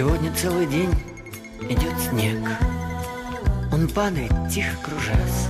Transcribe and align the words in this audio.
Сегодня 0.00 0.32
целый 0.32 0.64
день 0.64 0.94
идет 1.68 1.92
снег. 2.08 2.38
Он 3.70 3.86
падает, 3.86 4.32
тихо 4.50 4.74
кружась. 4.82 5.48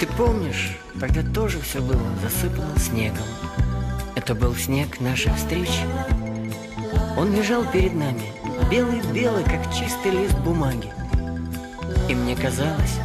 Ты 0.00 0.06
помнишь, 0.06 0.78
тогда 0.98 1.22
тоже 1.22 1.60
все 1.60 1.82
было 1.82 2.00
засыпано 2.22 2.78
снегом. 2.78 3.26
Это 4.14 4.34
был 4.34 4.54
снег 4.54 4.98
нашей 4.98 5.30
встречи. 5.34 5.82
Он 7.18 7.34
лежал 7.34 7.70
перед 7.70 7.92
нами, 7.92 8.22
белый-белый, 8.70 9.44
как 9.44 9.70
чистый 9.74 10.12
лист 10.12 10.38
бумаги. 10.38 10.90
И 12.08 12.14
мне 12.14 12.34
казалось, 12.36 12.98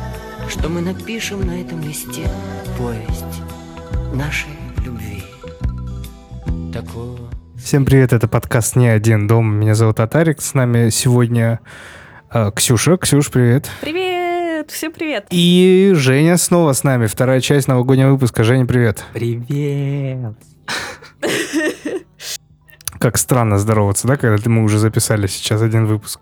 что 0.48 0.70
мы 0.70 0.80
напишем 0.80 1.46
на 1.46 1.60
этом 1.60 1.82
листе 1.82 2.32
повесть 2.78 3.42
нашей 4.14 4.56
любви. 4.86 5.22
Такого 6.72 7.30
Всем 7.64 7.86
привет, 7.86 8.14
это 8.14 8.28
подкаст 8.28 8.78
«Не 8.78 8.88
один 8.88 9.28
дом». 9.28 9.54
Меня 9.54 9.76
зовут 9.76 9.98
Татарик, 9.98 10.42
с 10.42 10.54
нами 10.54 10.90
сегодня 10.90 11.60
э, 12.32 12.52
Ксюша. 12.56 12.98
Ксюш, 12.98 13.30
привет. 13.30 13.70
Привет! 13.82 14.72
Всем 14.72 14.94
привет! 14.94 15.28
И 15.30 15.92
Женя 15.94 16.38
снова 16.38 16.72
с 16.72 16.84
нами, 16.84 17.06
вторая 17.06 17.42
часть 17.42 17.68
новогоднего 17.68 18.12
выпуска. 18.12 18.44
Женя, 18.44 18.66
привет. 18.66 19.04
Привет. 19.14 20.36
Как 23.00 23.18
странно 23.18 23.60
здороваться, 23.60 24.08
да, 24.08 24.16
когда 24.16 24.50
мы 24.50 24.64
уже 24.64 24.80
записали 24.80 25.28
сейчас 25.28 25.62
один 25.62 25.86
выпуск. 25.86 26.22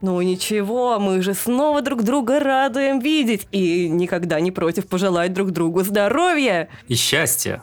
Ну 0.00 0.20
ничего, 0.22 0.98
мы 0.98 1.22
же 1.22 1.34
снова 1.34 1.82
друг 1.82 2.02
друга 2.02 2.40
радуем 2.40 2.98
видеть 2.98 3.46
и 3.52 3.88
никогда 3.88 4.40
не 4.40 4.50
против 4.50 4.88
пожелать 4.88 5.32
друг 5.32 5.52
другу 5.52 5.84
здоровья 5.84 6.68
И 6.88 6.94
счастья. 6.94 7.62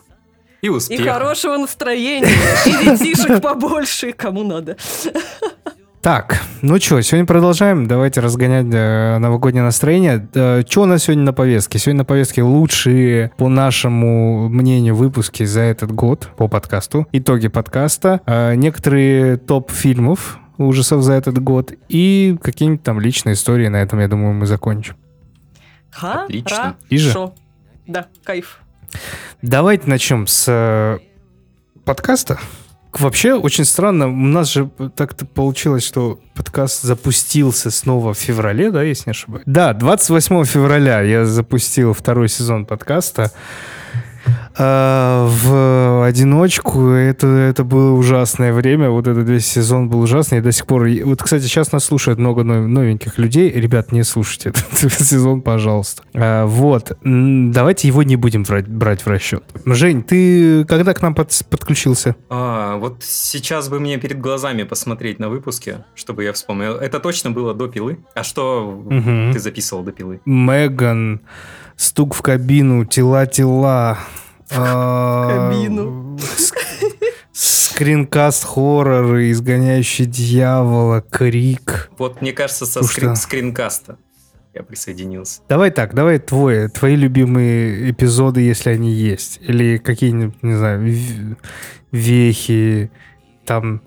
И 0.62 0.68
и 0.68 0.70
успеха. 0.70 1.14
хорошего 1.14 1.58
настроения, 1.58 2.30
и 2.66 2.72
детишек 2.72 3.42
побольше, 3.42 4.12
кому 4.14 4.44
надо. 4.44 4.78
Так, 6.02 6.42
ну 6.62 6.80
что, 6.80 7.02
сегодня 7.02 7.26
продолжаем. 7.26 7.86
Давайте 7.88 8.22
разгонять 8.22 8.68
э, 8.74 9.18
новогоднее 9.18 9.64
настроение. 9.64 10.30
Э, 10.34 10.64
что 10.66 10.84
у 10.84 10.86
нас 10.86 11.04
сегодня 11.04 11.24
на 11.24 11.34
повестке? 11.34 11.78
Сегодня 11.78 12.00
на 12.00 12.06
повестке 12.06 12.42
лучшие, 12.42 13.32
по 13.38 13.50
нашему 13.50 14.48
мнению, 14.48 14.96
выпуски 14.96 15.44
за 15.44 15.60
этот 15.62 15.92
год 15.92 16.30
по 16.38 16.48
подкасту. 16.48 17.06
Итоги 17.12 17.50
подкаста. 17.50 18.22
Э, 18.26 18.56
некоторые 18.56 19.36
топ 19.36 19.72
фильмов 19.72 20.40
ужасов 20.58 21.02
за 21.04 21.14
этот 21.14 21.42
год. 21.44 21.74
И 21.90 22.38
какие-нибудь 22.42 22.84
там 22.84 23.02
личные 23.02 23.34
истории. 23.34 23.68
На 23.68 23.78
этом, 23.78 24.00
я 24.00 24.08
думаю, 24.08 24.34
мы 24.34 24.46
закончим. 24.46 24.96
Отлично. 26.00 26.78
И 26.90 26.98
же. 26.98 27.32
Да, 27.88 28.08
кайф. 28.24 28.62
Давайте 29.42 29.88
начнем 29.88 30.28
с 30.28 30.46
э, 30.48 31.00
подкаста. 31.86 32.40
Вообще, 32.92 33.36
очень 33.36 33.66
странно, 33.66 34.08
у 34.08 34.12
нас 34.12 34.52
же 34.52 34.70
так-то 34.96 35.26
получилось, 35.26 35.86
что 35.86 36.20
подкаст 36.34 36.82
запустился 36.82 37.70
снова 37.70 38.14
в 38.14 38.18
феврале, 38.18 38.72
да, 38.72 38.82
если 38.82 39.10
не 39.10 39.12
ошибаюсь? 39.12 39.44
Да, 39.46 39.74
28 39.74 40.44
февраля 40.46 41.02
я 41.02 41.26
запустил 41.26 41.94
второй 41.94 42.30
сезон 42.30 42.66
подкаста. 42.66 43.32
А, 44.58 45.28
в 45.28 46.06
одиночку 46.06 46.90
это, 46.90 47.28
это 47.28 47.64
было 47.64 47.92
ужасное 47.94 48.52
время, 48.54 48.90
вот 48.90 49.08
этот 49.08 49.28
весь 49.30 49.46
сезон 49.48 49.90
был 49.90 50.02
ужасный, 50.02 50.40
и 50.40 50.42
до 50.42 50.52
сих 50.52 50.66
пор... 50.66 50.88
Вот, 51.06 51.22
кстати, 51.24 51.44
сейчас 51.44 51.72
нас 51.72 51.86
слушает 51.86 52.18
много 52.20 52.44
нов- 52.44 52.68
новеньких 52.68 53.18
людей. 53.18 53.50
Ребят, 53.52 53.92
не 53.92 54.04
слушайте 54.04 54.50
этот 54.72 54.92
сезон, 54.94 55.42
пожалуйста. 55.42 56.04
А, 56.14 56.46
вот, 56.46 56.98
давайте 57.04 57.88
его 57.88 58.04
не 58.04 58.16
будем 58.16 58.44
брать, 58.44 58.68
брать 58.68 59.02
в 59.06 59.08
расчет. 59.08 59.44
Жень, 59.66 60.04
ты 60.04 60.66
когда 60.66 60.94
к 60.94 61.02
нам 61.02 61.16
под- 61.16 61.42
подключился? 61.50 62.16
А, 62.30 62.78
вот 62.78 63.04
сейчас 63.04 63.70
бы 63.70 63.80
мне 63.80 63.98
перед 63.98 64.20
глазами 64.20 64.64
посмотреть 64.64 65.20
на 65.20 65.30
выпуске, 65.30 65.86
чтобы 65.96 66.24
я 66.24 66.34
вспомнил. 66.34 66.74
Это 66.76 67.00
точно 67.00 67.32
было 67.32 67.54
до 67.54 67.68
пилы? 67.68 68.00
А 68.16 68.24
что 68.24 68.84
Мгм. 68.90 69.32
ты 69.34 69.40
записывал 69.40 69.84
до 69.84 69.92
пилы? 69.92 70.20
Меган, 70.26 71.22
стук 71.80 72.14
в 72.14 72.22
кабину, 72.22 72.84
тела-тела. 72.86 73.98
А, 74.52 75.50
кабину. 75.50 76.18
ск- 76.18 76.58
Скринкаст 77.32 78.44
хорроры, 78.44 79.32
изгоняющий 79.32 80.06
дьявола, 80.06 81.02
крик. 81.02 81.90
Вот, 81.98 82.22
мне 82.22 82.34
кажется, 82.34 82.66
со 82.66 82.82
скрин- 82.82 83.16
скринкаста 83.16 83.98
я 84.54 84.64
присоединился. 84.64 85.42
Давай 85.48 85.72
так, 85.72 85.94
давай 85.94 86.20
твои, 86.20 86.68
твои 86.68 86.96
любимые 86.98 87.92
эпизоды, 87.92 88.42
если 88.42 88.72
они 88.72 88.92
есть. 88.92 89.40
Или 89.42 89.78
какие-нибудь, 89.78 90.44
не 90.44 90.56
знаю, 90.56 91.38
вехи, 91.94 92.92
там 93.46 93.82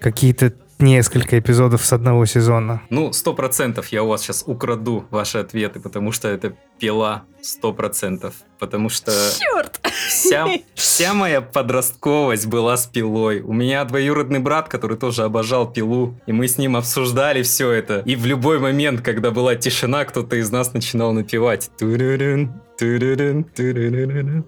какие-то 0.00 0.52
несколько 0.78 1.38
эпизодов 1.38 1.84
с 1.84 1.92
одного 1.92 2.26
сезона. 2.26 2.82
Ну, 2.90 3.12
сто 3.12 3.32
процентов 3.32 3.88
я 3.88 4.02
у 4.02 4.08
вас 4.08 4.20
сейчас 4.22 4.44
украду 4.46 5.06
ваши 5.10 5.38
ответы, 5.38 5.80
потому 5.80 6.12
что 6.12 6.28
это 6.28 6.52
пила 6.78 7.24
сто 7.40 7.72
процентов. 7.72 8.34
Потому 8.58 8.88
что 8.88 9.12
Черт! 9.38 9.80
вся, 10.08 10.46
вся 10.74 11.14
моя 11.14 11.40
подростковость 11.40 12.46
была 12.46 12.76
с 12.76 12.86
пилой. 12.86 13.40
У 13.40 13.52
меня 13.52 13.84
двоюродный 13.84 14.40
брат, 14.40 14.68
который 14.68 14.96
тоже 14.96 15.22
обожал 15.22 15.70
пилу, 15.70 16.18
и 16.26 16.32
мы 16.32 16.48
с 16.48 16.58
ним 16.58 16.76
обсуждали 16.76 17.42
все 17.42 17.70
это. 17.70 18.02
И 18.04 18.16
в 18.16 18.26
любой 18.26 18.58
момент, 18.58 19.00
когда 19.00 19.30
была 19.30 19.54
тишина, 19.54 20.04
кто-то 20.04 20.36
из 20.36 20.50
нас 20.50 20.72
начинал 20.74 21.12
напевать. 21.12 21.70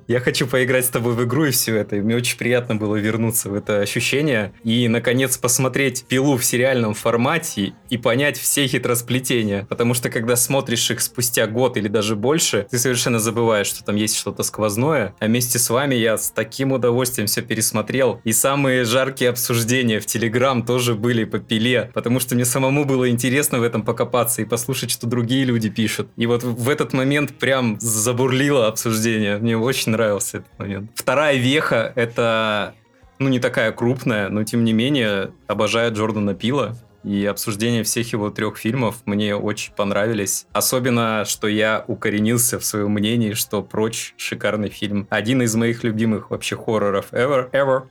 Я 0.07 0.21
хочу 0.21 0.47
поиграть 0.47 0.87
с 0.87 0.89
тобой 0.89 1.15
в 1.15 1.25
игру 1.25 1.47
и 1.47 1.51
все 1.51 1.77
это. 1.77 1.97
И 1.97 2.01
мне 2.01 2.15
очень 2.15 2.39
приятно 2.39 2.77
было 2.77 2.95
вернуться 2.95 3.51
в 3.51 3.55
это 3.55 3.81
ощущение 3.81 4.53
и, 4.63 4.87
наконец, 4.87 5.37
посмотреть 5.37 6.05
пилу 6.07 6.37
в 6.37 6.45
сериальном 6.45 6.95
формате 6.95 7.73
и 7.89 7.99
понять 7.99 8.39
все 8.39 8.69
хитросплетения. 8.69 9.67
Потому 9.69 9.95
что, 9.95 10.11
когда 10.11 10.37
смотришь 10.37 10.91
их 10.93 11.01
спустя 11.01 11.49
год 11.49 11.77
или 11.77 11.89
даже 11.89 12.15
больше, 12.21 12.67
ты 12.71 12.79
совершенно 12.79 13.19
забываешь, 13.19 13.67
что 13.67 13.85
там 13.85 13.97
есть 13.97 14.17
что-то 14.17 14.43
сквозное. 14.43 15.15
А 15.19 15.27
вместе 15.27 15.59
с 15.59 15.71
вами 15.71 15.95
я 15.95 16.17
с 16.19 16.31
таким 16.31 16.73
удовольствием 16.73 17.27
все 17.27 17.43
пересмотрел. 17.43 18.21
И 18.25 18.33
самые 18.33 18.85
жаркие 18.85 19.31
обсуждения 19.31 20.01
в 20.01 20.07
Телеграм 20.07 20.65
тоже 20.65 20.95
были 20.95 21.25
по 21.25 21.39
пиле. 21.39 21.91
Потому 21.95 22.21
что 22.21 22.35
мне 22.35 22.45
самому 22.45 22.85
было 22.85 23.11
интересно 23.11 23.59
в 23.59 23.63
этом 23.63 23.83
покопаться 23.83 24.43
и 24.43 24.45
послушать, 24.45 24.91
что 24.91 25.07
другие 25.07 25.45
люди 25.45 25.71
пишут. 25.71 26.09
И 26.17 26.27
вот 26.27 26.43
в 26.43 26.69
этот 26.69 26.93
момент 26.93 27.33
прям 27.39 27.79
забурлило 27.81 28.67
обсуждение. 28.67 29.39
Мне 29.39 29.57
очень 29.57 29.93
нравился 29.93 30.39
этот 30.39 30.59
момент. 30.59 30.91
Вторая 30.95 31.37
веха— 31.37 31.93
это 31.97 32.75
ну, 33.19 33.29
не 33.29 33.39
такая 33.39 33.71
крупная, 33.73 34.29
но 34.31 34.45
тем 34.45 34.65
не 34.65 34.73
менее 34.73 35.33
обожаю 35.47 35.93
Джордана 35.93 36.35
Пила. 36.35 36.77
И 37.03 37.25
обсуждение 37.25 37.83
всех 37.83 38.13
его 38.13 38.31
трех 38.31 38.59
фильмов 38.59 38.97
мне 39.07 39.35
очень 39.35 39.73
понравились. 39.73 40.47
Особенно, 40.53 41.25
что 41.25 41.49
я 41.49 41.85
укоренился 41.87 42.59
в 42.59 42.65
своем 42.65 42.91
мнении, 42.91 43.33
что 43.33 43.63
«Прочь»— 43.63 44.15
шикарный 44.17 44.69
фильм. 44.69 45.07
Один 45.11 45.41
из 45.43 45.55
моих 45.55 45.83
любимых 45.83 46.31
вообще 46.31 46.57
хорроров 46.57 47.13
ever. 47.13 47.51
Ever. 47.53 47.85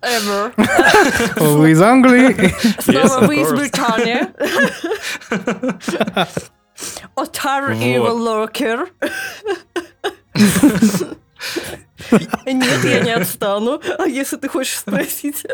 Ever. 0.00 0.52
Вы 1.36 1.72
из 1.72 1.82
Англии? 1.82 2.54
Снова 2.80 3.26
вы 3.26 3.42
из. 3.42 3.52
Британии. 3.52 4.28
Отар. 7.14 7.72
Evil 7.72 8.18
Lurker. 8.18 8.88
Нет, 12.46 12.84
я 12.84 13.00
не 13.00 13.14
отстану. 13.14 13.80
А 13.98 14.06
если 14.06 14.36
ты 14.36 14.48
хочешь 14.48 14.78
спросить? 14.78 15.44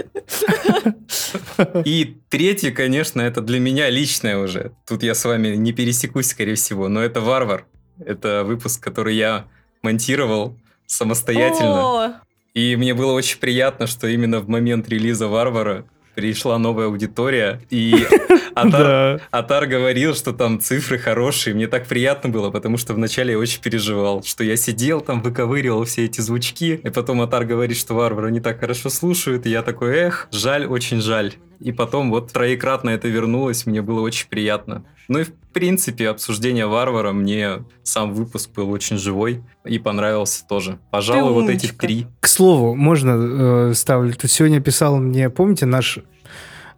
И 1.84 2.16
третий, 2.28 2.70
конечно, 2.70 3.20
это 3.20 3.40
для 3.40 3.60
меня 3.60 3.90
личное 3.90 4.38
уже. 4.38 4.72
Тут 4.86 5.02
я 5.02 5.14
с 5.14 5.24
вами 5.24 5.56
не 5.56 5.72
пересекусь, 5.72 6.28
скорее 6.28 6.54
всего, 6.54 6.88
но 6.88 7.00
это 7.02 7.20
«Варвар». 7.20 7.66
Это 8.04 8.42
выпуск, 8.44 8.82
который 8.82 9.16
я 9.16 9.46
монтировал 9.82 10.58
самостоятельно. 10.86 11.82
О, 11.82 12.12
И 12.54 12.76
мне 12.76 12.92
было 12.94 13.12
очень 13.12 13.38
приятно, 13.38 13.86
что 13.86 14.06
именно 14.08 14.40
в 14.40 14.48
момент 14.48 14.88
релиза 14.88 15.28
«Варвара» 15.28 15.86
пришла 16.14 16.58
новая 16.58 16.86
аудитория, 16.86 17.60
и 17.70 17.94
Атар. 18.54 19.20
Атар 19.30 19.66
говорил, 19.66 20.14
что 20.14 20.32
там 20.32 20.60
цифры 20.60 20.98
хорошие. 20.98 21.54
Мне 21.54 21.66
так 21.66 21.86
приятно 21.86 22.30
было, 22.30 22.50
потому 22.50 22.76
что 22.76 22.94
вначале 22.94 23.32
я 23.32 23.38
очень 23.38 23.60
переживал, 23.60 24.22
что 24.22 24.44
я 24.44 24.56
сидел 24.56 25.00
там, 25.00 25.22
выковыривал 25.22 25.84
все 25.84 26.04
эти 26.04 26.20
звучки, 26.20 26.80
и 26.82 26.90
потом 26.90 27.20
Атар 27.20 27.44
говорит, 27.44 27.76
что 27.76 27.94
«Варвара» 27.94 28.28
не 28.28 28.40
так 28.40 28.60
хорошо 28.60 28.90
слушают, 28.90 29.46
и 29.46 29.50
я 29.50 29.62
такой, 29.62 29.96
эх, 29.96 30.28
жаль, 30.30 30.66
очень 30.66 31.00
жаль. 31.00 31.34
И 31.64 31.72
потом 31.72 32.10
вот 32.10 32.30
троекратно 32.30 32.90
это 32.90 33.08
вернулось, 33.08 33.64
мне 33.64 33.80
было 33.80 34.02
очень 34.02 34.28
приятно. 34.28 34.84
Ну 35.08 35.20
и 35.20 35.24
в 35.24 35.32
принципе 35.54 36.10
обсуждение 36.10 36.66
«Варвара» 36.66 37.12
мне 37.12 37.64
сам 37.82 38.12
выпуск 38.12 38.50
был 38.54 38.70
очень 38.70 38.98
живой 38.98 39.42
и 39.64 39.78
понравился 39.78 40.46
тоже. 40.46 40.78
Пожалуй, 40.90 41.32
вот 41.32 41.48
эти 41.48 41.68
три. 41.68 42.06
К 42.20 42.28
слову, 42.28 42.74
можно 42.74 43.70
э, 43.70 43.74
ставлю. 43.74 44.12
Тут 44.12 44.30
сегодня 44.30 44.60
писал 44.60 44.98
мне, 44.98 45.30
помните, 45.30 45.64
наш 45.64 46.00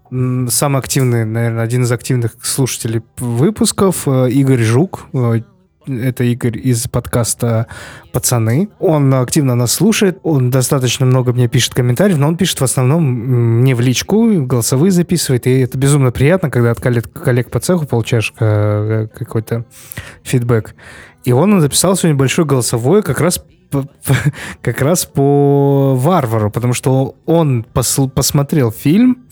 самый 0.09 0.79
активный, 0.79 1.25
наверное, 1.25 1.65
один 1.65 1.83
из 1.83 1.91
активных 1.91 2.37
слушателей 2.41 3.03
выпусков, 3.17 4.07
э, 4.07 4.31
Игорь 4.31 4.63
Жук. 4.63 5.07
Это 5.87 6.25
Игорь 6.25 6.59
из 6.59 6.89
подкаста 6.89 7.67
«Пацаны». 8.13 8.69
Он 8.81 9.15
активно 9.15 9.55
нас 9.55 9.73
слушает, 9.73 10.19
он 10.23 10.51
достаточно 10.51 11.07
много 11.07 11.33
мне 11.33 11.49
пишет 11.49 11.75
комментариев, 11.75 12.19
но 12.19 12.29
он 12.29 12.37
пишет 12.37 12.61
в 12.61 12.65
основном 12.65 13.05
мне 13.05 13.75
в 13.75 13.81
личку, 13.81 14.45
голосовые 14.45 14.91
записывает, 14.91 15.47
и 15.47 15.61
это 15.61 15.79
безумно 15.79 16.11
приятно, 16.11 16.51
когда 16.51 16.73
от 16.73 16.81
коллег, 16.81 17.13
коллег 17.13 17.51
по 17.51 17.61
цеху 17.61 17.87
получаешь 17.87 18.33
э, 18.41 19.07
какой-то 19.17 19.65
фидбэк. 20.25 20.75
И 21.25 21.33
он 21.33 21.61
записал 21.61 21.97
сегодня 21.97 22.17
большое 22.17 22.47
голосовое 22.47 23.03
как 23.03 23.21
раз 23.21 23.43
как 24.63 24.81
раз 24.81 25.05
по 25.07 25.95
варвару, 25.97 26.51
потому 26.51 26.73
что 26.73 27.17
он 27.27 27.65
пос 27.65 27.99
посмотрел 28.15 28.71
фильм, 28.71 29.27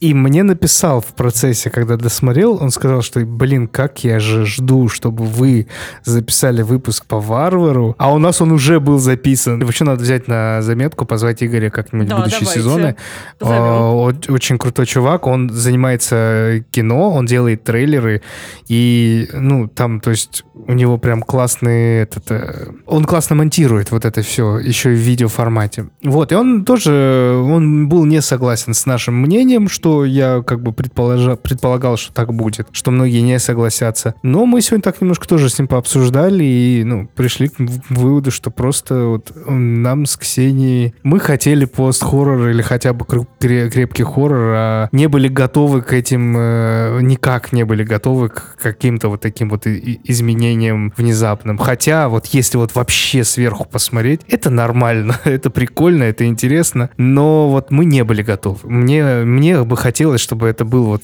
и 0.00 0.14
мне 0.14 0.44
написал 0.44 1.00
в 1.00 1.06
процессе, 1.06 1.70
когда 1.70 1.96
досмотрел, 1.96 2.58
он 2.60 2.70
сказал, 2.70 3.02
что, 3.02 3.20
блин, 3.20 3.66
как 3.66 4.04
я 4.04 4.20
же 4.20 4.46
жду, 4.46 4.88
чтобы 4.88 5.24
вы 5.24 5.66
записали 6.04 6.62
выпуск 6.62 7.04
по 7.06 7.18
варвару, 7.18 7.96
а 7.98 8.14
у 8.14 8.18
нас 8.18 8.40
он 8.40 8.52
уже 8.52 8.78
был 8.78 8.98
записан. 9.00 9.58
Вообще 9.60 9.84
надо 9.84 10.02
взять 10.02 10.28
на 10.28 10.62
заметку, 10.62 11.04
позвать 11.04 11.42
Игоря 11.42 11.70
как-нибудь 11.70 12.08
Да, 12.08 12.16
в 12.16 12.18
будущие 12.20 12.40
давайте. 12.40 12.60
сезоны. 12.60 12.96
Позовем. 13.40 13.62
А, 13.62 13.92
Очень 14.32 14.58
крутой 14.58 14.86
чувак, 14.86 15.26
он 15.26 15.50
занимается 15.50 16.64
кино, 16.70 17.10
он 17.12 17.26
делает 17.26 17.64
трейлеры, 17.64 18.22
и, 18.68 19.28
ну, 19.32 19.66
там, 19.66 20.00
то 20.00 20.10
есть, 20.10 20.44
у 20.54 20.72
него 20.74 20.98
прям 20.98 21.22
классный 21.22 22.02
этот... 22.02 22.30
э, 22.30 22.68
Он 22.86 23.04
классно 23.04 23.34
монтирует 23.36 23.90
вот 23.90 24.04
это 24.04 24.22
все, 24.22 24.58
еще 24.58 24.92
и 24.92 24.96
в 24.96 25.00
видеоформате. 25.00 25.88
Вот, 26.04 26.30
и 26.30 26.34
он 26.36 26.64
тоже, 26.64 27.34
он 27.44 27.88
был 27.88 28.04
не 28.04 28.20
согласен 28.22 28.74
с 28.74 28.86
нашим 28.86 29.14
мнением, 29.20 29.68
что 29.68 29.87
я 30.04 30.42
как 30.42 30.62
бы 30.62 30.72
предположа- 30.72 31.36
предполагал, 31.36 31.96
что 31.96 32.12
так 32.12 32.32
будет, 32.32 32.66
что 32.72 32.90
многие 32.90 33.20
не 33.20 33.38
согласятся. 33.38 34.14
Но 34.22 34.46
мы 34.46 34.60
сегодня 34.60 34.82
так 34.82 35.00
немножко 35.00 35.26
тоже 35.26 35.48
с 35.48 35.58
ним 35.58 35.68
пообсуждали 35.68 36.44
и, 36.44 36.84
ну, 36.84 37.08
пришли 37.14 37.48
к 37.48 37.54
выводу, 37.90 38.30
что 38.30 38.50
просто 38.50 39.04
вот 39.06 39.32
нам 39.46 40.06
с 40.06 40.16
Ксенией... 40.16 40.94
Мы 41.02 41.20
хотели 41.20 41.64
пост-хоррор 41.64 42.48
или 42.48 42.62
хотя 42.62 42.92
бы 42.92 43.04
крепкий 43.38 44.02
хоррор, 44.02 44.54
а 44.56 44.88
не 44.92 45.08
были 45.08 45.28
готовы 45.28 45.82
к 45.82 45.92
этим... 45.92 46.36
э, 46.36 47.00
никак 47.02 47.52
не 47.52 47.64
были 47.64 47.84
готовы 47.84 48.28
к 48.28 48.56
каким-то 48.60 49.08
вот 49.08 49.20
таким 49.20 49.48
вот 49.50 49.66
изменениям 49.66 50.92
внезапным. 50.96 51.58
Хотя 51.58 52.08
вот 52.08 52.26
если 52.26 52.56
вот 52.56 52.74
вообще 52.74 53.24
сверху 53.24 53.64
посмотреть, 53.64 54.20
это 54.28 54.50
нормально, 54.50 55.18
это 55.24 55.50
прикольно, 55.50 56.04
это 56.04 56.24
интересно, 56.26 56.90
но 56.96 57.48
вот 57.48 57.70
мы 57.70 57.84
не 57.84 58.04
были 58.04 58.22
готовы. 58.22 58.58
Мне, 58.64 59.04
мне 59.24 59.62
бы 59.62 59.76
хотелось, 59.78 60.20
чтобы 60.20 60.48
это 60.48 60.64
был 60.64 60.84
вот 60.84 61.02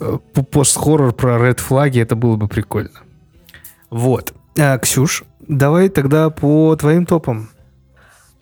э, 0.00 0.18
пост-хоррор 0.50 1.12
про 1.12 1.38
ред 1.38 1.60
флаги, 1.60 2.00
это 2.00 2.16
было 2.16 2.36
бы 2.36 2.48
прикольно. 2.48 3.00
Вот. 3.90 4.34
А, 4.58 4.78
Ксюш, 4.78 5.24
давай 5.40 5.88
тогда 5.88 6.30
по 6.30 6.74
твоим 6.76 7.06
топам. 7.06 7.50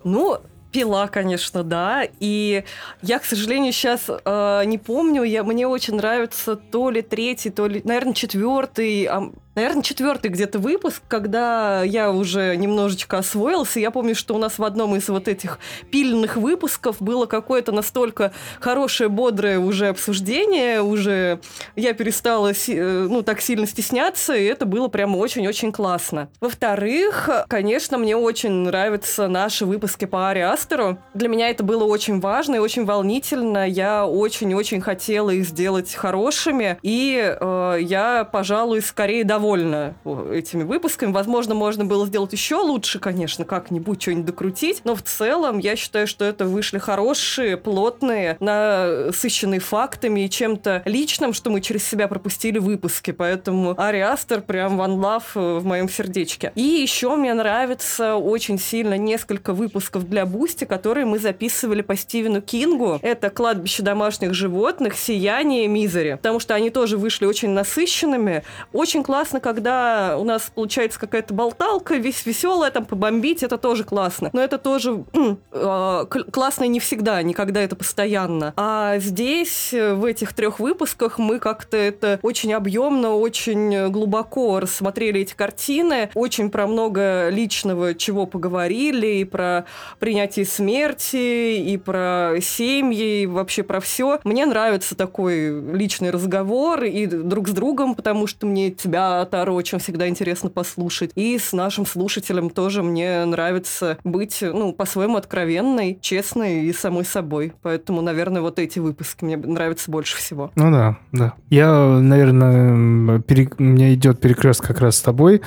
Ну, 0.05 0.39
пила, 0.75 1.07
конечно, 1.07 1.63
да. 1.63 2.03
И 2.19 2.65
я, 3.01 3.21
к 3.21 3.25
сожалению, 3.25 3.73
сейчас 3.73 4.09
не 4.09 4.79
помню. 4.79 5.23
Я, 5.23 5.45
мне 5.45 5.69
очень 5.69 5.95
нравится 5.95 6.57
то 6.57 6.91
ли 6.91 7.01
третий, 7.01 7.51
то 7.51 7.69
ли, 7.69 7.81
наверное, 7.85 8.13
четвертый. 8.13 9.09
наверное, 9.55 9.85
четвертый 9.85 10.33
где-то 10.33 10.59
выпуск, 10.59 11.01
когда 11.07 11.85
я 11.85 12.11
уже 12.11 12.57
немножечко 12.57 13.19
освоился. 13.19 13.79
Я 13.79 13.93
помню, 13.93 14.17
что 14.17 14.35
у 14.35 14.39
нас 14.39 14.59
в 14.59 14.65
одном 14.65 14.97
из 14.97 15.09
вот 15.09 15.29
этих 15.29 15.61
пильных 15.93 16.37
выпусков 16.37 17.01
было 17.01 17.27
какое-то 17.27 17.71
настолько 17.71 18.33
хорошее, 18.59 19.09
бодрое 19.09 19.61
уже 19.61 19.87
обсуждение. 19.87 20.83
Уже 20.83 21.39
я 21.77 21.93
перестала 21.93 22.51
э, 22.51 23.07
ну, 23.09 23.23
так 23.23 23.41
сильно 23.41 23.69
стесняться, 23.69 24.35
и 24.35 24.43
это 24.45 24.67
было 24.67 24.89
прям 24.89 25.15
очень-очень 25.15 25.71
классно. 25.71 26.29
Во-вторых, 26.41 27.31
конечно, 27.49 27.97
мне 27.97 28.17
очень 28.17 28.51
нравятся 28.51 29.29
наши 29.29 29.65
выпуски 29.65 30.05
по 30.05 30.31
Ари 30.31 30.41
Астеру. 30.65 30.99
Для 31.13 31.29
меня 31.29 31.51
это 31.51 31.63
было 31.63 31.85
очень 31.85 32.21
важно 32.21 32.57
и 32.57 32.59
очень 32.59 32.87
волнительно. 32.87 33.69
Я 33.69 34.07
очень-очень 34.07 34.81
хотела 34.81 35.29
их 35.31 35.45
сделать 35.45 35.95
хорошими, 35.95 36.79
и 36.83 37.37
э, 37.39 37.79
я, 37.83 38.25
пожалуй, 38.25 38.81
скорее 38.81 39.25
довольна 39.25 39.95
этими 40.33 40.63
выпусками. 40.63 41.13
Возможно, 41.13 41.55
можно 41.55 41.85
было 41.85 42.07
сделать 42.07 42.33
еще 42.33 42.57
лучше, 42.57 42.99
конечно, 42.99 43.45
как-нибудь 43.45 44.01
что-нибудь 44.01 44.25
докрутить, 44.25 44.81
но 44.85 44.97
в 44.97 45.03
целом 45.03 45.59
я 45.59 45.77
считаю, 45.77 46.07
что 46.07 46.25
это 46.25 46.47
вышли 46.47 46.79
хорошие, 46.79 47.59
плотные, 47.59 48.39
насыщенные 48.41 49.61
фактами 49.61 50.25
и 50.25 50.31
чем-то 50.31 50.83
личным, 50.87 51.35
что 51.35 51.51
мы 51.51 51.61
через 51.61 51.87
себя 51.87 52.09
пропустили 52.09 52.59
выпуски. 52.59 53.11
Поэтому 53.11 53.75
Ари 53.77 54.01
Астер 54.01 54.41
прям 54.41 54.81
one 54.81 54.99
love 54.99 55.25
э, 55.35 55.59
в 55.59 55.67
моем 55.67 55.91
сердечке. 55.91 56.53
И 56.55 56.63
еще 56.63 57.15
мне 57.17 57.35
нравится 57.35 58.17
очень 58.17 58.59
сильно 58.59 58.97
несколько 58.97 59.53
выпусков 59.53 60.09
для 60.09 60.25
Бусти, 60.55 60.67
которые 60.67 61.05
мы 61.05 61.19
записывали 61.19 61.83
по 61.83 61.97
Стивену 61.97 62.41
Кингу. 62.41 63.01
Это 63.03 63.29
«Кладбище 63.29 63.83
домашних 63.83 64.35
животных», 64.35 64.95
«Сияние», 64.95 65.67
«Мизери». 65.67 66.13
Потому 66.13 66.39
что 66.39 66.55
они 66.55 66.71
тоже 66.71 66.97
вышли 66.97 67.27
очень 67.27 67.51
насыщенными. 67.51 68.45
Очень 68.73 69.03
классно, 69.03 69.41
когда 69.41 70.17
у 70.17 70.23
нас 70.23 70.53
получается 70.55 71.01
какая-то 71.01 71.35
болталка, 71.35 71.97
весь 71.97 72.25
веселая, 72.25 72.71
там 72.71 72.85
побомбить, 72.85 73.43
это 73.43 73.59
тоже 73.59 73.83
классно. 73.83 74.31
Но 74.33 74.41
это 74.41 74.59
тоже 74.59 75.05
э, 75.53 76.07
кл- 76.09 76.31
классно 76.31 76.65
не 76.69 76.79
всегда, 76.79 77.21
никогда 77.23 77.61
это 77.61 77.75
постоянно. 77.75 78.53
А 78.57 78.99
здесь, 78.99 79.75
э, 79.75 79.95
в 79.95 80.05
этих 80.05 80.35
трех 80.35 80.61
выпусках, 80.61 81.19
мы 81.19 81.41
как-то 81.41 81.77
это 81.77 82.21
очень 82.23 82.53
объемно, 82.53 83.17
очень 83.17 83.89
глубоко 83.89 84.61
рассмотрели 84.61 85.23
эти 85.23 85.35
картины, 85.35 86.11
очень 86.15 86.49
про 86.49 86.69
много 86.69 87.29
личного 87.31 87.97
чего 87.97 88.27
поговорили, 88.27 89.07
и 89.17 89.25
про 89.25 89.65
принятие 89.99 90.44
смерти, 90.45 91.59
и 91.59 91.77
про 91.77 92.35
семьи, 92.41 93.23
и 93.23 93.27
вообще 93.27 93.63
про 93.63 93.81
все. 93.81 94.19
Мне 94.25 94.47
нравится 94.47 94.95
такой 94.95 95.61
личный 95.73 96.11
разговор 96.11 96.85
и 96.85 97.07
друг 97.07 97.49
с 97.49 97.53
другом, 97.53 97.95
потому 97.95 98.27
что 98.27 98.47
мне 98.47 98.71
тебя, 98.71 99.25
Таро, 99.27 99.55
очень 99.55 99.79
всегда 99.79 100.09
интересно 100.09 100.51
послушать. 100.51 101.11
И 101.15 101.39
с 101.39 101.53
нашим 101.53 101.87
слушателем 101.87 102.51
тоже 102.51 102.83
мне 102.83 103.25
нравится 103.25 103.99
быть, 104.05 104.39
ну, 104.43 104.73
по-своему 104.73 105.17
откровенной, 105.17 105.99
честной 106.01 106.65
и 106.65 106.73
самой 106.73 107.05
собой. 107.05 107.53
Поэтому, 107.63 108.01
наверное, 108.03 108.43
вот 108.43 108.59
эти 108.59 108.79
выпуски 108.79 109.25
мне 109.25 109.37
нравятся 109.37 109.91
больше 109.91 110.17
всего. 110.17 110.51
Ну 110.55 110.71
да, 110.71 110.99
да. 111.13 111.35
Я, 111.51 111.73
наверное, 112.01 113.21
пере- 113.21 113.51
у 113.59 113.63
меня 113.63 113.93
идет 113.95 114.21
перекрест 114.21 114.61
как 114.61 114.81
раз 114.81 114.97
с 114.97 115.03
тобой, 115.03 115.43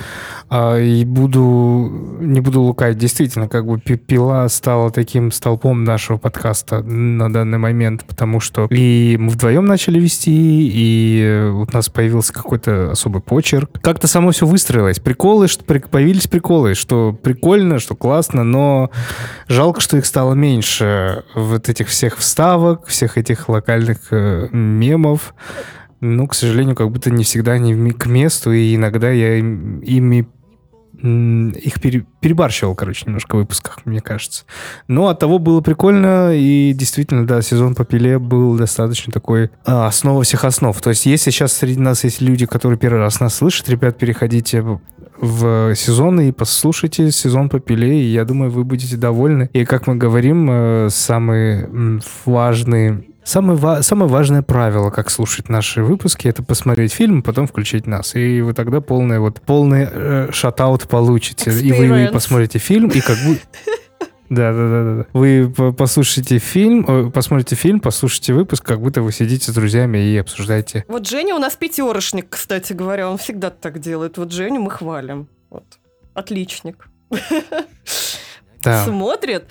а, 0.48 0.78
и 0.78 1.04
буду, 1.04 1.90
не 2.20 2.40
буду 2.40 2.62
лукавить, 2.62 2.98
действительно, 2.98 3.48
как 3.48 3.66
бы 3.66 3.78
пи- 3.78 3.96
пила 3.96 4.48
стала 4.48 4.87
таким 4.90 5.30
столпом 5.32 5.84
нашего 5.84 6.16
подкаста 6.18 6.82
на 6.82 7.32
данный 7.32 7.58
момент, 7.58 8.04
потому 8.04 8.40
что 8.40 8.66
и 8.70 9.16
мы 9.18 9.30
вдвоем 9.30 9.64
начали 9.64 9.98
вести, 9.98 10.70
и 10.72 11.50
у 11.52 11.66
нас 11.72 11.88
появился 11.88 12.32
какой-то 12.32 12.92
особый 12.92 13.22
почерк. 13.22 13.80
Как-то 13.80 14.06
само 14.06 14.30
все 14.30 14.46
выстроилось. 14.46 15.00
Приколы, 15.00 15.48
что 15.48 15.64
появились 15.64 16.26
приколы, 16.26 16.74
что 16.74 17.12
прикольно, 17.12 17.78
что 17.78 17.94
классно, 17.94 18.44
но 18.44 18.90
жалко, 19.48 19.80
что 19.80 19.96
их 19.96 20.06
стало 20.06 20.34
меньше. 20.34 21.24
Вот 21.34 21.68
этих 21.68 21.88
всех 21.88 22.16
вставок, 22.18 22.86
всех 22.86 23.18
этих 23.18 23.48
локальных 23.48 23.98
э, 24.10 24.48
мемов. 24.52 25.34
Ну, 26.00 26.28
к 26.28 26.34
сожалению, 26.34 26.76
как 26.76 26.90
будто 26.90 27.10
не 27.10 27.24
всегда 27.24 27.52
они 27.52 27.90
к 27.90 28.06
месту, 28.06 28.52
и 28.52 28.76
иногда 28.76 29.10
я 29.10 29.38
им- 29.38 29.80
ими 29.80 30.28
их 31.00 31.80
пере- 31.80 32.04
перебарщивал, 32.20 32.74
короче, 32.74 33.04
немножко 33.06 33.36
в 33.36 33.38
выпусках, 33.38 33.80
мне 33.84 34.00
кажется. 34.00 34.44
Но 34.88 35.08
от 35.08 35.20
того 35.20 35.38
было 35.38 35.60
прикольно, 35.60 36.32
и 36.34 36.72
действительно, 36.72 37.26
да, 37.26 37.40
сезон 37.42 37.74
по 37.74 37.84
пиле 37.84 38.18
был 38.18 38.56
достаточно 38.56 39.12
такой 39.12 39.50
а, 39.64 39.86
основа 39.86 40.22
всех 40.24 40.44
основ. 40.44 40.78
То 40.80 40.90
есть, 40.90 41.06
если 41.06 41.30
сейчас 41.30 41.52
среди 41.52 41.78
нас 41.80 42.04
есть 42.04 42.20
люди, 42.20 42.46
которые 42.46 42.78
первый 42.78 42.98
раз 42.98 43.20
нас 43.20 43.34
слышат, 43.36 43.68
ребят, 43.68 43.96
переходите 43.98 44.62
в- 45.20 45.74
сезон 45.74 46.20
и 46.20 46.32
послушайте 46.32 47.10
сезон 47.10 47.48
по 47.48 47.58
пиле, 47.60 48.02
и 48.02 48.06
я 48.12 48.24
думаю, 48.24 48.50
вы 48.50 48.64
будете 48.64 48.96
довольны. 48.96 49.48
И, 49.52 49.64
как 49.64 49.86
мы 49.86 49.96
говорим, 49.96 50.48
э, 50.50 50.88
самые 50.90 51.68
важные 52.24 53.04
Самое, 53.28 53.82
самое 53.82 54.10
важное 54.10 54.40
правило, 54.40 54.88
как 54.88 55.10
слушать 55.10 55.50
наши 55.50 55.82
выпуски, 55.82 56.28
это 56.28 56.42
посмотреть 56.42 56.94
фильм, 56.94 57.22
потом 57.22 57.46
включить 57.46 57.86
нас. 57.86 58.14
И 58.14 58.40
вы 58.40 58.54
тогда 58.54 58.80
полный, 58.80 59.18
вот, 59.18 59.42
полный 59.42 59.86
э, 59.90 60.32
шатаут 60.32 60.88
получите. 60.88 61.50
И 61.50 61.72
вы, 61.72 61.88
вы 61.88 62.08
Experience. 70.22 70.86
Вот 70.88 71.06
Женя 71.06 71.34
у 71.34 71.38
нас 71.38 71.54
пятерошник, 71.54 72.30
кстати 72.30 72.72
говоря, 72.72 73.10
он 73.10 73.18
всегда 73.18 73.50
так 73.50 73.78
делает. 73.78 74.16
Вот 74.16 74.32
Женю 74.32 74.62
мы 74.62 74.70
хвалим. 74.70 75.28
Вот. 75.50 75.64
Отличник. 76.14 76.88
Да. 78.64 78.84
Смотрит, 78.84 79.44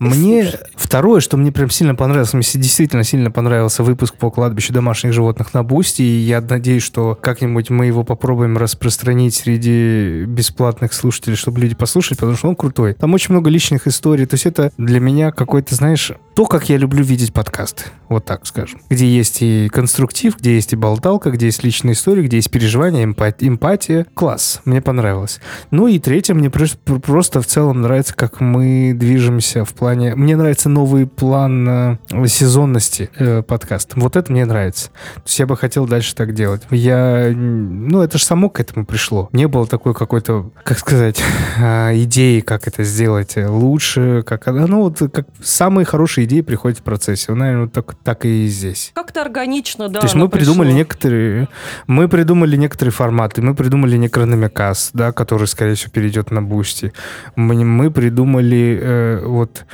Мне 0.00 0.44
слушать. 0.44 0.60
второе, 0.76 1.20
что 1.20 1.36
мне 1.36 1.52
прям 1.52 1.68
сильно 1.68 1.94
понравилось, 1.94 2.32
мне 2.32 2.42
действительно 2.42 3.04
сильно 3.04 3.30
понравился 3.30 3.82
выпуск 3.82 4.16
по 4.16 4.30
кладбищу 4.30 4.72
домашних 4.72 5.12
животных 5.12 5.52
на 5.52 5.62
Бусти, 5.62 6.00
и 6.00 6.20
я 6.20 6.40
надеюсь, 6.40 6.82
что 6.82 7.18
как-нибудь 7.20 7.68
мы 7.68 7.84
его 7.84 8.02
попробуем 8.02 8.56
распространить 8.56 9.34
среди 9.34 10.24
бесплатных 10.24 10.94
слушателей, 10.94 11.36
чтобы 11.36 11.60
люди 11.60 11.74
послушали, 11.74 12.16
потому 12.16 12.36
что 12.36 12.48
он 12.48 12.56
крутой. 12.56 12.94
Там 12.94 13.12
очень 13.12 13.34
много 13.34 13.50
личных 13.50 13.86
историй, 13.86 14.24
то 14.24 14.34
есть 14.34 14.46
это 14.46 14.72
для 14.78 15.00
меня 15.00 15.32
какой-то, 15.32 15.74
знаешь, 15.74 16.12
то, 16.34 16.46
как 16.46 16.70
я 16.70 16.78
люблю 16.78 17.04
видеть 17.04 17.34
подкасты, 17.34 17.84
вот 18.10 18.24
так 18.24 18.44
скажем. 18.44 18.80
Где 18.90 19.06
есть 19.06 19.38
и 19.40 19.68
конструктив, 19.72 20.36
где 20.36 20.54
есть 20.54 20.72
и 20.72 20.76
болталка, 20.76 21.30
где 21.30 21.46
есть 21.46 21.62
личные 21.62 21.92
истории, 21.92 22.24
где 22.26 22.36
есть 22.38 22.50
переживания, 22.50 23.06
эмпа- 23.06 23.34
эмпатия. 23.38 24.04
Класс, 24.14 24.60
мне 24.64 24.82
понравилось. 24.82 25.40
Ну 25.70 25.86
и 25.86 25.98
третье, 26.00 26.34
мне 26.34 26.48
прос- 26.48 26.76
просто 27.00 27.40
в 27.40 27.46
целом 27.46 27.82
нравится, 27.82 28.14
как 28.14 28.40
мы 28.40 28.92
движемся 28.94 29.64
в 29.64 29.72
плане... 29.74 30.16
Мне 30.16 30.36
нравится 30.36 30.68
новый 30.68 31.06
план 31.06 31.68
э, 31.68 32.26
сезонности 32.26 33.10
э, 33.16 33.42
подкаста. 33.42 33.98
Вот 34.00 34.16
это 34.16 34.32
мне 34.32 34.44
нравится. 34.44 34.90
То 35.14 35.22
есть 35.26 35.38
я 35.38 35.46
бы 35.46 35.56
хотел 35.56 35.86
дальше 35.86 36.14
так 36.16 36.34
делать. 36.34 36.62
Я... 36.70 37.32
Ну, 37.32 38.02
это 38.02 38.18
же 38.18 38.24
само 38.24 38.50
к 38.50 38.58
этому 38.58 38.84
пришло. 38.84 39.28
Не 39.32 39.46
было 39.46 39.66
такой 39.68 39.94
какой-то, 39.94 40.50
как 40.64 40.80
сказать, 40.80 41.22
а, 41.58 41.92
идеи, 41.94 42.40
как 42.40 42.66
это 42.66 42.82
сделать 42.82 43.36
э, 43.36 43.46
лучше. 43.46 44.24
Как... 44.26 44.46
Ну, 44.46 44.82
вот 44.82 44.98
как 45.12 45.28
самые 45.40 45.84
хорошие 45.84 46.24
идеи 46.24 46.40
приходят 46.40 46.80
в 46.80 46.82
процессе. 46.82 47.32
Наверное, 47.32 47.64
вот 47.66 47.72
так, 47.72 47.94
так 48.02 48.24
и 48.24 48.46
здесь. 48.46 48.92
Как-то 48.94 49.22
органично, 49.22 49.88
да. 49.88 50.00
То 50.00 50.06
есть 50.06 50.14
мы 50.14 50.28
придумали 50.28 50.68
пришло. 50.68 50.78
некоторые, 50.78 51.48
мы 51.86 52.08
придумали 52.08 52.56
некоторые 52.56 52.92
форматы, 52.92 53.42
мы 53.42 53.54
придумали 53.54 53.96
некрономикаст, 53.96 54.90
да, 54.94 55.12
который, 55.12 55.46
скорее 55.46 55.74
всего, 55.74 55.90
перейдет 55.92 56.30
на 56.30 56.42
Бусти. 56.42 56.92
Мы, 57.36 57.64
мы 57.64 57.90
придумали 57.90 58.78
э, 58.80 59.24
вот 59.24 59.64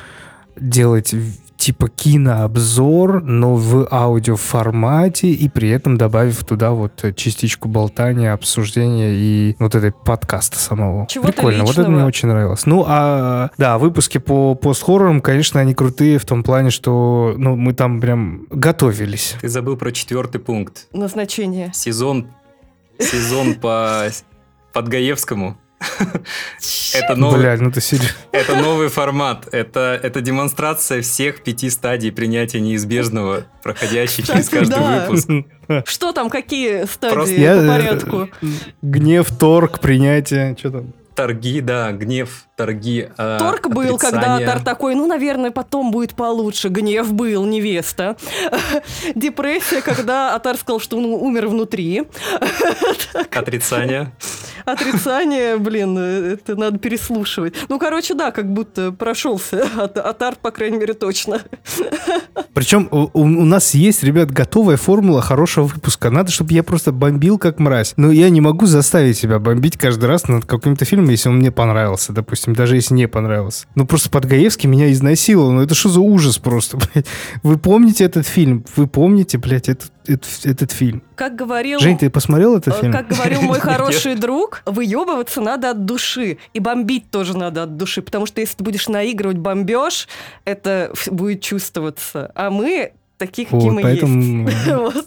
делать 0.57 1.15
типа 1.67 1.89
кинообзор, 1.89 3.25
но 3.25 3.57
в 3.57 3.89
аудиоформате 3.91 5.31
и 5.31 5.49
при 5.49 5.69
этом 5.71 5.99
добавив 5.99 6.45
туда 6.45 6.71
вот 6.71 7.03
э, 7.03 7.13
частичку 7.13 7.69
болтания, 7.69 8.33
обсуждения 8.33 9.13
и 9.17 9.57
вот 9.59 9.75
этой 9.75 9.91
подкаста 9.91 10.59
самого. 10.59 11.09
Чего-то 11.09 11.33
Прикольно, 11.33 11.65
вот 11.65 11.77
это 11.77 11.91
мне 11.91 12.05
очень 12.05 12.29
нравилось. 12.29 12.67
Ну, 12.67 12.85
а 12.87 13.51
да, 13.59 13.79
выпуски 13.79 14.19
по 14.19 14.55
пост-хоррорам, 14.55 15.21
конечно, 15.21 15.59
они 15.59 15.75
крутые 15.75 16.19
в 16.19 16.25
том 16.25 16.45
плане, 16.45 16.71
что 16.71 17.35
ну, 17.37 17.57
мы 17.57 17.75
там 17.75 18.01
прям 18.01 18.47
готовились. 18.51 19.35
Ты 19.41 19.49
забыл 19.49 19.77
про 19.77 19.91
четвертый 19.91 20.41
пункт. 20.41 20.87
Назначение. 20.93 21.73
Сезон, 21.75 22.29
сезон 23.01 23.55
по 23.55 24.05
Подгаевскому. 24.73 25.59
Это 26.95 27.17
новый, 27.17 27.41
Блядь, 27.41 27.61
ну 27.61 27.71
ты 27.71 27.81
это 28.33 28.57
новый 28.57 28.89
формат. 28.89 29.49
Это, 29.53 29.99
это 30.03 30.21
демонстрация 30.21 31.03
всех 31.03 31.43
пяти 31.43 31.69
стадий 31.71 32.11
принятия 32.11 32.61
неизбежного, 32.61 33.45
проходящей 33.63 34.25
через 34.25 34.49
каждый 34.49 34.79
да. 34.79 35.07
выпуск. 35.07 35.29
Что 35.87 36.13
там, 36.13 36.31
какие 36.31 36.87
стадии 36.87 37.15
Просто 37.15 37.35
по 37.35 37.41
Я, 37.41 37.55
э, 37.57 37.69
порядку? 37.69 38.29
Гнев, 38.83 39.31
торг, 39.37 39.81
принятие, 39.81 40.57
что 40.59 40.71
там? 40.71 40.93
Торги, 41.15 41.61
да, 41.61 41.93
гнев, 41.93 42.46
торги, 42.57 43.09
Торг 43.17 43.69
был, 43.69 43.99
когда. 43.99 44.39
Тар 44.41 44.61
такой, 44.63 44.95
ну, 44.95 45.07
наверное, 45.07 45.51
потом 45.51 45.91
будет 45.91 46.15
получше. 46.15 46.69
Гнев 46.69 47.13
был, 47.13 47.45
невеста. 47.45 48.17
Депрессия, 49.15 49.83
когда 49.83 50.35
Атар 50.35 50.57
сказал, 50.57 50.81
что 50.81 50.97
он 50.97 51.05
умер 51.05 51.49
внутри. 51.49 52.05
Отрицание. 53.35 54.13
Отрицание, 54.65 55.59
блин, 55.59 55.97
э, 55.97 56.33
это 56.35 56.57
надо 56.57 56.79
переслушивать. 56.79 57.55
Ну, 57.69 57.79
короче, 57.79 58.15
да, 58.15 58.33
как 58.33 58.53
будто 58.53 58.91
прошелся. 58.91 59.65
Ат- 59.77 59.99
Атар, 59.99 60.35
по 60.41 60.51
крайней 60.51 60.79
мере, 60.79 60.95
точно. 60.95 61.41
Причем 62.53 62.89
у, 62.91 63.09
у- 63.13 63.21
у 63.23 63.45
нас 63.45 63.75
есть, 63.75 64.03
ребят, 64.03 64.33
готовая 64.33 64.77
формула 64.77 65.21
хорошего 65.23 65.67
выпуска. 65.67 66.11
Надо, 66.11 66.33
чтобы 66.33 66.53
я 66.53 66.65
просто 66.65 66.91
бомбил 66.91 67.39
как 67.39 67.61
мразь. 67.61 67.93
Но 67.97 68.11
я 68.11 68.29
не 68.29 68.41
могу 68.41 68.67
заставить 68.67 69.17
себя 69.17 69.39
бомбить 69.39 69.77
каждый 69.77 70.07
раз 70.07 70.27
над 70.27 70.47
каким-то 70.47 70.85
фильмом, 70.85 71.11
если 71.11 71.29
он 71.29 71.37
мне 71.37 71.53
понравился, 71.53 72.13
допустим, 72.13 72.46
даже 72.55 72.77
если 72.77 72.95
не 72.95 73.09
понравился. 73.09 73.67
Ну, 73.75 73.87
просто 73.87 74.11
Подгаевский 74.11 74.69
меня 74.69 74.91
изнасиловал. 74.93 75.53
Ну, 75.53 75.63
это 75.63 75.75
что 75.75 75.89
за 75.89 76.01
ужас 76.01 76.39
просто, 76.39 76.77
блядь? 76.95 77.07
Вы 77.43 77.59
помните 77.59 78.05
этот 78.05 78.27
фильм? 78.27 78.65
Вы 78.77 78.87
помните, 78.87 79.39
блядь, 79.39 79.69
этот, 79.69 79.91
этот, 80.07 80.29
этот 80.45 80.73
фильм? 80.73 81.03
Как 81.15 81.37
говорил... 81.37 81.81
Жень, 81.81 81.99
ты 81.99 82.11
посмотрел 82.11 82.57
этот 82.57 82.77
э, 82.77 82.81
фильм? 82.81 82.93
Как 82.93 83.09
говорил 83.09 83.43
мой 83.43 83.61
хороший 83.61 84.15
друг, 84.15 84.63
выебываться 84.67 85.41
надо 85.41 85.71
от 85.71 85.85
души. 85.85 86.39
И 86.55 86.61
бомбить 86.61 87.11
тоже 87.11 87.37
надо 87.37 87.65
от 87.65 87.77
души. 87.77 88.03
Потому 88.03 88.27
что 88.27 88.41
если 88.41 88.57
ты 88.57 88.65
будешь 88.65 88.89
наигрывать 88.89 89.39
бомбеж, 89.39 90.09
это 90.45 90.93
будет 91.11 91.43
чувствоваться. 91.43 92.31
А 92.35 92.51
мы 92.51 92.93
такие, 93.19 93.47
какие 93.47 93.61
Вот, 93.69 93.73
мы 93.73 93.83
поэтому 93.83 94.49
есть. 94.49 95.07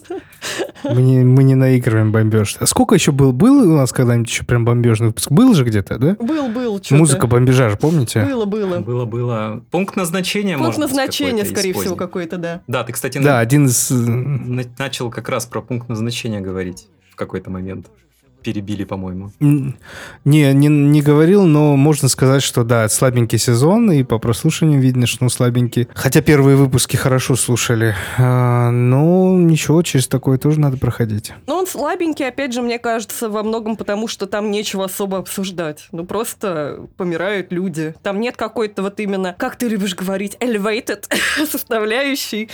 Мы 0.84 1.02
не, 1.02 1.24
мы 1.24 1.42
не 1.42 1.54
наигрываем 1.54 2.10
бомбеж. 2.12 2.56
А 2.58 2.66
сколько 2.66 2.94
еще 2.94 3.12
был? 3.12 3.32
Был 3.32 3.70
у 3.70 3.76
нас 3.76 3.92
когда-нибудь 3.92 4.28
еще 4.30 4.44
прям 4.44 4.64
бомбежный 4.64 5.08
выпуск? 5.08 5.30
Был 5.30 5.54
же 5.54 5.64
где-то, 5.64 5.98
да? 5.98 6.16
Был, 6.18 6.48
был. 6.48 6.80
Музыка 6.90 7.26
бомбежа 7.26 7.68
же, 7.68 7.76
помните? 7.76 8.24
Было, 8.24 8.44
было. 8.46 8.78
Было, 8.78 9.04
было. 9.04 9.62
Пункт 9.70 9.96
назначения, 9.96 10.56
Пункт 10.56 10.78
назначения, 10.78 11.44
скорее 11.44 11.74
всего, 11.74 11.96
какой-то, 11.96 12.38
да. 12.38 12.62
Да, 12.66 12.84
ты, 12.84 12.92
кстати, 12.92 13.18
Да, 13.18 13.34
на- 13.34 13.40
один 13.40 13.66
из... 13.66 13.90
э, 13.90 13.94
на- 13.94 14.64
начал 14.78 15.10
как 15.10 15.28
раз 15.28 15.46
про 15.46 15.60
пункт 15.60 15.88
назначения 15.88 16.40
говорить 16.40 16.88
в 17.10 17.16
какой-то 17.16 17.50
момент. 17.50 17.88
Перебили, 18.42 18.84
по-моему. 18.84 19.32
Не, 19.40 19.74
не, 20.24 20.68
не 20.68 21.02
говорил, 21.02 21.44
но 21.44 21.76
можно 21.76 22.08
сказать, 22.08 22.42
что 22.42 22.64
да, 22.64 22.88
слабенький 22.88 23.38
сезон, 23.38 23.90
и 23.92 24.02
по 24.02 24.18
прослушиванию 24.18 24.80
видно, 24.80 25.06
что 25.06 25.24
ну, 25.24 25.30
слабенький. 25.30 25.88
Хотя 25.94 26.20
первые 26.20 26.56
выпуски 26.56 26.96
хорошо 26.96 27.36
слушали. 27.36 27.94
А, 28.18 28.70
но 28.70 29.36
ничего, 29.38 29.82
через 29.82 30.08
такое 30.08 30.38
тоже 30.38 30.60
надо 30.60 30.76
проходить. 30.76 31.32
Но 31.46 31.58
он 31.58 31.66
слабенький, 31.66 32.26
опять 32.26 32.52
же, 32.52 32.62
мне 32.62 32.78
кажется, 32.78 33.28
во 33.28 33.42
многом 33.42 33.76
потому, 33.76 34.08
что 34.08 34.26
там 34.26 34.50
нечего 34.50 34.84
особо 34.84 35.18
обсуждать. 35.18 35.88
Ну, 35.92 36.04
просто 36.04 36.88
помирают 36.96 37.52
люди. 37.52 37.94
Там 38.02 38.20
нет 38.20 38.36
какой-то 38.36 38.82
вот 38.82 39.00
именно, 39.00 39.34
как 39.38 39.56
ты 39.56 39.68
любишь 39.68 39.94
говорить, 39.94 40.36
elevated 40.40 41.04
составляющей, 41.50 42.48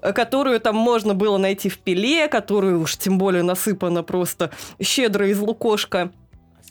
которую 0.00 0.60
там 0.60 0.76
можно 0.76 1.14
было 1.14 1.38
найти 1.38 1.68
в 1.68 1.78
пиле, 1.78 2.28
которую 2.28 2.80
уж 2.80 2.96
тем 2.96 3.18
более 3.18 3.42
насыпана 3.42 4.02
просто 4.02 4.50
щедро 4.80 5.28
из 5.28 5.38
лукошка 5.38 6.10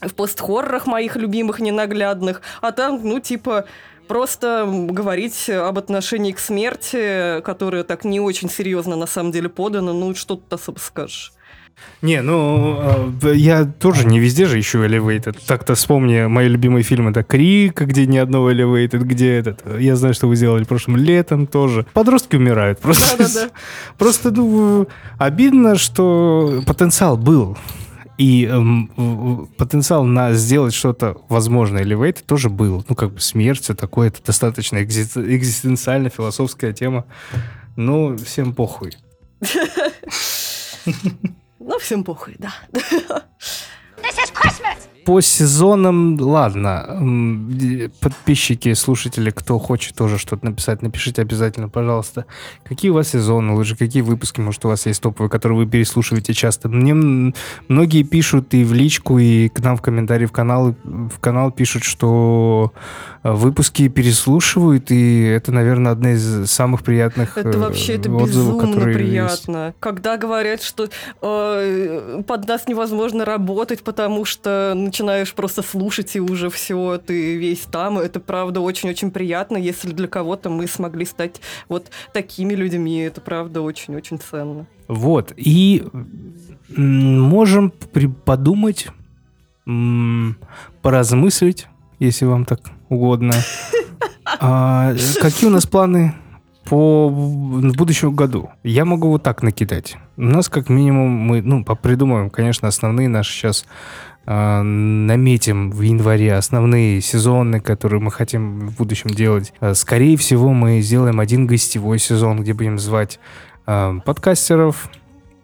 в 0.02 0.14
постхоррорах 0.14 0.88
моих 0.88 1.16
любимых 1.16 1.60
ненаглядных. 1.60 2.42
А 2.62 2.72
там, 2.72 3.02
ну, 3.04 3.20
типа, 3.20 3.66
просто 4.08 4.66
говорить 4.68 5.50
об 5.50 5.78
отношении 5.78 6.32
к 6.32 6.40
смерти, 6.40 7.42
которое 7.42 7.84
так 7.84 8.06
не 8.06 8.20
очень 8.20 8.50
серьезно 8.50 8.96
на 8.96 9.08
самом 9.08 9.32
деле 9.32 9.50
подано, 9.50 9.94
ну, 9.94 10.14
что 10.16 10.36
тут 10.36 10.54
особо 10.54 10.80
скажешь. 10.80 11.34
Не, 12.02 12.22
ну, 12.22 13.12
э, 13.24 13.36
я 13.36 13.66
тоже 13.66 14.06
не 14.06 14.20
везде 14.20 14.46
же 14.46 14.60
ищу 14.60 14.84
Elevated. 14.84 15.38
Так-то 15.48 15.74
вспомни 15.74 16.28
мои 16.28 16.48
любимые 16.48 16.84
фильмы. 16.84 17.10
Это 17.10 17.24
Крик, 17.24 17.82
где 17.82 18.06
ни 18.06 18.18
одного 18.18 18.52
Elevated, 18.52 19.00
где 19.00 19.38
этот... 19.38 19.64
Я 19.80 19.96
знаю, 19.96 20.14
что 20.14 20.28
вы 20.28 20.36
сделали 20.36 20.64
прошлым 20.64 20.98
летом 20.98 21.48
тоже. 21.48 21.88
Подростки 21.94 22.36
умирают. 22.36 22.80
Просто, 22.80 23.18
Да-да-да. 23.18 23.50
просто 23.98 24.32
ну, 24.32 24.88
обидно, 25.18 25.76
что 25.76 26.62
потенциал 26.68 27.18
был. 27.18 27.58
И 28.20 28.46
эм, 28.46 29.50
потенциал 29.58 30.04
на 30.04 30.34
сделать 30.34 30.76
что-то 30.76 31.18
возможное 31.30 31.84
Elevated 31.84 32.24
тоже 32.26 32.50
был. 32.50 32.86
Ну, 32.88 32.96
как 32.96 33.14
бы 33.14 33.20
смерть, 33.20 33.62
все 33.64 33.74
такое. 33.74 34.10
Это 34.10 34.24
достаточно 34.24 34.78
экзи- 34.78 35.36
экзистенциальная 35.36 36.12
философская 36.12 36.74
тема. 36.74 37.06
Ну, 37.76 38.16
всем 38.18 38.54
похуй. 38.54 38.92
Ну, 41.68 41.78
всем 41.80 42.06
похуй, 42.06 42.36
да. 42.40 42.54
По 45.08 45.22
сезонам, 45.22 46.20
ладно, 46.20 47.90
подписчики, 48.02 48.74
слушатели, 48.74 49.30
кто 49.30 49.58
хочет 49.58 49.96
тоже 49.96 50.18
что-то 50.18 50.44
написать, 50.44 50.82
напишите 50.82 51.22
обязательно, 51.22 51.70
пожалуйста. 51.70 52.26
Какие 52.66 52.92
у 52.92 52.96
вас 52.96 53.08
сезоны 53.08 53.54
лучше, 53.54 53.78
какие 53.78 54.02
выпуски, 54.02 54.42
может, 54.42 54.66
у 54.66 54.68
вас 54.68 54.86
есть 54.86 55.02
топовые, 55.02 55.30
которые 55.30 55.60
вы 55.60 55.66
переслушиваете 55.66 56.34
часто. 56.34 56.68
Мне 56.68 56.94
многие 57.70 58.04
пишут 58.04 58.54
и 58.54 58.66
в 58.66 58.74
личку, 58.74 59.18
и 59.18 59.48
к 59.48 59.62
нам 59.62 59.78
в 59.78 59.82
комментарии 59.82 60.26
в 60.26 60.34
канал, 60.34 60.76
в 60.84 61.20
канал 61.22 61.52
пишут, 61.52 61.86
что 61.86 62.74
э, 63.24 63.32
выпуски 63.32 63.88
переслушивают, 63.88 64.92
и 64.92 65.22
это, 65.22 65.54
наверное, 65.54 65.94
одна 65.94 66.16
из 66.16 66.52
самых 66.52 66.84
приятных 66.84 67.38
Это 67.38 67.52
э, 67.52 67.58
вообще 67.58 67.94
это 67.94 68.12
отзывов, 68.12 68.56
безумно 68.56 68.74
которые 68.74 68.98
есть. 68.98 69.46
приятно. 69.46 69.74
Когда 69.80 70.18
говорят, 70.18 70.62
что 70.62 70.90
э, 71.22 72.24
под 72.28 72.46
нас 72.46 72.68
невозможно 72.68 73.24
работать, 73.24 73.84
потому 73.84 74.26
что 74.26 74.74
начинаешь 74.98 75.34
просто 75.34 75.62
слушать 75.62 76.16
и 76.16 76.20
уже 76.20 76.50
все, 76.50 76.98
ты 76.98 77.38
весь 77.38 77.62
там. 77.62 78.00
Это 78.00 78.20
правда 78.20 78.62
очень-очень 78.62 79.12
приятно. 79.12 79.58
Если 79.58 79.92
для 79.92 80.08
кого-то 80.08 80.50
мы 80.50 80.68
смогли 80.68 81.06
стать 81.06 81.40
вот 81.70 81.92
такими 82.14 82.56
людьми, 82.56 82.98
это 83.00 83.22
правда 83.22 83.62
очень-очень 83.62 84.18
ценно. 84.18 84.66
Вот, 84.88 85.34
и 85.36 85.84
можем 86.76 87.72
подумать, 88.26 88.88
поразмыслить, 90.82 91.68
если 92.00 92.26
вам 92.26 92.46
так 92.46 92.62
угодно. 92.90 93.34
А, 94.42 94.94
какие 95.22 95.50
у 95.50 95.54
нас 95.54 95.66
планы 95.66 96.14
по 96.66 97.08
в 97.08 97.76
будущему 97.78 98.12
году? 98.12 98.50
Я 98.62 98.84
могу 98.84 99.08
вот 99.08 99.24
так 99.24 99.42
накидать. 99.42 99.96
У 100.18 100.24
нас 100.24 100.50
как 100.50 100.68
минимум 100.68 101.10
мы, 101.12 101.42
ну, 101.42 101.64
придумаем, 101.64 102.30
конечно, 102.30 102.68
основные 102.68 103.08
наши 103.08 103.32
сейчас 103.32 103.66
наметим 104.28 105.72
в 105.72 105.82
январе 105.82 106.34
основные 106.34 107.00
сезоны, 107.00 107.62
которые 107.62 108.02
мы 108.02 108.12
хотим 108.12 108.68
в 108.68 108.76
будущем 108.76 109.10
делать. 109.12 109.54
А, 109.62 109.74
скорее 109.74 110.18
всего, 110.18 110.52
мы 110.52 110.82
сделаем 110.82 111.20
один 111.22 111.48
гостевой 111.48 111.98
сезон, 111.98 112.42
где 112.42 112.54
будем 112.54 112.78
звать 112.78 113.20
а, 113.66 114.00
подкастеров, 114.00 114.90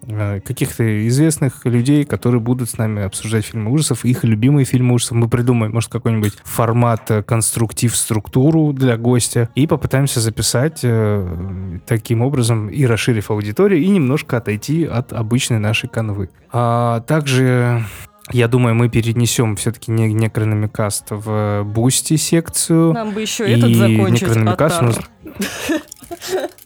каких-то 0.05 1.07
известных 1.07 1.65
людей, 1.65 2.03
которые 2.03 2.41
будут 2.41 2.69
с 2.69 2.77
нами 2.77 3.03
обсуждать 3.03 3.45
фильмы 3.45 3.71
ужасов, 3.71 4.03
их 4.03 4.23
любимые 4.23 4.65
фильмы 4.65 4.95
ужасов. 4.95 5.17
Мы 5.17 5.29
придумаем, 5.29 5.71
может, 5.71 5.89
какой-нибудь 5.89 6.33
формат, 6.43 7.09
э, 7.09 7.23
конструктив, 7.23 7.95
структуру 7.95 8.73
для 8.73 8.97
гостя 8.97 9.49
и 9.55 9.65
попытаемся 9.65 10.19
записать 10.19 10.81
э, 10.83 11.79
таким 11.85 12.21
образом 12.21 12.67
и 12.67 12.85
расширив 12.85 13.31
аудиторию, 13.31 13.81
и 13.81 13.87
немножко 13.87 14.37
отойти 14.37 14.83
от 14.83 15.13
обычной 15.13 15.59
нашей 15.59 15.87
канвы. 15.87 16.29
А 16.51 16.99
также 17.01 17.85
я 18.31 18.47
думаю, 18.47 18.75
мы 18.75 18.89
перенесем 18.89 19.55
все-таки 19.55 19.91
не 19.91 20.13
некрономикаст 20.13 21.07
в 21.09 21.63
Бусти 21.65 22.15
секцию. 22.15 22.93
Нам 22.93 23.11
бы 23.11 23.21
еще 23.21 23.47
и 23.47 23.57
этот 23.57 23.75
закончить. 23.75 24.27
Некрономикаст 24.27 24.81
у 24.81 24.85
нас... 24.85 24.99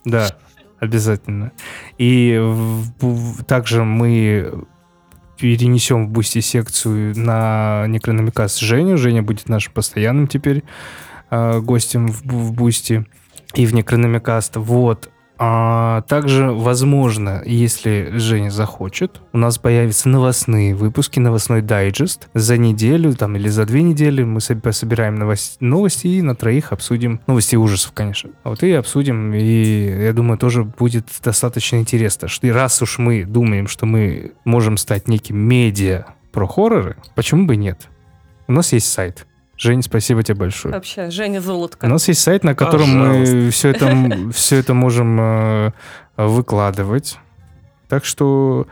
Да, 0.05 0.29
Обязательно. 0.79 1.51
И 1.97 2.39
также 3.47 3.83
мы 3.83 4.65
перенесем 5.37 6.07
в 6.07 6.09
Бусти 6.09 6.39
секцию 6.39 7.17
на 7.17 7.85
Некрономикаст 7.87 8.57
Женю. 8.57 8.97
Женя 8.97 9.23
будет 9.23 9.49
нашим 9.49 9.73
постоянным 9.73 10.27
теперь 10.27 10.63
э, 11.29 11.59
гостем 11.61 12.07
в, 12.07 12.21
в 12.23 12.53
Бусти 12.53 13.05
и 13.53 13.65
в 13.65 13.73
Некрономикаст. 13.73 14.57
Вот. 14.57 15.09
А 15.39 16.01
также, 16.01 16.51
возможно, 16.51 17.43
если 17.45 18.09
Женя 18.13 18.49
захочет, 18.49 19.21
у 19.33 19.37
нас 19.37 19.57
появятся 19.57 20.09
новостные 20.09 20.73
выпуски, 20.73 21.19
новостной 21.19 21.61
дайджест. 21.61 22.27
За 22.33 22.57
неделю 22.57 23.13
там, 23.13 23.35
или 23.35 23.47
за 23.47 23.65
две 23.65 23.83
недели 23.83 24.23
мы 24.23 24.41
собираем 24.41 25.15
новости, 25.59 26.07
и 26.07 26.21
на 26.21 26.35
троих 26.35 26.71
обсудим 26.71 27.21
новости 27.27 27.55
ужасов, 27.55 27.91
конечно. 27.93 28.31
А 28.43 28.49
вот 28.49 28.63
и 28.63 28.71
обсудим, 28.71 29.33
и 29.33 30.05
я 30.05 30.13
думаю, 30.13 30.37
тоже 30.39 30.63
будет 30.63 31.07
достаточно 31.23 31.77
интересно. 31.77 32.27
Что 32.27 32.51
раз 32.51 32.81
уж 32.81 32.97
мы 32.97 33.23
думаем, 33.23 33.67
что 33.67 33.85
мы 33.85 34.31
можем 34.43 34.77
стать 34.77 35.07
неким 35.07 35.37
медиа 35.37 36.05
про 36.31 36.47
хорроры, 36.47 36.97
почему 37.15 37.45
бы 37.45 37.55
нет? 37.55 37.87
У 38.47 38.53
нас 38.53 38.73
есть 38.73 38.91
сайт 38.91 39.26
Жень, 39.57 39.81
спасибо 39.81 40.23
тебе 40.23 40.35
большое. 40.35 40.73
Вообще, 40.73 41.09
Женя 41.09 41.41
Золотко. 41.41 41.85
У 41.85 41.89
нас 41.89 42.07
есть 42.07 42.21
сайт, 42.21 42.43
на 42.43 42.55
котором 42.55 42.99
Пожалуйста. 42.99 43.35
мы 43.35 43.49
все 43.49 43.69
это, 43.69 44.31
все 44.33 44.55
это 44.57 44.73
можем 44.73 45.19
э, 45.19 45.71
выкладывать. 46.15 47.17
Так 47.89 48.05
что 48.05 48.67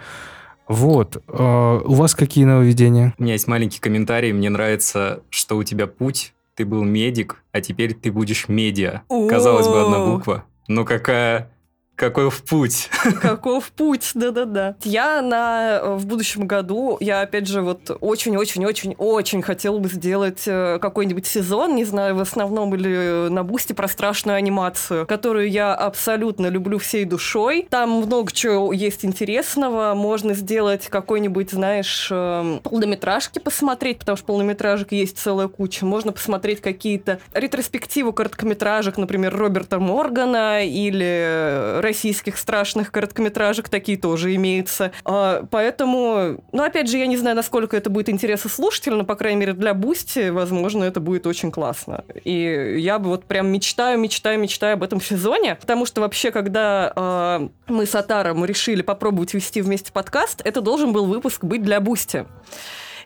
вот. 0.67 1.23
Э, 1.27 1.81
у 1.83 1.93
вас 1.93 2.15
какие 2.15 2.45
нововведения? 2.45 3.13
У 3.17 3.23
меня 3.23 3.33
есть 3.33 3.47
маленький 3.47 3.79
комментарий. 3.79 4.31
Мне 4.31 4.49
нравится, 4.49 5.21
что 5.29 5.57
у 5.57 5.63
тебя 5.63 5.87
путь. 5.87 6.33
Ты 6.55 6.65
был 6.65 6.83
медик, 6.83 7.43
а 7.51 7.61
теперь 7.61 7.93
ты 7.93 8.11
будешь 8.11 8.47
медиа. 8.47 9.01
Казалось 9.09 9.67
бы, 9.67 9.81
одна 9.81 10.05
буква. 10.05 10.45
Но 10.67 10.85
какая 10.85 11.49
каков 11.95 12.43
путь? 12.43 12.89
Каков 13.21 13.71
путь, 13.71 14.11
да-да-да. 14.13 14.75
Я 14.83 15.21
на, 15.21 15.79
э, 15.81 15.95
в 15.95 16.05
будущем 16.05 16.47
году, 16.47 16.97
я 16.99 17.21
опять 17.21 17.47
же 17.47 17.61
вот 17.61 17.97
очень-очень-очень-очень 18.01 19.41
хотела 19.41 19.79
бы 19.79 19.89
сделать 19.89 20.43
э, 20.45 20.79
какой-нибудь 20.79 21.25
сезон, 21.25 21.75
не 21.75 21.85
знаю, 21.85 22.15
в 22.15 22.19
основном 22.19 22.75
или 22.75 23.29
на 23.29 23.43
бусте 23.43 23.73
про 23.73 23.87
страшную 23.87 24.35
анимацию, 24.35 25.05
которую 25.07 25.49
я 25.49 25.73
абсолютно 25.73 26.47
люблю 26.47 26.77
всей 26.77 27.05
душой. 27.05 27.67
Там 27.69 27.91
много 27.91 28.31
чего 28.31 28.73
есть 28.73 29.05
интересного. 29.05 29.93
Можно 29.95 30.33
сделать 30.33 30.87
какой-нибудь, 30.87 31.51
знаешь, 31.51 32.09
полнометражки 32.09 33.39
посмотреть, 33.39 33.99
потому 33.99 34.17
что 34.17 34.25
полнометражек 34.25 34.91
есть 34.91 35.17
целая 35.17 35.47
куча. 35.47 35.85
Можно 35.85 36.11
посмотреть 36.11 36.61
какие-то 36.61 37.19
ретроспективы 37.33 38.13
короткометражек, 38.13 38.97
например, 38.97 39.35
Роберта 39.35 39.79
Моргана 39.79 40.65
или 40.65 41.81
российских 41.85 42.37
страшных 42.37 42.91
короткометражек 42.91 43.69
такие 43.69 43.97
тоже 43.97 44.35
имеются. 44.35 44.91
А, 45.05 45.45
поэтому, 45.49 46.43
ну, 46.51 46.63
опять 46.63 46.89
же, 46.89 46.97
я 46.97 47.07
не 47.07 47.17
знаю, 47.17 47.35
насколько 47.35 47.77
это 47.77 47.89
будет 47.89 48.09
интересно 48.09 48.49
слушателю, 48.49 48.97
но, 48.97 49.05
по 49.05 49.15
крайней 49.15 49.39
мере, 49.39 49.53
для 49.53 49.73
Бусти, 49.73 50.29
возможно, 50.29 50.83
это 50.83 50.99
будет 50.99 51.25
очень 51.27 51.51
классно. 51.51 52.03
И 52.23 52.75
я 52.79 52.99
бы 52.99 53.09
вот 53.09 53.25
прям 53.25 53.47
мечтаю, 53.47 53.97
мечтаю, 53.97 54.39
мечтаю 54.39 54.73
об 54.73 54.83
этом 54.83 54.99
сезоне, 54.99 55.55
потому 55.55 55.85
что 55.85 56.01
вообще, 56.01 56.31
когда 56.31 56.91
э, 56.95 57.47
мы 57.67 57.85
с 57.85 57.95
Отаром 57.95 58.43
решили 58.43 58.81
попробовать 58.81 59.33
вести 59.33 59.61
вместе 59.61 59.91
подкаст, 59.91 60.41
это 60.43 60.61
должен 60.61 60.91
был 60.91 61.05
выпуск 61.05 61.43
быть 61.43 61.63
для 61.63 61.79
Бусти. 61.79 62.25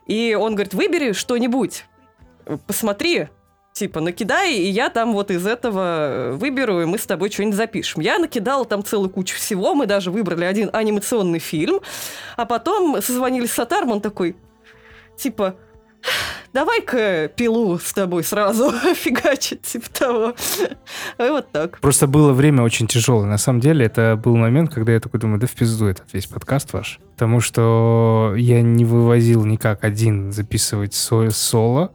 И 0.08 0.36
он 0.39 0.56
говорит, 0.56 0.74
выбери 0.74 1.12
что-нибудь, 1.12 1.86
посмотри, 2.65 3.28
типа, 3.74 4.02
накидай, 4.02 4.54
и 4.54 4.70
я 4.70 4.90
там 4.90 5.14
вот 5.14 5.32
из 5.32 5.46
этого 5.46 5.82
э, 5.82 6.32
выберу, 6.34 6.82
и 6.82 6.86
мы 6.86 6.98
с 6.98 7.06
тобой 7.06 7.32
что-нибудь 7.32 7.56
запишем. 7.56 8.02
Я 8.02 8.20
накидала 8.20 8.66
там 8.66 8.84
целую 8.84 9.10
кучу 9.10 9.36
всего, 9.36 9.74
мы 9.74 9.86
даже 9.86 10.12
выбрали 10.12 10.46
один 10.46 10.70
анимационный 10.74 11.40
фильм, 11.40 11.80
а 12.36 12.46
потом 12.46 13.02
созвонились 13.02 13.52
с 13.52 13.60
Атаром, 13.60 13.92
он 13.92 14.02
такой, 14.02 14.36
типа, 15.18 15.56
давай-ка 16.54 17.30
пилу 17.36 17.78
с 17.80 17.94
тобой 17.94 18.24
сразу 18.24 18.72
фигачить, 18.96 19.62
типа 19.64 19.90
того. 19.90 20.34
И 21.18 21.30
вот 21.30 21.52
так. 21.52 21.80
Просто 21.80 22.08
было 22.08 22.34
время 22.34 22.64
очень 22.64 22.88
тяжелое. 22.88 23.28
На 23.28 23.38
самом 23.38 23.60
деле, 23.60 23.86
это 23.86 24.20
был 24.22 24.36
момент, 24.36 24.74
когда 24.74 24.94
я 24.94 25.00
такой 25.00 25.20
думаю, 25.20 25.40
да 25.40 25.48
в 25.48 25.52
пизду 25.52 25.88
этот 25.88 26.12
весь 26.14 26.26
подкаст 26.26 26.74
ваш. 26.74 27.00
Потому 27.14 27.42
что 27.42 28.34
я 28.38 28.62
не 28.62 28.86
вывозил 28.86 29.46
никак 29.46 29.84
один 29.84 30.32
записывать 30.32 30.94
соло. 30.94 31.92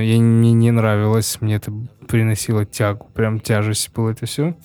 Ей 0.00 0.20
мне 0.20 0.52
не 0.52 0.70
нравилось, 0.70 1.38
мне 1.40 1.56
это 1.56 1.72
приносило 2.08 2.64
тягу, 2.64 3.08
прям 3.14 3.40
тяжесть 3.40 3.92
было 3.94 4.10
это 4.10 4.26
все. 4.26 4.56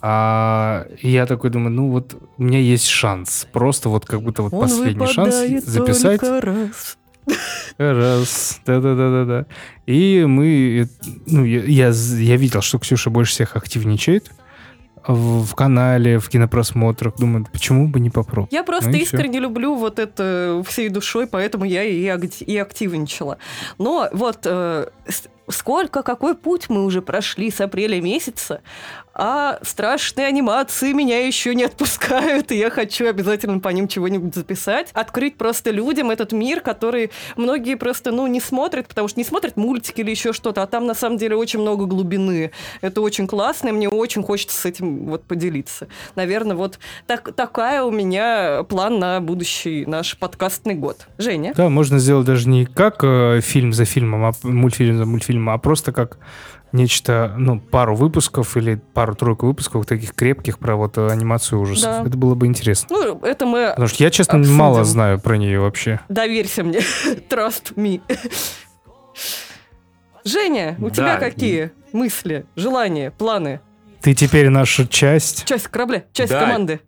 А 0.00 0.86
я 1.00 1.26
такой 1.26 1.50
думаю, 1.50 1.70
ну 1.70 1.90
вот 1.90 2.20
у 2.36 2.42
меня 2.42 2.58
есть 2.58 2.86
шанс, 2.86 3.46
просто 3.52 3.88
вот 3.88 4.04
как 4.04 4.22
будто 4.22 4.42
вот 4.42 4.52
Он 4.52 4.60
последний 4.62 5.06
шанс 5.06 5.64
записать. 5.64 6.22
Раз. 6.22 6.98
Раз, 7.78 8.60
да-да-да-да-да. 8.66 9.46
И 9.86 10.24
мы, 10.26 10.88
ну, 11.26 11.44
я, 11.44 11.62
я, 11.62 11.88
я 11.90 12.36
видел, 12.36 12.62
что 12.62 12.80
Ксюша 12.80 13.10
больше 13.10 13.32
всех 13.32 13.54
активничает 13.56 14.30
в, 15.06 15.54
канале, 15.54 16.18
в 16.18 16.28
кинопросмотрах. 16.28 17.16
Думаю, 17.16 17.46
почему 17.50 17.88
бы 17.88 18.00
не 18.00 18.10
попробовать? 18.10 18.52
Я 18.52 18.64
просто 18.64 18.90
ну, 18.90 18.96
искренне 18.96 19.38
все. 19.38 19.40
люблю 19.40 19.74
вот 19.74 19.98
это 19.98 20.62
всей 20.66 20.88
душой, 20.88 21.26
поэтому 21.26 21.64
я 21.64 21.84
и, 21.84 22.08
и 22.46 22.56
активничала. 22.58 23.38
Но 23.78 24.08
вот 24.12 24.40
э, 24.44 24.86
сколько, 25.48 26.02
какой 26.02 26.34
путь 26.34 26.68
мы 26.68 26.84
уже 26.84 27.02
прошли 27.02 27.50
с 27.50 27.60
апреля 27.60 28.00
месяца, 28.00 28.60
а 29.14 29.58
страшные 29.62 30.26
анимации 30.26 30.92
меня 30.92 31.26
еще 31.26 31.54
не 31.54 31.64
отпускают, 31.64 32.50
и 32.52 32.56
я 32.56 32.70
хочу 32.70 33.08
обязательно 33.08 33.60
по 33.60 33.68
ним 33.68 33.88
чего-нибудь 33.88 34.34
записать, 34.34 34.90
открыть 34.92 35.36
просто 35.36 35.70
людям 35.70 36.10
этот 36.10 36.32
мир, 36.32 36.60
который 36.60 37.10
многие 37.36 37.76
просто, 37.76 38.10
ну, 38.10 38.26
не 38.26 38.40
смотрят, 38.40 38.88
потому 38.88 39.08
что 39.08 39.18
не 39.18 39.24
смотрят 39.24 39.56
мультики 39.56 40.00
или 40.00 40.10
еще 40.10 40.32
что-то, 40.32 40.62
а 40.62 40.66
там 40.66 40.86
на 40.86 40.94
самом 40.94 41.18
деле 41.18 41.36
очень 41.36 41.60
много 41.60 41.86
глубины. 41.86 42.52
Это 42.80 43.00
очень 43.00 43.26
классно, 43.26 43.68
и 43.68 43.72
мне 43.72 43.88
очень 43.88 44.22
хочется 44.22 44.58
с 44.58 44.64
этим 44.64 45.06
вот 45.06 45.24
поделиться. 45.24 45.88
Наверное, 46.16 46.56
вот 46.56 46.78
так, 47.06 47.34
такая 47.34 47.82
у 47.82 47.90
меня 47.90 48.64
план 48.68 48.98
на 48.98 49.20
будущий 49.20 49.84
наш 49.86 50.16
подкастный 50.18 50.74
год. 50.74 51.08
Женя? 51.18 51.52
Да, 51.56 51.68
можно 51.68 51.98
сделать 51.98 52.26
даже 52.26 52.48
не 52.48 52.66
как 52.66 53.04
э, 53.04 53.40
фильм 53.42 53.72
за 53.72 53.84
фильмом, 53.84 54.24
а 54.24 54.32
мультфильм 54.42 54.96
за 54.98 55.06
мультфильмом, 55.06 55.50
а 55.50 55.58
просто 55.58 55.92
как 55.92 56.18
нечто, 56.72 57.34
ну, 57.36 57.60
пару 57.60 57.94
выпусков 57.94 58.56
или 58.56 58.80
пару-тройку 58.94 59.46
выпусков 59.46 59.86
таких 59.86 60.14
крепких 60.14 60.58
про 60.58 60.76
вот 60.76 60.98
анимацию 60.98 61.60
ужасов. 61.60 62.02
Да. 62.02 62.08
Это 62.08 62.16
было 62.16 62.34
бы 62.34 62.46
интересно. 62.46 62.88
Ну, 62.90 63.20
это 63.20 63.46
мы 63.46 63.68
Потому 63.70 63.88
что 63.88 64.02
я, 64.02 64.10
честно, 64.10 64.38
обсудим. 64.38 64.56
мало 64.56 64.84
знаю 64.84 65.20
про 65.20 65.36
нее 65.36 65.60
вообще. 65.60 66.00
Доверься 66.08 66.64
мне. 66.64 66.78
Trust 67.30 67.74
me. 67.74 68.00
Женя, 70.24 70.76
у 70.78 70.88
да. 70.88 70.90
тебя 70.90 71.16
какие 71.16 71.72
мысли, 71.92 72.46
желания, 72.56 73.10
планы? 73.10 73.60
Ты 74.00 74.14
теперь 74.14 74.48
наша 74.48 74.86
часть. 74.86 75.44
Часть 75.44 75.68
корабля, 75.68 76.04
часть 76.12 76.32
да. 76.32 76.40
команды. 76.40 76.80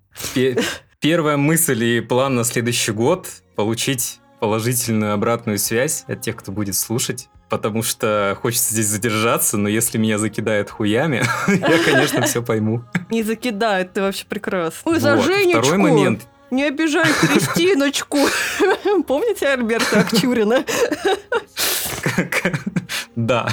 Первая 1.01 1.37
мысль 1.37 1.85
и 1.85 2.01
план 2.01 2.35
на 2.37 2.45
следующий 2.45 2.93
год– 2.93 3.29
получить 3.57 4.21
положительную 4.41 5.15
обратную 5.15 5.59
связь 5.59 6.05
от 6.09 6.21
тех, 6.21 6.37
кто 6.37 6.51
будет 6.53 6.75
слушать 6.75 7.29
потому 7.59 7.85
что 7.85 8.37
хочется 8.43 8.73
здесь 8.73 8.87
задержаться, 8.87 9.57
но 9.57 9.69
если 9.69 9.97
меня 9.97 10.19
закидают 10.19 10.71
хуями, 10.71 11.23
я, 11.47 11.79
конечно, 11.85 12.23
все 12.23 12.43
пойму. 12.43 12.83
Не 13.11 13.23
закидают, 13.23 13.93
ты 13.93 14.01
вообще 14.01 14.25
прекрасно. 14.27 14.81
Ой, 14.91 14.99
за 14.99 15.23
Женечку! 15.23 15.61
Второй 15.61 15.79
момент. 15.79 16.27
Не 16.51 16.65
обижай 16.65 17.07
Кристиночку. 17.21 18.19
Помните 19.07 19.47
Альберта 19.47 20.01
Акчурина? 20.01 20.65
Да. 23.15 23.49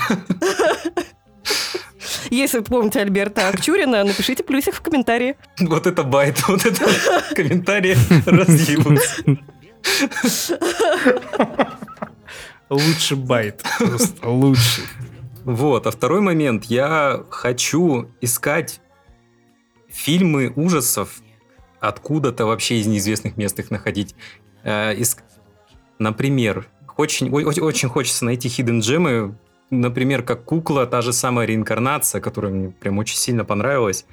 Если 2.31 2.57
вы 2.57 2.63
помните 2.63 3.01
Альберта 3.01 3.49
Акчурина, 3.49 4.03
напишите 4.03 4.43
плюсик 4.43 4.73
в 4.73 4.81
комментарии. 4.81 5.35
Вот 5.59 5.85
это 5.85 6.03
bait, 6.03 6.41
вот 6.47 6.65
это 6.65 6.85
комментарии 7.35 7.95
разъебутся. 8.25 9.37
Лучше 12.71 13.15
bait. 13.15 13.63
Просто 13.77 14.29
лучше. 14.29 14.81
Вот, 15.43 15.85
а 15.87 15.91
второй 15.91 16.21
момент. 16.21 16.65
Я 16.65 17.23
хочу 17.29 18.09
искать 18.21 18.79
фильмы 19.89 20.53
ужасов 20.55 21.21
откуда-то 21.79 22.45
вообще 22.45 22.79
из 22.79 22.87
неизвестных 22.87 23.37
мест 23.37 23.59
их 23.59 23.71
находить. 23.71 24.15
Э, 24.63 24.93
иск- 24.95 25.23
Например, 25.99 26.65
очень, 26.97 27.29
о- 27.29 27.41
о- 27.41 27.65
очень 27.65 27.89
хочется 27.89 28.25
найти 28.25 28.47
hidden 28.47 28.79
gem'ы, 28.79 29.35
например, 29.69 30.23
как 30.23 30.45
кукла, 30.45 30.85
та 30.87 31.01
же 31.01 31.11
самая 31.13 31.45
реинкарнация, 31.47 32.21
которая 32.21 32.51
мне 32.53 32.69
прям 32.69 32.97
очень 32.99 33.17
сильно 33.17 33.43
понравилась. 33.45 34.05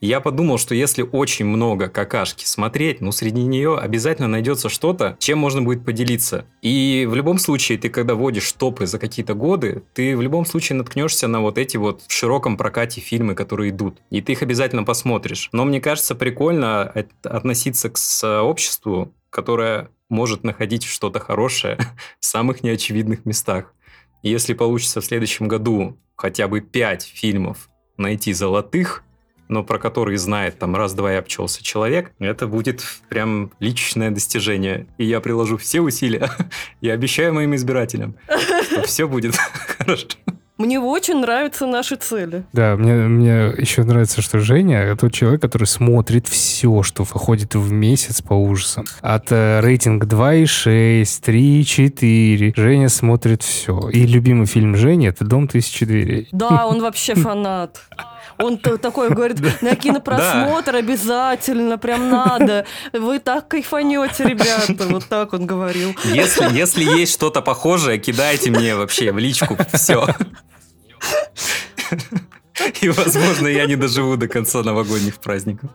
Я 0.00 0.20
подумал, 0.20 0.58
что 0.58 0.74
если 0.74 1.02
очень 1.02 1.44
много 1.44 1.88
какашки 1.88 2.44
смотреть, 2.44 3.00
ну, 3.00 3.10
среди 3.10 3.42
нее 3.42 3.76
обязательно 3.78 4.28
найдется 4.28 4.68
что-то, 4.68 5.16
чем 5.18 5.38
можно 5.38 5.62
будет 5.62 5.84
поделиться. 5.84 6.46
И 6.62 7.06
в 7.08 7.14
любом 7.16 7.38
случае, 7.38 7.78
ты 7.78 7.88
когда 7.88 8.14
вводишь 8.14 8.52
топы 8.52 8.86
за 8.86 8.98
какие-то 8.98 9.34
годы, 9.34 9.82
ты 9.94 10.16
в 10.16 10.22
любом 10.22 10.46
случае 10.46 10.76
наткнешься 10.76 11.26
на 11.26 11.40
вот 11.40 11.58
эти 11.58 11.76
вот 11.76 12.02
в 12.06 12.12
широком 12.12 12.56
прокате 12.56 13.00
фильмы, 13.00 13.34
которые 13.34 13.70
идут. 13.70 13.98
И 14.10 14.20
ты 14.20 14.32
их 14.32 14.42
обязательно 14.42 14.84
посмотришь. 14.84 15.48
Но 15.52 15.64
мне 15.64 15.80
кажется, 15.80 16.14
прикольно 16.14 16.82
от- 16.82 17.26
относиться 17.26 17.90
к 17.90 17.98
сообществу, 17.98 19.12
которое 19.30 19.90
может 20.08 20.44
находить 20.44 20.84
что-то 20.84 21.18
хорошее 21.18 21.76
в 22.20 22.24
самых 22.24 22.62
неочевидных 22.62 23.24
местах. 23.26 23.74
Если 24.22 24.54
получится 24.54 25.00
в 25.00 25.04
следующем 25.04 25.48
году 25.48 25.96
хотя 26.16 26.48
бы 26.48 26.60
пять 26.60 27.02
фильмов 27.02 27.68
найти 27.96 28.32
золотых, 28.32 29.04
но 29.48 29.62
про 29.62 29.78
которые 29.78 30.18
знает 30.18 30.58
там 30.58 30.76
раз-два 30.76 31.12
и 31.12 31.16
обчелся 31.16 31.62
человек, 31.62 32.12
это 32.18 32.46
будет 32.46 32.82
прям 33.08 33.50
личное 33.60 34.10
достижение. 34.10 34.86
И 34.98 35.04
я 35.04 35.20
приложу 35.20 35.56
все 35.56 35.80
усилия. 35.80 36.30
Я 36.80 36.92
обещаю 36.92 37.34
моим 37.34 37.54
избирателям, 37.54 38.16
что 38.70 38.82
все 38.82 39.08
будет 39.08 39.36
хорошо. 39.78 40.06
Мне 40.58 40.80
очень 40.80 41.20
нравятся 41.20 41.66
наши 41.66 41.94
цели. 41.94 42.42
Да, 42.52 42.74
мне, 42.76 42.94
мне 42.94 43.54
еще 43.56 43.84
нравится, 43.84 44.20
что 44.20 44.40
Женя 44.40 44.96
тот 44.96 45.12
человек, 45.12 45.40
который 45.40 45.68
смотрит 45.68 46.26
все, 46.26 46.82
что 46.82 47.04
выходит 47.04 47.54
в 47.54 47.70
месяц 47.70 48.22
по 48.22 48.34
ужасам. 48.34 48.84
От 49.00 49.30
э, 49.30 49.60
рейтинг 49.60 50.04
2,6, 50.04 51.22
3, 51.24 51.64
4. 51.64 52.52
Женя 52.56 52.88
смотрит 52.88 53.44
все. 53.44 53.88
И 53.90 54.04
любимый 54.04 54.46
фильм 54.46 54.74
Жени 54.74 55.06
это 55.06 55.24
«Дом 55.24 55.46
тысячи 55.46 55.86
дверей». 55.86 56.28
Да, 56.32 56.66
он 56.66 56.80
вообще 56.80 57.14
фанат. 57.14 57.80
Он 58.36 58.58
такой 58.58 59.10
говорит, 59.10 59.38
на 59.62 59.74
кинопросмотр 59.74 60.76
обязательно, 60.76 61.78
прям 61.78 62.10
надо. 62.10 62.66
Вы 62.92 63.18
так 63.18 63.48
кайфанете, 63.48 64.24
ребята. 64.24 64.86
Вот 64.86 65.06
так 65.08 65.32
он 65.32 65.46
говорил. 65.46 65.96
Если, 66.04 66.52
если 66.54 66.84
есть 66.84 67.14
что-то 67.14 67.40
похожее, 67.42 67.98
кидайте 67.98 68.50
мне 68.50 68.74
вообще 68.74 69.12
в 69.12 69.18
личку 69.18 69.56
все. 69.72 70.06
И, 72.80 72.88
возможно, 72.88 73.46
я 73.46 73.66
не 73.66 73.76
доживу 73.76 74.16
до 74.16 74.28
конца 74.28 74.62
новогодних 74.62 75.18
праздников. 75.18 75.70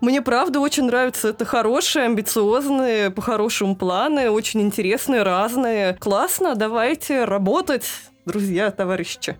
Мне 0.00 0.22
правда 0.22 0.60
очень 0.60 0.84
нравится. 0.84 1.28
Это 1.28 1.44
хорошие, 1.44 2.04
амбициозные, 2.06 3.10
по-хорошему 3.10 3.76
планы, 3.76 4.30
очень 4.30 4.60
интересные, 4.60 5.22
разные. 5.22 5.94
Классно, 5.94 6.54
давайте 6.54 7.24
работать, 7.24 7.84
друзья, 8.26 8.70
товарищи. 8.70 9.36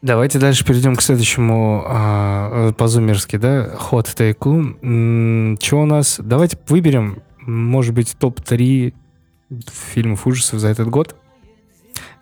Давайте 0.00 0.38
дальше 0.38 0.64
перейдем 0.64 0.94
к 0.94 1.02
следующему 1.02 1.82
а, 1.84 2.72
по-зумерски, 2.72 3.36
да, 3.36 3.70
ход 3.76 4.06
тейку. 4.06 4.76
Что 5.60 5.80
у 5.80 5.86
нас? 5.86 6.20
Давайте 6.22 6.56
выберем, 6.68 7.22
может 7.40 7.94
быть, 7.94 8.16
топ-3 8.16 8.94
фильмов 9.92 10.26
ужасов 10.26 10.60
за 10.60 10.68
этот 10.68 10.88
год. 10.88 11.16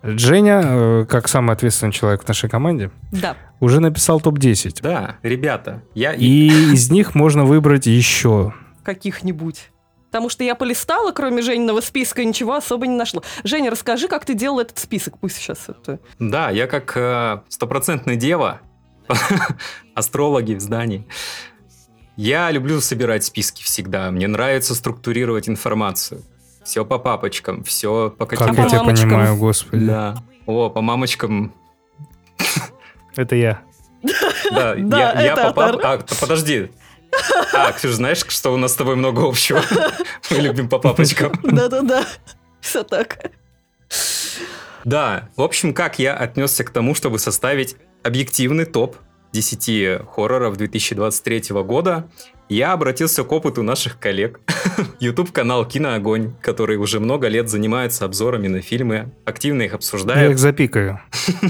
Женя, 0.07 0.61
э, 0.65 1.07
как 1.09 1.29
самый 1.29 1.53
ответственный 1.55 1.93
человек 1.93 2.25
в 2.25 2.29
нашей 2.29 2.49
команде, 2.49 2.91
Да. 3.13 3.37
уже 3.61 3.81
написал 3.81 4.21
топ-10. 4.21 4.81
Да, 4.83 5.17
ребята, 5.23 5.83
я... 5.95 6.13
И 6.13 6.49
из 6.49 6.91
них 6.91 7.15
можно 7.15 7.45
выбрать 7.45 7.87
еще. 7.87 8.55
каких-нибудь. 8.85 9.71
Потому 10.11 10.31
что 10.31 10.45
я 10.45 10.55
полистала, 10.55 11.11
кроме 11.13 11.43
Жениного 11.43 11.81
списка, 11.81 12.25
ничего 12.25 12.55
особо 12.55 12.87
не 12.87 12.97
нашла. 12.97 13.23
Женя, 13.45 13.71
расскажи, 13.71 14.07
как 14.09 14.25
ты 14.25 14.35
делал 14.35 14.61
этот 14.61 14.79
список. 14.79 15.19
Пусть 15.19 15.37
сейчас 15.37 15.65
это... 15.69 15.99
Да, 16.19 16.49
я 16.51 16.67
как 16.69 16.97
э, 16.97 17.41
стопроцентная 17.49 18.17
дева, 18.17 18.61
астрологи 19.95 20.55
в 20.55 20.61
здании. 20.61 21.07
Я 22.17 22.51
люблю 22.51 22.81
собирать 22.81 23.25
списки 23.25 23.63
всегда. 23.63 24.11
Мне 24.11 24.27
нравится 24.27 24.75
структурировать 24.75 25.49
информацию. 25.49 26.23
Все 26.67 26.85
по 26.85 26.99
папочкам, 26.99 27.63
все 27.63 28.11
по 28.11 28.27
Как 28.27 28.41
каким-то... 28.41 28.63
я 28.63 28.69
тебя 28.69 28.79
мамочкам. 28.81 29.09
понимаю, 29.11 29.37
господи. 29.37 29.87
Да. 29.87 30.17
О, 30.47 30.69
по 30.69 30.81
мамочкам. 30.81 31.55
Это 33.15 33.37
я. 33.37 33.63
Да, 34.51 34.75
Да, 34.79 35.23
я, 35.23 35.37
по. 35.53 35.65
А, 35.65 35.99
подожди. 36.21 36.73
А, 37.55 37.71
ты 37.71 37.87
же 37.87 37.95
знаешь, 37.95 38.25
что 38.27 38.53
у 38.53 38.57
нас 38.57 38.73
с 38.73 38.75
тобой 38.75 38.97
много 38.97 39.29
общего? 39.29 39.63
Мы 40.31 40.39
любим 40.39 40.69
по 40.69 40.81
папочкам. 40.81 41.39
Да-да-да. 41.45 42.05
Все 42.61 42.83
так. 42.83 43.31
Да, 44.85 45.29
в 45.37 45.43
общем, 45.43 45.73
как 45.73 46.01
я 46.01 46.15
отнесся 46.17 46.65
к 46.65 46.71
тому, 46.71 46.97
чтобы 46.97 47.21
составить 47.21 47.77
объективный 48.03 48.65
топ 48.65 48.97
10 49.33 50.05
хорроров 50.11 50.57
2023 50.57 51.43
года, 51.63 52.11
я 52.49 52.73
обратился 52.73 53.25
к 53.25 53.33
опыту 53.33 53.63
наших 53.63 53.99
коллег. 53.99 54.41
YouTube-канал 55.01 55.65
«Киноогонь», 55.67 56.35
который 56.41 56.77
уже 56.77 57.01
много 57.01 57.29
лет 57.29 57.49
занимается 57.49 58.05
обзорами 58.05 58.49
на 58.49 58.61
фильмы, 58.63 59.13
активно 59.25 59.63
их 59.63 59.67
Я 59.67 59.67
их 59.69 59.75
обсуждает. 59.75 60.39
запикаю. 60.39 61.01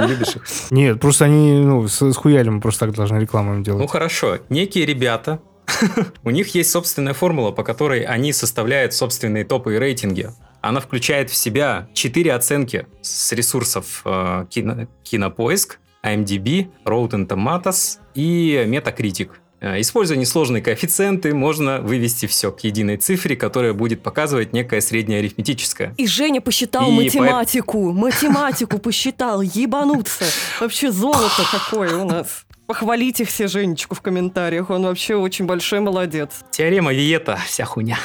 Любишь 0.00 0.36
их? 0.36 0.44
Нет, 0.70 1.00
просто 1.00 1.24
они, 1.26 1.60
ну, 1.64 1.86
с, 1.88 2.00
мы 2.02 2.60
просто 2.60 2.86
так 2.86 2.94
должны 2.94 3.18
рекламу 3.18 3.52
им 3.52 3.58
Ну 3.58 3.64
делать. 3.64 3.90
хорошо, 3.90 4.38
некие 4.48 4.86
ребята, 4.86 5.40
у 6.24 6.30
них 6.30 6.54
есть 6.54 6.70
собственная 6.70 7.14
формула, 7.14 7.50
по 7.50 7.62
которой 7.64 8.02
они 8.02 8.32
составляют 8.32 8.94
собственные 8.94 9.44
топы 9.44 9.74
и 9.74 9.78
рейтинги. 9.78 10.30
Она 10.60 10.80
включает 10.80 11.30
в 11.30 11.34
себя 11.34 11.88
4 11.94 12.32
оценки 12.34 12.86
с 13.00 13.32
ресурсов 13.32 14.02
э, 14.04 14.46
кино- 14.48 14.86
Кинопоиск, 15.02 15.78
IMDb, 16.04 16.68
Rotten 16.84 17.26
Tomatoes 17.26 17.98
и 18.14 18.64
Metacritic. 18.68 19.30
Э, 19.62 19.80
Используя 19.80 20.18
несложные 20.18 20.60
коэффициенты, 20.60 21.32
можно 21.32 21.80
вывести 21.80 22.26
все 22.26 22.50
к 22.50 22.60
единой 22.60 22.96
цифре, 22.96 23.36
которая 23.36 23.72
будет 23.72 24.02
показывать 24.02 24.52
некое 24.52 24.80
среднее 24.80 25.20
арифметическое. 25.20 25.94
И 25.96 26.06
Женя 26.06 26.40
посчитал 26.40 26.90
И 26.90 26.92
математику. 26.92 27.92
Математику 27.92 28.78
посчитал. 28.78 29.40
Ебануться. 29.40 30.24
Вообще 30.60 30.90
золото 30.90 31.44
какое 31.50 31.96
у 31.96 32.04
нас. 32.04 32.44
Похвалите 32.66 33.24
все 33.24 33.46
Женечку 33.46 33.94
в 33.94 34.00
комментариях. 34.00 34.68
Он 34.70 34.82
вообще 34.82 35.14
очень 35.14 35.46
большой 35.46 35.78
молодец. 35.78 36.40
Теорема 36.50 36.92
Виета, 36.92 37.38
вся 37.46 37.64
хуйня. 37.64 37.98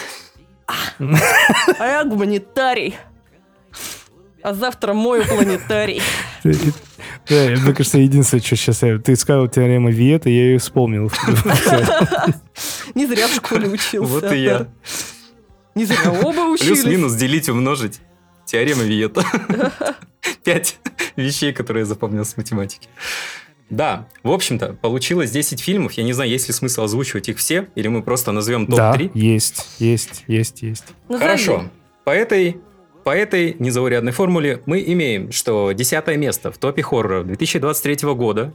А 1.00 1.88
я 1.88 2.04
гуманитарий. 2.04 2.96
А 4.44 4.54
завтра 4.54 4.94
мой 4.94 5.26
планетарий. 5.26 6.02
Да, 7.30 7.50
мне 7.62 7.74
кажется, 7.74 7.98
единственное, 7.98 8.42
что 8.42 8.56
сейчас 8.56 8.84
я... 8.84 8.98
Ты 9.00 9.16
сказал 9.16 9.48
теорема 9.48 9.92
Виета, 9.92 10.30
я 10.30 10.44
ее 10.46 10.60
вспомнил. 10.60 11.12
Не 12.96 13.06
зря 13.06 13.28
в 13.28 13.36
школе 13.36 13.68
учился. 13.70 14.02
Вот 14.02 14.32
и 14.32 14.38
я. 14.38 14.60
да. 14.60 14.68
Не 15.76 15.86
зря 15.86 16.12
оба 16.12 16.40
учились. 16.52 16.82
Плюс-минус 16.82 17.14
делить, 17.14 17.50
умножить. 17.50 18.00
Теорема 18.46 18.84
Виета. 18.84 19.24
Пять 20.44 20.78
вещей, 21.16 21.54
которые 21.54 21.82
я 21.82 21.86
запомнил 21.86 22.26
с 22.26 22.38
математики. 22.38 22.88
Да, 23.70 24.08
в 24.24 24.32
общем-то, 24.32 24.74
получилось 24.82 25.30
10 25.32 25.60
фильмов. 25.60 25.92
Я 25.94 26.04
не 26.04 26.14
знаю, 26.14 26.30
есть 26.30 26.48
ли 26.48 26.54
смысл 26.54 26.84
озвучивать 26.84 27.28
их 27.28 27.38
все, 27.38 27.68
или 27.76 27.90
мы 27.90 28.02
просто 28.02 28.32
назовем 28.32 28.66
Да, 28.66 28.94
топ-3. 28.94 29.12
есть, 29.14 29.68
есть, 29.80 30.24
есть, 30.28 30.62
есть. 30.62 30.86
Назови. 31.10 31.22
Хорошо. 31.26 31.70
По 32.06 32.12
этой, 32.12 32.58
по 33.08 33.16
этой 33.16 33.56
незаурядной 33.58 34.12
формуле 34.12 34.62
мы 34.66 34.84
имеем, 34.86 35.32
что 35.32 35.72
десятое 35.72 36.18
место 36.18 36.52
в 36.52 36.58
топе 36.58 36.82
хорроров 36.82 37.26
2023 37.28 38.14
года. 38.14 38.54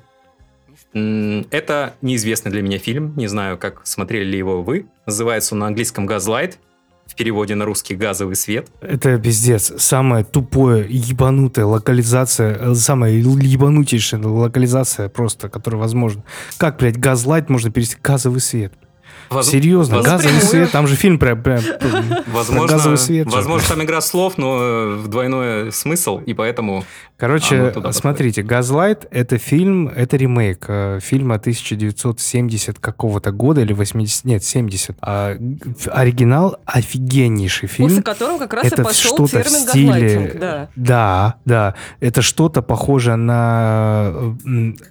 Это 0.92 1.94
неизвестный 2.02 2.52
для 2.52 2.60
меня 2.60 2.76
фильм. 2.76 3.14
Не 3.16 3.28
знаю, 3.28 3.56
как 3.56 3.80
смотрели 3.86 4.26
ли 4.26 4.36
его 4.36 4.62
вы. 4.62 4.88
Называется 5.06 5.54
он 5.54 5.60
на 5.60 5.68
английском 5.68 6.04
«Газлайт». 6.04 6.58
В 7.06 7.14
переводе 7.14 7.54
на 7.54 7.64
русский 7.64 7.94
«Газовый 7.94 8.36
свет». 8.36 8.68
Это 8.82 9.18
пиздец. 9.18 9.72
Самая 9.78 10.22
тупая, 10.22 10.86
ебанутая 10.86 11.64
локализация, 11.64 12.58
э, 12.60 12.74
самая 12.74 13.12
ебанутейшая 13.12 14.20
локализация 14.22 15.08
просто, 15.08 15.48
которая 15.48 15.80
возможна. 15.80 16.24
Как, 16.58 16.76
блядь, 16.76 16.98
газлайт 16.98 17.48
можно 17.48 17.70
перевести 17.70 17.96
газовый 18.02 18.42
свет? 18.42 18.74
Воз- 19.30 19.48
Серьезно, 19.48 19.96
воз- 19.98 20.04
газовый 20.06 20.32
Напрямую. 20.34 20.50
свет, 20.50 20.70
там 20.70 20.86
же 20.86 20.96
фильм 20.96 21.18
про, 21.18 21.36
про- 21.36 21.60
Возможно, 22.26 22.76
газовый 22.76 22.98
свет 22.98 23.28
же. 23.30 23.34
возможно, 23.36 23.68
там 23.68 23.82
игра 23.82 24.00
слов, 24.00 24.38
но 24.38 24.58
э, 24.60 24.94
в 24.96 25.08
двойной 25.08 25.72
смысл, 25.72 26.18
и 26.18 26.34
поэтому... 26.34 26.84
Короче, 27.16 27.72
смотрите, 27.92 28.42
«Газлайт»— 28.42 29.06
это 29.12 29.38
фильм, 29.38 29.86
это 29.86 30.16
ремейк 30.16 30.64
э, 30.66 30.98
фильма 31.00 31.36
1970 31.36 32.78
какого-то 32.80 33.30
года 33.30 33.60
или 33.60 33.72
80, 33.72 34.24
нет, 34.24 34.42
70. 34.42 34.96
А, 35.00 35.36
оригинал 35.92 36.56
офигеннейший 36.66 37.68
фильм. 37.68 37.88
После 37.88 38.02
которого 38.02 38.38
как 38.38 38.54
раз 38.54 38.64
это 38.66 38.82
и 38.82 38.84
пошел 38.84 39.14
что-то 39.14 39.38
в 39.40 39.44
термин 39.44 39.68
стиле... 39.68 39.86
газлайтинг. 39.86 40.40
Да. 40.40 40.68
Да, 40.74 41.34
да. 41.44 41.74
Это 42.00 42.22
что-то 42.22 42.60
похоже 42.60 43.14
на 43.16 44.12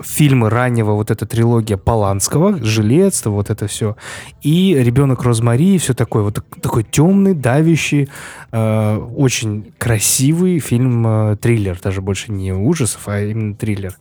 фильмы 0.01 0.49
раннего, 0.49 0.93
вот 0.93 1.11
эта 1.11 1.25
трилогия 1.25 1.75
Поланского, 1.77 2.57
«Жилец», 2.63 3.25
вот 3.25 3.49
это 3.49 3.67
все. 3.67 3.97
И 4.41 4.75
«Ребенок 4.75 5.23
Розмари», 5.23 5.77
все 5.77 5.93
такое. 5.93 6.23
Вот 6.23 6.35
так- 6.35 6.61
такой 6.61 6.83
темный, 6.83 7.33
давящий, 7.33 8.09
э, 8.51 8.97
очень 8.97 9.73
красивый 9.77 10.59
фильм-триллер. 10.59 11.79
Даже 11.81 12.01
больше 12.01 12.31
не 12.31 12.53
ужасов, 12.53 13.07
а 13.07 13.21
именно 13.21 13.55
триллер. 13.55 13.95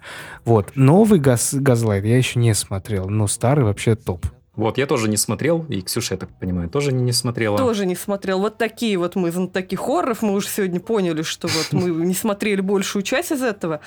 Вот. 0.44 0.72
Новый 0.74 1.20
газ, 1.20 1.54
«Газлайт» 1.54 2.04
я 2.04 2.16
еще 2.16 2.38
не 2.38 2.54
смотрел, 2.54 3.08
но 3.08 3.26
старый 3.26 3.64
вообще 3.64 3.94
топ. 3.94 4.26
Вот, 4.56 4.78
я 4.78 4.86
тоже 4.86 5.08
не 5.08 5.16
смотрел, 5.16 5.64
и 5.68 5.80
Ксюша, 5.80 6.14
я 6.14 6.18
так 6.18 6.28
понимаю, 6.38 6.68
тоже 6.68 6.92
не, 6.92 7.02
не 7.02 7.12
смотрела. 7.12 7.56
Тоже 7.56 7.86
не 7.86 7.94
смотрел. 7.94 8.40
Вот 8.40 8.58
такие 8.58 8.98
вот 8.98 9.14
мы 9.14 9.30
знатоки 9.30 9.76
хорроров. 9.76 10.22
Мы 10.22 10.34
уже 10.34 10.48
сегодня 10.48 10.80
поняли, 10.80 11.22
что 11.22 11.48
вот 11.48 11.68
мы 11.72 11.90
не 12.04 12.14
смотрели 12.14 12.60
большую 12.60 13.02
часть 13.02 13.30
из 13.30 13.42
этого. 13.42 13.80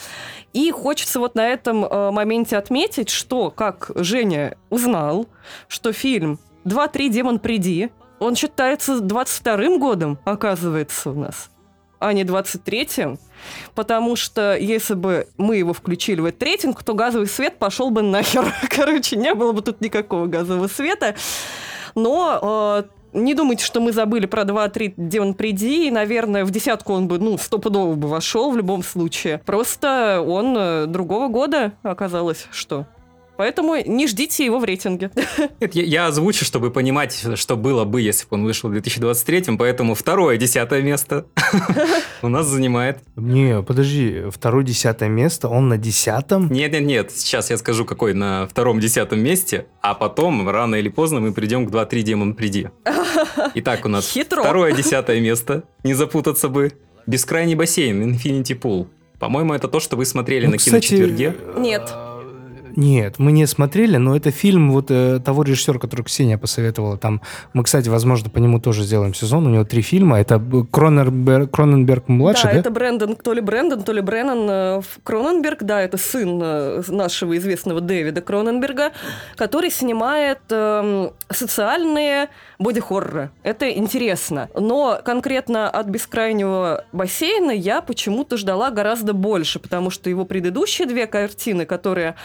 И 0.54 0.72
хочется 0.72 1.20
вот 1.20 1.36
на 1.36 1.48
этом 1.48 1.84
э, 1.84 2.12
моменте 2.12 2.58
отметить, 2.58 3.10
что, 3.10 3.52
как 3.52 3.92
Женя 3.96 4.58
узнал, 4.70 5.28
что 5.68 5.92
фильм 5.92 6.40
«2-3, 6.66 7.10
демон, 7.10 7.40
приди», 7.40 7.92
он 8.20 8.36
считается 8.36 9.00
22-м 9.00 9.80
годом, 9.80 10.18
оказывается, 10.24 11.10
у 11.10 11.20
нас, 11.20 11.50
а 12.04 12.14
не 12.14 12.24
23-м. 12.24 13.18
Потому 13.76 14.16
что 14.16 14.56
если 14.58 14.94
бы 14.94 15.28
мы 15.38 15.58
его 15.58 15.74
включили 15.74 16.22
в 16.22 16.26
этот 16.26 16.44
рейтинг, 16.44 16.84
то 16.84 16.94
газовый 16.94 17.28
свет 17.28 17.58
пошел 17.58 17.90
бы 17.90 18.02
нахер. 18.02 18.54
Короче, 18.70 19.16
не 19.16 19.34
было 19.34 19.52
бы 19.52 19.62
тут 19.62 19.82
никакого 19.82 20.28
газового 20.28 20.68
света. 20.68 21.16
Но 21.96 22.84
э, 22.84 22.84
не 23.14 23.34
думайте, 23.34 23.64
что 23.64 23.80
мы 23.80 23.92
забыли 23.92 24.26
про 24.26 24.44
2-3 24.44 24.94
Демон 24.98 25.34
Приди, 25.34 25.88
и, 25.88 25.92
наверное, 25.92 26.46
в 26.46 26.52
десятку 26.52 26.94
он 26.94 27.08
бы, 27.08 27.20
ну, 27.20 27.38
стопудово 27.38 27.96
бы 27.96 28.08
вошел 28.08 28.52
в 28.52 28.58
любом 28.58 28.84
случае. 28.84 29.40
Просто 29.46 30.24
он 30.26 30.56
э, 30.58 30.86
другого 30.88 31.28
года 31.28 31.74
оказалось, 31.84 32.48
что. 32.52 32.86
Поэтому 33.38 33.76
не 33.86 34.08
ждите 34.08 34.46
его 34.46 34.60
в 34.60 34.64
рейтинге. 34.64 35.12
Нет, 35.60 35.76
я, 35.76 35.84
я 35.84 36.08
озвучу, 36.08 36.46
чтобы 36.46 36.70
понимать, 36.72 37.26
что 37.36 37.56
было 37.58 37.84
бы, 37.84 38.02
если 38.02 38.24
бы 38.26 38.36
он 38.36 38.44
вышел 38.44 38.70
в 38.70 38.74
2023, 38.74 39.58
поэтому 39.58 39.96
второе, 39.96 40.38
десятое 40.38 40.82
место 40.82 41.26
у 42.22 42.28
нас 42.28 42.46
занимает... 42.46 43.00
Не, 43.16 43.64
подожди, 43.64 44.24
второе 44.32 44.64
десятое 44.64 45.10
место, 45.10 45.50
он 45.50 45.68
на 45.68 45.78
десятом? 45.78 46.52
Нет-нет-нет, 46.52 47.12
сейчас 47.12 47.50
я 47.50 47.58
скажу, 47.58 47.86
какой 47.86 48.14
на 48.14 48.48
втором, 48.48 48.80
десятом 48.80 49.20
месте, 49.22 49.66
а 49.82 49.94
потом, 49.96 50.48
рано 50.50 50.76
или 50.76 50.90
поздно, 50.90 51.20
мы 51.20 51.34
придем 51.34 51.66
к 51.66 51.72
2-3 51.72 52.02
демон 52.02 52.34
приди. 52.36 52.70
Итак, 53.56 53.86
у 53.86 53.90
нас 53.90 54.10
Хитро. 54.12 54.42
второе, 54.42 54.74
десятое 54.74 55.20
место, 55.20 55.64
не 55.84 55.94
запутаться 55.94 56.50
бы. 56.50 56.74
Бескрайний 57.08 57.56
бассейн, 57.56 58.14
Infinity 58.14 58.58
Pool. 58.60 58.88
По-моему, 59.20 59.54
это 59.54 59.68
то, 59.68 59.80
что 59.80 59.96
вы 59.96 60.06
смотрели 60.06 60.46
Ну, 60.46 60.52
на 60.52 60.58
кстати, 60.58 60.88
киночетверге. 60.88 61.36
Нет. 61.58 61.94
Нет, 62.76 63.20
мы 63.20 63.32
не 63.32 63.46
смотрели, 63.46 63.98
но 63.98 64.16
это 64.16 64.32
фильм 64.32 64.72
вот 64.72 64.90
э, 64.90 65.20
того 65.24 65.44
режиссера, 65.44 65.78
который 65.78 66.04
Ксения 66.04 66.38
посоветовала. 66.38 66.98
Там 66.98 67.22
мы, 67.54 67.64
кстати, 67.64 67.90
возможно, 67.90 68.30
по 68.30 68.40
нему 68.40 68.60
тоже 68.60 68.84
сделаем 68.84 69.14
сезон. 69.14 69.46
У 69.46 69.50
него 69.50 69.64
три 69.64 69.82
фильма. 69.82 70.20
Это 70.20 70.42
Кроненберг, 70.72 71.52
Кроненберг 71.52 72.08
младший, 72.08 72.46
да, 72.46 72.54
да? 72.54 72.60
это 72.60 72.72
Брэндон, 72.72 73.16
то 73.16 73.34
ли 73.34 73.42
Брэндон, 73.42 73.84
то 73.84 73.92
ли 73.92 74.02
Бреннан 74.02 74.48
э, 74.50 74.82
Кроненберг, 75.04 75.64
да, 75.64 75.82
это 75.82 75.98
сын 75.98 76.40
э, 76.42 76.82
нашего 76.88 77.38
известного 77.38 77.80
Дэвида 77.80 78.22
Кроненберга, 78.22 78.92
который 79.36 79.70
снимает 79.70 80.40
эм, 80.50 81.12
социальные 81.30 82.30
боди-хорроры. 82.58 83.30
Это 83.44 83.70
интересно. 83.70 84.50
Но 84.56 85.00
конкретно 85.04 85.70
от 85.70 85.88
«Бескрайнего 85.88 86.86
бассейна» 86.92 87.52
я 87.52 87.82
почему-то 87.82 88.38
ждала 88.38 88.72
гораздо 88.72 89.14
больше, 89.14 89.60
потому 89.60 89.90
что 89.90 90.10
его 90.10 90.26
предыдущие 90.26 90.88
две 90.88 91.06
картины, 91.06 91.66
которые 91.66 92.16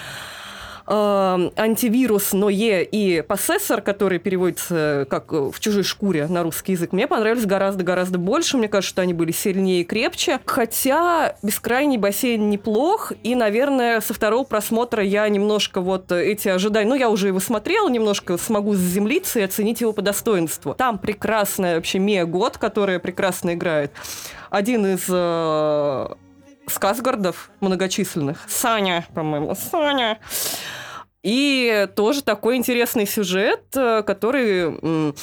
э, 0.88 1.50
антивирус, 1.56 2.32
НОЕ 2.32 2.84
и 2.84 3.22
Поссессор, 3.22 3.80
который 3.80 4.18
переводится 4.18 5.06
как 5.08 5.32
э, 5.32 5.50
в 5.52 5.60
чужой 5.60 5.82
шкуре 5.82 6.26
на 6.26 6.42
русский 6.42 6.72
язык, 6.72 6.92
мне 6.92 7.06
понравились 7.06 7.46
гораздо-гораздо 7.46 8.18
больше. 8.18 8.56
Мне 8.56 8.68
кажется, 8.68 8.90
что 8.90 9.02
они 9.02 9.14
были 9.14 9.32
сильнее 9.32 9.82
и 9.82 9.84
крепче. 9.84 10.40
Хотя 10.46 11.36
«Бескрайний 11.42 11.98
бассейн» 11.98 12.48
неплох, 12.50 13.12
и, 13.22 13.34
наверное, 13.34 14.00
со 14.00 14.14
второго 14.14 14.44
просмотра 14.44 15.02
я 15.02 15.28
немножко 15.28 15.80
вот 15.80 16.10
эти 16.12 16.48
ожидания... 16.48 16.88
Ну, 16.88 16.94
я 16.94 17.10
уже 17.10 17.28
его 17.28 17.40
смотрела, 17.40 17.88
немножко 17.88 18.38
смогу 18.38 18.74
заземлиться 18.74 19.40
и 19.40 19.42
оценить 19.42 19.80
его 19.80 19.92
по 19.92 20.02
достоинству. 20.02 20.74
Там 20.74 20.98
прекрасная 20.98 21.76
вообще 21.76 21.98
Мия 21.98 22.24
Год, 22.24 22.58
которая 22.58 22.98
прекрасно 22.98 23.54
играет. 23.54 23.92
Один 24.50 24.86
из 24.86 25.04
э, 25.08 26.08
Сказгардов 26.72 27.50
многочисленных. 27.60 28.38
Саня, 28.48 29.06
по-моему, 29.14 29.54
Саня. 29.54 30.18
И 31.22 31.88
тоже 31.96 32.22
такой 32.22 32.56
интересный 32.56 33.06
сюжет, 33.06 33.64
э, 33.74 34.02
который 34.02 35.14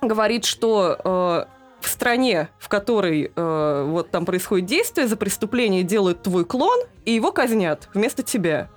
говорит, 0.00 0.44
что 0.44 0.98
э, 1.02 1.44
в 1.84 1.88
стране, 1.88 2.48
в 2.58 2.68
которой 2.68 3.30
э, 3.34 3.84
вот 3.86 4.10
там 4.10 4.24
происходит 4.24 4.66
действие, 4.66 5.06
за 5.06 5.16
преступление 5.16 5.82
делают 5.82 6.22
твой 6.22 6.44
клон, 6.44 6.80
и 7.04 7.12
его 7.12 7.30
казнят 7.30 7.88
вместо 7.94 8.22
тебя. 8.22 8.68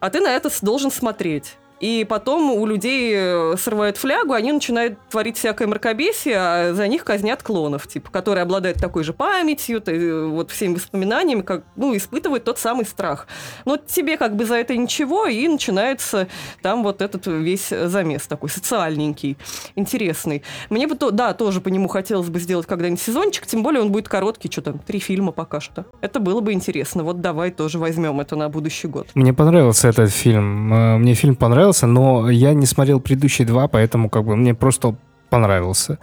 А 0.00 0.10
ты 0.10 0.20
на 0.20 0.28
это 0.28 0.50
должен 0.62 0.90
смотреть. 0.90 1.56
И 1.80 2.04
потом 2.08 2.50
у 2.50 2.66
людей 2.66 3.12
э, 3.14 3.54
срывают 3.56 3.96
флягу, 3.96 4.32
они 4.32 4.52
начинают 4.52 4.98
творить 5.08 5.36
всякое 5.36 5.68
мракобесие, 5.68 6.36
а 6.36 6.74
за 6.74 6.88
них 6.88 7.04
казнят 7.04 7.42
клонов, 7.42 7.86
типа, 7.86 8.10
которые 8.10 8.42
обладают 8.42 8.78
такой 8.78 9.04
же 9.04 9.12
памятью, 9.12 9.82
э, 9.86 10.26
вот 10.26 10.50
всеми 10.50 10.74
воспоминаниями, 10.74 11.42
как, 11.42 11.62
ну, 11.76 11.96
испытывают 11.96 12.44
тот 12.44 12.58
самый 12.58 12.84
страх. 12.84 13.26
Но 13.64 13.76
тебе 13.76 14.16
как 14.16 14.34
бы 14.34 14.44
за 14.44 14.56
это 14.56 14.76
ничего, 14.76 15.26
и 15.26 15.46
начинается 15.46 16.28
там 16.62 16.82
вот 16.82 17.00
этот 17.00 17.26
весь 17.26 17.68
замес 17.68 18.26
такой 18.26 18.48
социальненький, 18.48 19.36
интересный. 19.76 20.42
Мне 20.70 20.86
бы, 20.86 20.96
то, 20.96 21.10
да, 21.10 21.32
тоже 21.32 21.60
по 21.60 21.68
нему 21.68 21.88
хотелось 21.88 22.28
бы 22.28 22.40
сделать 22.40 22.66
когда-нибудь 22.66 23.00
сезончик, 23.00 23.46
тем 23.46 23.62
более 23.62 23.82
он 23.82 23.92
будет 23.92 24.08
короткий, 24.08 24.50
что 24.50 24.62
там, 24.62 24.78
три 24.78 24.98
фильма 24.98 25.32
пока 25.32 25.60
что. 25.60 25.86
Это 26.00 26.18
было 26.20 26.40
бы 26.40 26.52
интересно. 26.52 27.04
Вот 27.04 27.20
давай 27.20 27.50
тоже 27.50 27.78
возьмем 27.78 28.20
это 28.20 28.36
на 28.36 28.48
будущий 28.48 28.88
год. 28.88 29.08
Мне 29.14 29.32
понравился 29.32 29.88
этот 29.88 30.10
фильм. 30.10 30.72
Э, 30.72 30.98
Мне 30.98 31.14
фильм 31.14 31.36
понравился, 31.36 31.67
но 31.86 32.30
я 32.30 32.54
не 32.54 32.66
смотрел 32.66 33.00
предыдущие 33.00 33.46
два, 33.46 33.68
поэтому 33.68 34.08
как 34.10 34.24
бы 34.24 34.36
мне 34.36 34.54
просто 34.54 34.96
понравился. 35.30 35.98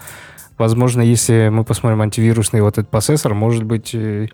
Возможно, 0.58 1.02
если 1.02 1.50
мы 1.52 1.64
посмотрим 1.64 2.02
антивирусный 2.02 2.62
вот 2.62 2.78
этот 2.78 2.90
процессор, 2.90 3.34
может 3.34 3.64
быть, 3.64 3.94
э, 3.94 4.28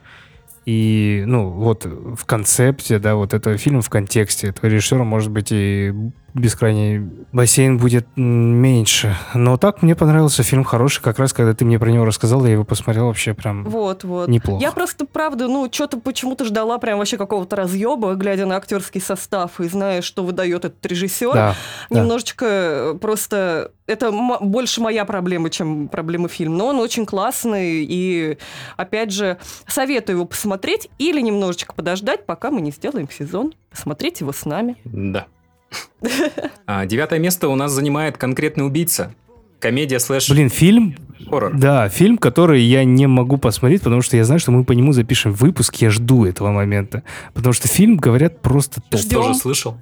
и, 0.66 1.24
ну, 1.26 1.50
вот 1.50 1.86
в 1.86 2.26
концепте, 2.26 3.00
да, 3.00 3.16
вот 3.16 3.34
этого 3.34 3.58
фильма, 3.58 3.82
в 3.82 3.90
контексте 3.90 4.48
этого 4.48 4.68
режиссера, 4.68 5.04
может 5.04 5.32
быть, 5.32 5.52
и 5.52 5.94
бескрайний 6.34 7.00
бассейн 7.32 7.78
будет 7.78 8.08
меньше. 8.16 9.16
Но 9.34 9.58
так 9.58 9.82
мне 9.82 9.96
понравился 9.96 10.44
фильм 10.44 10.64
хороший, 10.64 11.02
как 11.02 11.20
раз 11.20 11.34
когда 11.34 11.54
ты 11.54 11.66
мне 11.66 11.80
про 11.80 11.90
него 11.90 12.06
рассказал, 12.06 12.46
я 12.46 12.54
его 12.54 12.64
посмотрел 12.64 13.08
вообще 13.08 13.34
прям 13.34 13.64
Вот, 13.64 14.04
вот. 14.04 14.30
неплохо. 14.30 14.62
Я 14.62 14.72
просто, 14.72 15.06
правда, 15.06 15.48
ну, 15.48 15.70
что-то 15.72 16.00
почему-то 16.00 16.46
ждала 16.46 16.78
прям 16.78 17.00
вообще 17.00 17.18
какого-то 17.18 17.56
разъеба, 17.56 18.14
глядя 18.16 18.46
на 18.46 18.58
актерский 18.58 19.02
состав 19.02 19.60
и 19.60 19.68
зная, 19.68 20.02
что 20.02 20.24
выдает 20.24 20.66
этот 20.66 20.86
режиссер. 20.86 21.34
Да, 21.34 21.56
да. 21.90 22.00
Немножечко 22.00 22.46
э, 22.48 22.98
просто... 23.00 23.72
Это 23.88 24.12
больше 24.12 24.80
моя 24.80 25.04
проблема, 25.04 25.50
чем 25.50 25.90
проблема 25.90 26.30
фильма. 26.30 26.56
Но 26.56 26.68
он 26.68 26.80
очень 26.80 27.06
классный, 27.06 27.84
и, 27.84 28.38
опять 28.78 29.12
же, 29.12 29.38
советую 29.68 30.18
его 30.18 30.26
посмотреть 30.26 30.90
или 30.98 31.20
немножечко 31.20 31.74
подождать, 31.74 32.26
пока 32.26 32.52
мы 32.52 32.62
не 32.62 32.72
сделаем 32.72 33.10
сезон. 33.10 33.54
Посмотреть 33.70 34.22
его 34.22 34.32
с 34.32 34.46
нами. 34.46 34.78
Да. 34.86 35.28
А, 36.66 36.86
Девятое 36.86 37.20
место 37.20 37.48
у 37.50 37.56
нас 37.56 37.72
занимает 37.72 38.18
конкретный 38.18 38.66
убийца. 38.66 39.14
Комедия 39.60 40.00
слэш 40.00 40.28
Блин, 40.30 40.50
фильм 40.50 40.96
хоррор. 41.30 41.56
Да, 41.56 41.88
фильм, 41.90 42.18
который 42.18 42.62
я 42.62 42.84
не 42.84 43.06
могу 43.08 43.38
посмотреть, 43.38 43.84
потому 43.84 44.02
что 44.02 44.18
я 44.18 44.24
знаю, 44.24 44.40
что 44.40 44.52
мы 44.52 44.64
по 44.64 44.72
нему 44.72 44.92
запишем 44.92 45.34
выпуск, 45.34 45.76
я 45.76 45.92
жду 45.92 46.26
этого 46.26 46.50
момента. 46.52 47.04
Потому 47.34 47.54
что 47.54 47.68
фильм, 47.68 47.98
говорят, 47.98 48.42
просто 48.42 48.82
топ. 48.90 49.00
Ждем. 49.00 49.22
Тоже 49.22 49.36
слышал. 49.36 49.78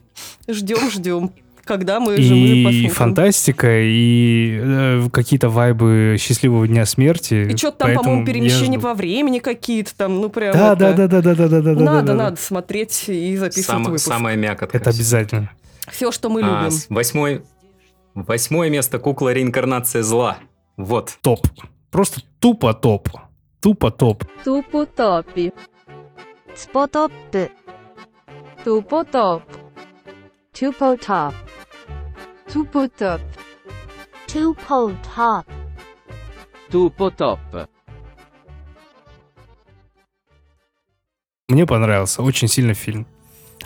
Ждем, 0.49 0.91
ждем. 0.91 1.31
Когда 1.63 1.99
мы 1.99 2.17
же 2.19 2.33
мы 2.33 2.39
И 2.39 2.63
посмотрим. 2.65 2.89
фантастика, 2.89 3.81
и 3.81 4.59
э, 4.59 5.07
какие-то 5.13 5.49
вайбы 5.49 6.15
счастливого 6.19 6.67
дня 6.67 6.83
смерти. 6.87 7.47
И 7.53 7.55
что-то 7.55 7.85
там, 7.85 7.93
по-моему, 7.95 8.25
перемещения 8.25 8.79
во 8.79 8.95
времени 8.95 9.37
какие-то 9.37 9.95
там, 9.95 10.19
ну 10.19 10.29
прям 10.29 10.53
Да, 10.53 10.73
да, 10.75 10.89
это- 10.89 11.07
да, 11.07 11.21
да, 11.21 11.35
да, 11.35 11.47
да, 11.47 11.61
да, 11.61 11.75
да. 11.75 11.79
Надо, 11.83 12.01
да, 12.01 12.01
да. 12.01 12.15
надо 12.15 12.37
смотреть 12.41 13.05
и 13.07 13.37
записывать 13.37 13.65
Сам- 13.67 13.83
выпуск. 13.83 14.07
самая 14.07 14.35
мякотка. 14.35 14.75
Это 14.77 14.89
обязательно. 14.89 15.51
Все, 15.91 16.11
что 16.11 16.29
мы 16.29 16.41
а, 16.43 16.63
любим. 16.63 16.77
Восьмой, 16.89 17.45
восьмое 18.13 18.69
место 18.69 18.99
кукла 18.99 19.33
реинкарнация 19.33 20.03
зла. 20.03 20.37
Вот. 20.77 21.17
Топ. 21.21 21.47
Просто 21.91 22.21
тупо 22.39 22.73
топ. 22.73 23.09
Тупо 23.61 23.91
топ. 23.91 24.23
Тупо 24.43 24.85
топи. 24.85 25.51
Спо 26.55 26.87
топ. 26.87 27.11
Тупо 28.63 29.03
топ. 29.03 29.43
Тупо 30.53 30.97
топ. 30.97 31.33
Тупо 32.51 32.87
топ. 32.89 33.21
Тупо 34.27 34.93
топ. 35.15 35.45
Тупо 36.71 37.11
топ. 37.11 37.39
Мне 41.49 41.65
понравился 41.65 42.21
очень 42.21 42.47
сильно 42.47 42.73
фильм. 42.73 43.07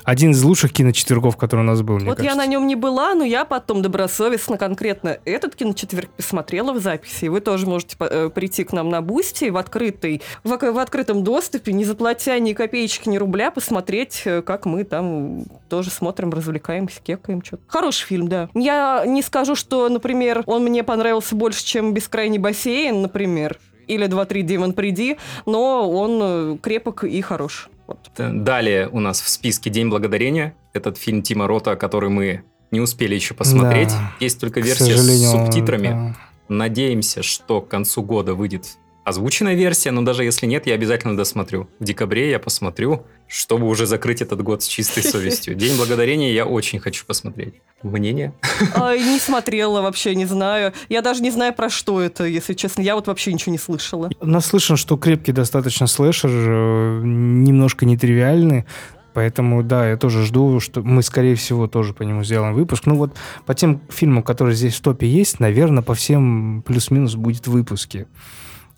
Один 0.03 0.31
из 0.31 0.43
лучших 0.43 0.73
киночетвергов, 0.73 1.37
который 1.37 1.61
у 1.61 1.63
нас 1.63 1.81
был, 1.81 1.95
мне 1.95 2.05
Вот 2.05 2.19
я 2.19 2.31
кажется. 2.31 2.37
на 2.37 2.45
нем 2.45 2.67
не 2.67 2.75
была, 2.75 3.13
но 3.13 3.23
я 3.23 3.45
потом 3.45 3.81
добросовестно 3.81 4.57
конкретно 4.57 5.17
этот 5.23 5.55
киночетверг 5.55 6.09
посмотрела 6.09 6.73
в 6.73 6.79
записи. 6.79 7.25
И 7.25 7.29
вы 7.29 7.39
тоже 7.39 7.65
можете 7.65 7.95
э, 7.99 8.29
прийти 8.29 8.63
к 8.63 8.73
нам 8.73 8.89
на 8.89 9.01
Бусти 9.01 9.49
в 9.49 9.57
открытый, 9.57 10.21
в, 10.43 10.49
в 10.49 10.77
открытом 10.77 11.23
доступе, 11.23 11.71
не 11.71 11.85
заплатя 11.85 12.37
ни 12.39 12.53
копеечки, 12.53 13.07
ни 13.07 13.17
рубля, 13.17 13.49
посмотреть, 13.51 14.23
э, 14.25 14.41
как 14.41 14.65
мы 14.65 14.83
там 14.83 15.45
тоже 15.69 15.89
смотрим, 15.89 16.31
развлекаемся, 16.31 16.99
кекаем 17.01 17.43
что-то. 17.43 17.63
Хороший 17.67 18.05
фильм, 18.05 18.27
да. 18.27 18.49
Я 18.53 19.03
не 19.05 19.21
скажу, 19.21 19.55
что, 19.55 19.87
например, 19.87 20.43
он 20.45 20.63
мне 20.63 20.83
понравился 20.83 21.35
больше, 21.35 21.63
чем 21.63 21.93
«Бескрайний 21.93 22.39
бассейн», 22.39 23.01
например, 23.01 23.57
или 23.87 24.07
«2-3 24.07 24.41
Демон, 24.41 24.73
приди», 24.73 25.17
но 25.45 25.89
он 25.89 26.19
э, 26.21 26.57
крепок 26.61 27.03
и 27.05 27.21
хорош. 27.21 27.69
Вот. 28.15 28.43
Далее 28.43 28.89
у 28.89 28.99
нас 28.99 29.21
в 29.21 29.29
списке 29.29 29.69
«День 29.69 29.89
благодарения». 29.89 30.55
Этот 30.73 30.97
фильм 30.97 31.21
Тима 31.21 31.47
Рота, 31.47 31.75
который 31.75 32.09
мы 32.09 32.43
не 32.71 32.79
успели 32.81 33.15
еще 33.15 33.33
посмотреть. 33.33 33.89
Да. 33.89 34.11
Есть 34.19 34.39
только 34.39 34.59
версия 34.59 34.97
с 34.97 35.31
субтитрами. 35.31 35.87
да. 35.87 36.15
Надеемся, 36.49 37.23
что 37.23 37.61
к 37.61 37.69
концу 37.69 38.03
года 38.03 38.33
выйдет 38.33 38.77
озвученная 39.03 39.55
версия, 39.55 39.91
но 39.91 40.01
даже 40.01 40.23
если 40.23 40.45
нет, 40.45 40.67
я 40.67 40.75
обязательно 40.75 41.17
досмотрю. 41.17 41.69
В 41.79 41.83
декабре 41.83 42.29
я 42.29 42.39
посмотрю, 42.39 43.05
чтобы 43.27 43.67
уже 43.67 43.85
закрыть 43.85 44.21
этот 44.21 44.41
год 44.41 44.63
с 44.63 44.67
чистой 44.67 45.03
совестью. 45.03 45.55
День 45.55 45.77
благодарения 45.77 46.33
я 46.33 46.45
очень 46.45 46.79
хочу 46.79 47.05
посмотреть. 47.05 47.55
Мнение? 47.81 48.33
А, 48.75 48.95
Не 48.95 49.19
смотрела 49.19 49.81
вообще, 49.81 50.15
не 50.15 50.25
знаю. 50.25 50.73
Я 50.89 51.01
даже 51.01 51.21
не 51.21 51.31
знаю, 51.31 51.53
про 51.53 51.69
что 51.69 52.01
это, 52.01 52.23
если 52.23 52.53
честно. 52.53 52.81
Я 52.81 52.95
вот 52.95 53.07
вообще 53.07 53.33
ничего 53.33 53.51
не 53.51 53.57
слышала. 53.57 54.09
Наслышан, 54.21 54.77
что 54.77 54.97
крепкий 54.97 55.33
достаточно 55.33 55.87
слэшер, 55.87 56.29
э, 56.31 57.01
немножко 57.03 57.85
нетривиальный. 57.85 58.65
Поэтому, 59.13 59.61
да, 59.63 59.89
я 59.89 59.97
тоже 59.97 60.25
жду, 60.25 60.59
что 60.59 60.81
мы, 60.81 61.03
скорее 61.03 61.35
всего, 61.35 61.67
тоже 61.67 61.93
по 61.93 62.03
нему 62.03 62.23
сделаем 62.23 62.53
выпуск. 62.53 62.85
Ну 62.85 62.95
вот 62.95 63.15
по 63.45 63.53
тем 63.53 63.81
фильмам, 63.89 64.23
которые 64.23 64.55
здесь 64.55 64.75
в 64.75 64.81
топе 64.81 65.07
есть, 65.07 65.39
наверное, 65.39 65.83
по 65.83 65.93
всем 65.93 66.63
плюс-минус 66.65 67.15
будет 67.15 67.47
выпуски. 67.47 68.07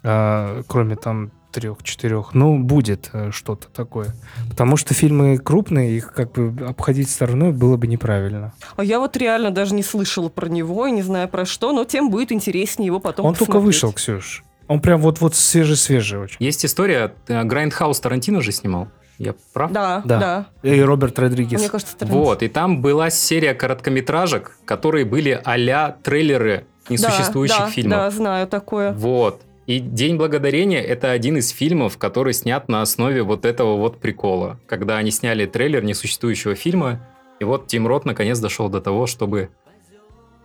А, 0.07 0.61
кроме 0.67 0.95
там 0.95 1.31
трех-четырех. 1.51 2.33
Ну, 2.33 2.59
будет 2.59 3.09
э, 3.13 3.31
что-то 3.31 3.67
такое. 3.69 4.13
Потому 4.49 4.75
что 4.75 4.93
фильмы 4.93 5.37
крупные, 5.37 5.95
их 5.95 6.13
как 6.13 6.33
бы 6.33 6.65
обходить 6.65 7.09
стороной 7.09 7.53
было 7.53 7.77
бы 7.77 7.87
неправильно. 7.87 8.53
А 8.75 8.83
я 8.83 8.99
вот 8.99 9.15
реально 9.15 9.51
даже 9.51 9.73
не 9.73 9.81
слышала 9.81 10.27
про 10.27 10.47
него 10.47 10.85
и 10.85 10.91
не 10.91 11.01
знаю 11.01 11.29
про 11.29 11.45
что, 11.45 11.71
но 11.71 11.85
тем 11.85 12.09
будет 12.09 12.33
интереснее 12.33 12.87
его 12.87 12.99
потом 12.99 13.25
Он 13.27 13.33
только 13.33 13.53
посмотреть. 13.53 13.65
вышел, 13.67 13.93
Ксюш. 13.93 14.43
Он 14.67 14.81
прям 14.81 14.99
вот-вот 14.99 15.33
свежий-свежий 15.33 16.19
очень. 16.19 16.37
Есть 16.39 16.65
история, 16.65 17.13
э, 17.27 17.43
Грайндхаус 17.43 17.99
Тарантино 18.01 18.41
же 18.41 18.51
снимал. 18.51 18.89
Я 19.17 19.33
прав? 19.53 19.71
Да, 19.71 20.01
Да. 20.03 20.19
да. 20.19 20.69
И 20.69 20.81
Роберт 20.81 21.17
Родригес. 21.19 21.59
Мне 21.61 21.69
кажется, 21.69 21.95
Тарантино. 21.95 22.21
Вот, 22.25 22.43
и 22.43 22.49
там 22.49 22.81
была 22.81 23.09
серия 23.09 23.53
короткометражек, 23.53 24.57
которые 24.65 25.05
были 25.05 25.39
а-ля 25.45 25.95
трейлеры 26.03 26.65
несуществующих 26.89 27.57
да, 27.57 27.65
да, 27.65 27.71
фильмов. 27.71 27.97
Да, 27.97 28.11
знаю 28.11 28.47
такое. 28.47 28.91
Вот. 28.91 29.41
И 29.67 29.79
День 29.79 30.17
благодарения 30.17 30.81
это 30.81 31.11
один 31.11 31.37
из 31.37 31.49
фильмов, 31.49 31.97
который 31.97 32.33
снят 32.33 32.67
на 32.69 32.81
основе 32.81 33.23
вот 33.23 33.45
этого 33.45 33.77
вот 33.77 33.99
прикола. 33.99 34.59
Когда 34.67 34.97
они 34.97 35.09
сняли 35.09 35.47
трейлер 35.47 35.83
несуществующего 35.83 36.53
фильма, 36.53 37.07
и 37.39 37.43
вот 37.43 37.67
Тим 37.67 37.87
Рот 37.87 38.05
наконец 38.05 38.39
дошел 38.39 38.69
до 38.69 38.79
того, 38.79 39.07
чтобы 39.07 39.49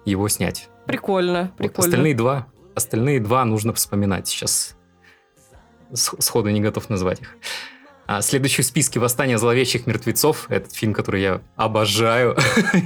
его 0.07 0.29
снять. 0.29 0.69
Прикольно, 0.87 1.53
Вот 1.53 1.57
прикольно. 1.59 1.89
остальные 1.89 2.15
два, 2.15 2.47
остальные 2.75 3.21
два 3.21 3.45
нужно 3.45 3.75
вспоминать. 3.75 4.27
Сейчас 4.27 4.77
сходу 5.93 6.49
не 6.49 6.61
готов 6.61 6.89
назвать 6.89 7.21
их. 7.21 7.37
А 8.13 8.23
следующий 8.23 8.63
в 8.63 8.65
списке 8.65 8.99
«Восстание 8.99 9.39
зловещих 9.39 9.87
мертвецов». 9.87 10.47
Этот 10.49 10.75
фильм, 10.75 10.93
который 10.93 11.23
я 11.23 11.41
обожаю. 11.55 12.37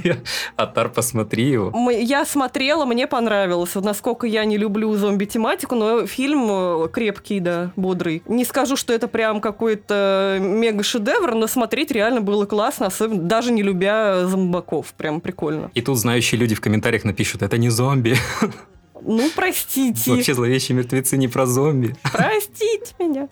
Атар, 0.55 0.89
посмотри 0.89 1.49
его. 1.49 1.73
Я 1.89 2.25
смотрела, 2.25 2.85
мне 2.85 3.07
понравилось. 3.07 3.73
Насколько 3.73 4.27
я 4.27 4.45
не 4.45 4.55
люблю 4.55 4.93
зомби-тематику, 4.93 5.73
но 5.73 6.05
фильм 6.05 6.45
э, 6.47 6.89
крепкий, 6.89 7.39
да, 7.39 7.71
бодрый. 7.75 8.21
Не 8.27 8.45
скажу, 8.45 8.75
что 8.75 8.93
это 8.93 9.07
прям 9.07 9.41
какой-то 9.41 10.37
мега-шедевр, 10.39 11.33
но 11.33 11.47
смотреть 11.47 11.89
реально 11.89 12.21
было 12.21 12.45
классно, 12.45 12.85
особенно 12.85 13.23
даже 13.23 13.51
не 13.51 13.63
любя 13.63 14.27
зомбаков. 14.27 14.93
Прям 14.93 15.21
прикольно. 15.21 15.71
И 15.73 15.81
тут 15.81 15.97
знающие 15.97 16.39
люди 16.39 16.53
в 16.53 16.61
комментариях 16.61 17.03
напишут, 17.03 17.41
это 17.41 17.57
не 17.57 17.69
зомби. 17.69 18.15
Ну, 19.07 19.29
простите. 19.35 20.11
Вообще 20.11 20.33
зловещие 20.33 20.75
мертвецы 20.75 21.17
не 21.17 21.27
про 21.27 21.45
зомби. 21.45 21.95
Простите 22.11 22.93
меня. 22.99 23.27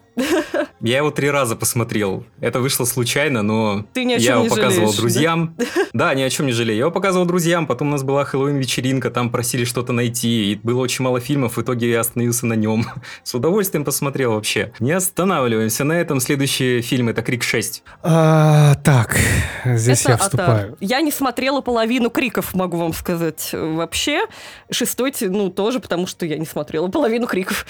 Я 0.79 0.97
его 0.97 1.09
три 1.09 1.29
раза 1.31 1.55
посмотрел. 1.55 2.23
Это 2.39 2.59
вышло 2.59 2.85
случайно, 2.85 3.41
но 3.41 3.85
Ты 3.93 4.05
ни 4.05 4.13
о 4.13 4.17
я 4.17 4.21
чем 4.21 4.33
его 4.35 4.43
не 4.43 4.49
показывал 4.49 4.73
жалеешь, 4.91 4.95
да? 4.95 5.01
друзьям. 5.01 5.55
Да? 5.93 6.13
ни 6.13 6.21
о 6.21 6.29
чем 6.29 6.45
не 6.45 6.51
жалею. 6.51 6.77
Я 6.77 6.81
его 6.83 6.91
показывал 6.91 7.25
друзьям, 7.25 7.65
потом 7.65 7.87
у 7.87 7.91
нас 7.91 8.03
была 8.03 8.23
Хэллоуин-вечеринка, 8.23 9.09
там 9.09 9.31
просили 9.31 9.63
что-то 9.65 9.93
найти, 9.93 10.51
и 10.51 10.55
было 10.55 10.79
очень 10.81 11.03
мало 11.03 11.19
фильмов, 11.19 11.57
в 11.57 11.61
итоге 11.61 11.89
я 11.89 12.01
остановился 12.01 12.45
на 12.45 12.53
нем. 12.53 12.85
С 13.23 13.33
удовольствием 13.33 13.83
посмотрел 13.85 14.33
вообще. 14.33 14.71
Не 14.79 14.91
останавливаемся 14.91 15.83
на 15.83 15.93
этом. 15.93 16.19
Следующий 16.19 16.81
фильм 16.81 17.09
это 17.09 17.21
«Крик 17.23 17.43
6». 17.43 17.81
А, 18.03 18.75
так, 18.83 19.17
здесь 19.65 20.01
Это 20.01 20.09
я 20.09 20.15
Атар. 20.15 20.25
вступаю. 20.27 20.77
Я 20.79 21.01
не 21.01 21.11
смотрела 21.11 21.61
половину 21.61 22.09
криков, 22.11 22.53
могу 22.53 22.77
вам 22.77 22.93
сказать. 22.93 23.49
Вообще, 23.53 24.27
шестой, 24.69 25.13
ну, 25.21 25.49
тоже, 25.63 25.79
потому 25.79 26.07
что 26.07 26.25
я 26.25 26.37
не 26.37 26.45
смотрела 26.45 26.89
половину 26.89 27.25
криков. 27.25 27.65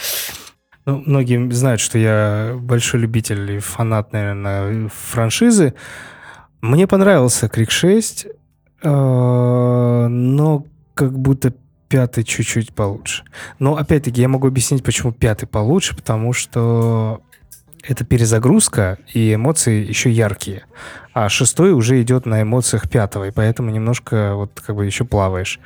Ну, 0.86 1.04
многие 1.06 1.52
знают, 1.52 1.80
что 1.80 2.00
я 2.00 2.56
большой 2.60 3.02
любитель 3.02 3.52
и 3.52 3.60
фанат, 3.60 4.12
наверное, 4.14 4.90
франшизы. 4.90 5.76
Мне 6.60 6.88
понравился 6.88 7.48
Крик 7.50 7.70
6, 7.70 8.26
э, 8.26 8.90
но 8.90 10.66
как 10.96 11.18
будто 11.20 11.54
пятый 11.88 12.24
чуть-чуть 12.24 12.74
получше. 12.74 13.26
Но 13.60 13.78
опять-таки 13.78 14.22
я 14.22 14.28
могу 14.28 14.48
объяснить, 14.48 14.84
почему 14.84 15.12
пятый 15.12 15.46
получше, 15.46 15.96
потому 15.96 16.34
что 16.34 17.22
это 17.88 18.04
перезагрузка, 18.04 18.98
и 19.14 19.36
эмоции 19.36 19.86
еще 19.86 20.10
яркие. 20.10 20.64
А 21.14 21.30
шестой 21.30 21.74
уже 21.74 22.02
идет 22.02 22.26
на 22.26 22.42
эмоциях 22.42 22.90
пятого, 22.90 23.28
и 23.28 23.32
поэтому 23.32 23.70
немножко 23.70 24.34
вот 24.34 24.60
как 24.66 24.76
бы 24.76 24.86
еще 24.86 25.06
плаваешь. 25.06 25.60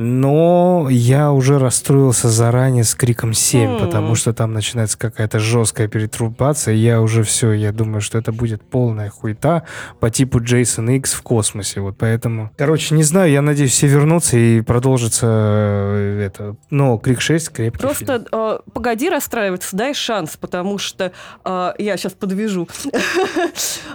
Но 0.00 0.86
я 0.90 1.32
уже 1.32 1.58
расстроился 1.58 2.28
заранее 2.28 2.84
с 2.84 2.94
криком 2.94 3.34
7, 3.34 3.68
М. 3.68 3.78
потому 3.80 4.14
что 4.14 4.32
там 4.32 4.52
начинается 4.52 4.96
какая-то 4.96 5.40
жесткая 5.40 5.88
перетрубация. 5.88 6.74
и 6.74 6.78
Я 6.78 7.00
уже 7.02 7.24
все, 7.24 7.50
я 7.50 7.72
думаю, 7.72 8.00
что 8.00 8.16
это 8.16 8.30
будет 8.30 8.62
полная 8.62 9.10
хуета 9.10 9.64
по 9.98 10.08
типу 10.08 10.40
Джейсон 10.40 10.88
Икс 10.90 11.14
в 11.14 11.22
космосе. 11.22 11.80
Вот 11.80 11.96
поэтому. 11.98 12.50
Короче, 12.56 12.94
не 12.94 13.02
знаю, 13.02 13.32
я 13.32 13.42
надеюсь, 13.42 13.72
все 13.72 13.88
вернутся 13.88 14.36
и 14.38 14.60
продолжится 14.60 15.26
э, 15.28 16.22
это. 16.26 16.54
Но 16.70 16.96
Крик 16.98 17.20
6 17.20 17.48
крепкий 17.50 17.80
фильм. 17.92 18.06
Просто 18.06 18.24
э, 18.30 18.70
погоди 18.72 19.10
расстраиваться, 19.10 19.76
дай 19.76 19.94
шанс, 19.94 20.36
потому 20.36 20.78
что 20.78 21.10
э, 21.44 21.72
я 21.78 21.96
сейчас 21.96 22.12
подвяжу. 22.12 22.68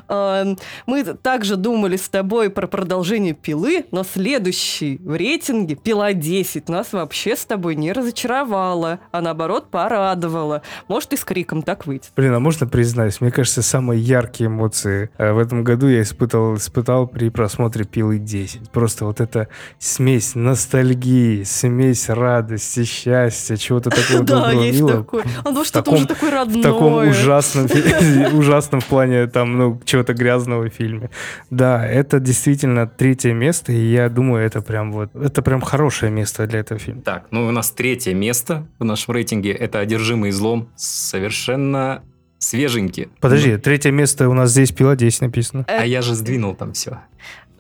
Э, 0.10 0.56
Мы 0.86 1.04
также 1.04 1.56
думали 1.56 1.96
с 1.96 2.10
тобой 2.10 2.50
про 2.50 2.68
продолжение 2.68 3.34
пилы, 3.34 3.86
но 3.92 4.04
следующий 4.04 4.98
в 5.04 5.16
рейтинге 5.16 5.76
пила 5.94 6.14
10 6.14 6.70
нас 6.70 6.92
вообще 6.92 7.36
с 7.36 7.46
тобой 7.46 7.76
не 7.76 7.94
разочаровала, 7.94 9.00
а 9.12 9.22
наоборот 9.22 9.70
порадовала. 9.70 10.64
Может 10.88 11.14
и 11.14 11.18
с 11.18 11.24
криком 11.24 11.62
так 11.62 11.86
выйти. 11.86 12.10
Блин, 12.16 12.34
а 12.34 12.40
можно 12.40 12.66
признать, 12.66 13.22
мне 13.22 13.30
кажется, 13.30 13.62
самые 13.62 14.02
яркие 14.02 14.48
эмоции 14.48 15.12
э, 15.20 15.32
в 15.34 15.38
этом 15.38 15.64
году 15.64 15.88
я 15.88 16.02
испытал, 16.02 16.56
испытал 16.56 17.06
при 17.06 17.30
просмотре 17.30 17.86
«Пилы 17.86 18.18
10». 18.18 18.72
Просто 18.72 19.06
вот 19.06 19.22
эта 19.22 19.50
смесь 19.78 20.34
ностальгии, 20.34 21.44
смесь 21.44 22.10
радости, 22.10 22.86
счастья, 22.86 23.56
чего-то 23.56 23.90
такого 23.92 24.24
Да, 24.24 24.52
есть 24.52 24.88
такое. 24.88 25.26
Оно 25.46 25.64
что-то 25.64 25.92
уже 25.92 26.08
такое 26.08 26.32
родное. 26.32 26.64
В 26.64 26.64
таком 26.64 27.08
ужасном, 27.08 27.68
ужасном 28.34 28.82
в 28.82 28.86
плане 28.88 29.28
там, 29.28 29.60
ну, 29.60 29.80
чего-то 29.86 30.16
грязного 30.16 30.72
в 30.72 30.74
фильме. 30.74 31.12
Да, 31.52 31.86
это 31.86 32.20
действительно 32.20 32.88
третье 32.88 33.34
место, 33.34 33.72
и 33.72 33.92
я 33.94 34.10
думаю, 34.10 34.44
это 34.44 34.64
прям 34.64 34.92
вот, 34.92 35.16
это 35.16 35.44
прям 35.44 35.62
хорошее 35.62 35.83
место 36.10 36.46
для 36.48 36.60
этого 36.60 36.80
фильма. 36.80 37.02
Так, 37.02 37.26
ну 37.32 37.48
у 37.48 37.52
нас 37.52 37.72
третье 37.72 38.14
место 38.14 38.66
в 38.80 38.84
нашем 38.86 39.14
рейтинге 39.14 39.52
это 39.52 39.80
«Одержимый 39.80 40.32
злом». 40.32 40.70
Совершенно 40.76 42.04
свеженький. 42.40 43.08
Подожди, 43.22 43.58
третье 43.58 43.92
место 43.92 44.28
у 44.30 44.34
нас 44.34 44.52
здесь 44.52 44.72
«Пила 44.72 44.96
10» 44.96 45.18
написано. 45.22 45.66
А 45.68 45.86
я 45.86 46.02
же 46.02 46.16
сдвинул 46.16 46.56
там 46.56 46.74
все. 46.74 47.00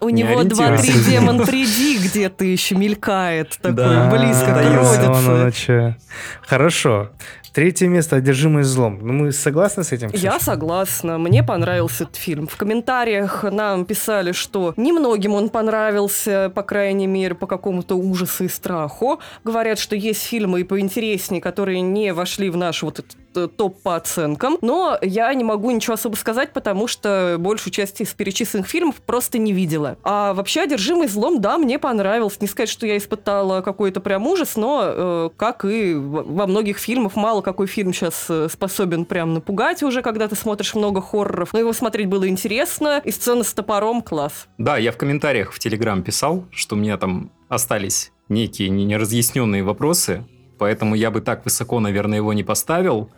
У 0.02 0.10
Не 0.10 0.24
него 0.24 0.40
ориентируйся. 0.40 0.92
2-3 0.92 1.10
демон 1.10 1.46
приди 1.46 1.98
где-то 1.98 2.44
еще 2.44 2.76
мелькает, 2.76 3.58
такой 3.62 3.76
Да. 3.76 4.10
близко 4.12 5.50
к 5.52 5.56
чё. 5.56 5.96
Хорошо. 6.42 7.12
Третье 7.54 7.88
место 7.88 8.16
«Одержимый 8.16 8.64
злом». 8.64 8.98
Ну, 9.04 9.14
мы 9.14 9.32
согласны 9.32 9.84
с 9.84 9.92
этим, 9.92 10.10
Я 10.12 10.32
Ксюша? 10.32 10.46
согласна, 10.46 11.20
мне 11.20 11.44
понравился 11.44 12.06
этот 12.06 12.16
фильм. 12.16 12.48
В 12.48 12.56
комментариях 12.56 13.44
нам 13.44 13.86
писали, 13.86 14.32
что 14.32 14.74
немногим 14.76 15.34
он 15.36 15.50
понравился, 15.50 16.52
по 16.56 16.64
крайней 16.64 17.06
мере, 17.06 17.36
по 17.36 17.46
какому-то 17.46 17.96
ужасу 17.96 18.46
и 18.46 18.48
страху. 18.48 19.20
Говорят, 19.44 19.78
что 19.78 19.96
есть 19.96 20.24
фильмы 20.24 20.62
и 20.62 20.64
поинтереснее, 20.64 21.42
которые 21.44 21.82
не 21.82 22.12
вошли 22.12 22.50
в 22.50 22.58
наш 22.58 22.82
вот 22.82 22.98
этот 22.98 23.16
топ 23.34 23.82
по 23.82 23.96
оценкам. 23.96 24.58
Но 24.62 24.98
я 25.02 25.34
не 25.34 25.44
могу 25.44 25.72
ничего 25.72 25.94
особо 25.94 26.16
сказать, 26.16 26.54
потому 26.54 26.88
что 26.88 27.38
большую 27.40 27.74
часть 27.74 28.02
из 28.02 28.14
перечисленных 28.14 28.68
фильмов 28.68 28.96
просто 28.96 29.38
не 29.38 29.54
видела. 29.54 29.98
А 30.04 30.34
вообще 30.34 30.62
«Одержимый 30.62 31.08
злом», 31.08 31.42
да, 31.42 31.58
мне 31.58 31.80
понравился. 31.80 32.38
Не 32.42 32.48
сказать, 32.48 32.70
что 32.70 32.86
я 32.86 32.98
испытала 32.98 33.62
какой-то 33.62 34.00
прям 34.02 34.28
ужас, 34.28 34.56
но, 34.56 34.84
э, 34.86 35.30
как 35.38 35.66
и 35.66 35.94
во 35.96 36.48
многих 36.48 36.78
фильмах, 36.78 37.16
мало 37.16 37.42
какой 37.42 37.68
фильм 37.68 37.94
сейчас 37.94 38.28
способен 38.52 39.06
прям 39.06 39.34
напугать 39.34 39.84
уже, 39.84 40.02
когда 40.02 40.28
ты 40.28 40.36
смотришь 40.36 40.76
много 40.76 41.02
хорроров. 41.02 41.54
Но 41.54 41.60
его 41.60 41.74
смотреть 41.74 42.08
было 42.08 42.28
интересно, 42.28 43.02
и 43.04 43.12
сцена 43.12 43.44
с 43.44 43.54
топором 43.54 44.02
класс. 44.02 44.48
Да, 44.58 44.78
я 44.78 44.92
в 44.92 44.98
комментариях 44.98 45.52
в 45.52 45.60
Телеграм 45.60 46.04
писал, 46.04 46.46
что 46.52 46.76
у 46.76 46.80
меня 46.80 46.98
там 46.98 47.32
остались 47.50 48.12
некие 48.30 48.70
не- 48.70 48.86
неразъясненные 48.86 49.64
вопросы, 49.64 50.24
поэтому 50.58 50.96
я 50.96 51.12
бы 51.12 51.22
так 51.22 51.46
высоко, 51.46 51.80
наверное, 51.80 52.18
его 52.18 52.34
не 52.34 52.44
поставил. 52.44 53.10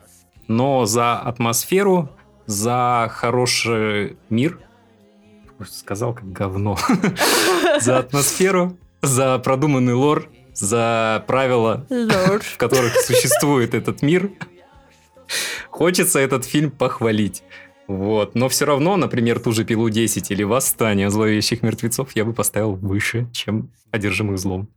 Но 0.48 0.86
за 0.86 1.18
атмосферу, 1.18 2.10
за 2.46 3.10
хороший 3.12 4.18
мир, 4.30 4.60
сказал 5.70 6.14
как 6.14 6.32
говно, 6.32 6.78
за 7.80 8.00
атмосферу, 8.00 8.78
за 9.02 9.40
продуманный 9.40 9.94
лор, 9.94 10.30
за 10.54 11.24
правила, 11.28 11.86
в 11.90 12.58
которых 12.58 12.94
существует 13.02 13.74
этот 13.74 14.02
мир, 14.02 14.32
хочется 15.70 16.20
этот 16.20 16.46
фильм 16.46 16.72
похвалить. 16.72 17.44
Вот. 17.88 18.34
Но 18.36 18.50
все 18.50 18.66
равно, 18.66 18.98
например, 18.98 19.40
ту 19.40 19.52
же 19.52 19.64
«Пилу 19.64 19.90
10» 19.90 20.26
или 20.30 20.44
«Восстание 20.44 21.10
зловещих 21.10 21.62
мертвецов» 21.62 22.16
я 22.16 22.26
бы 22.26 22.34
поставил 22.34 22.74
выше, 22.74 23.28
чем 23.32 23.70
«Одержимых 23.92 24.40
злом». 24.40 24.68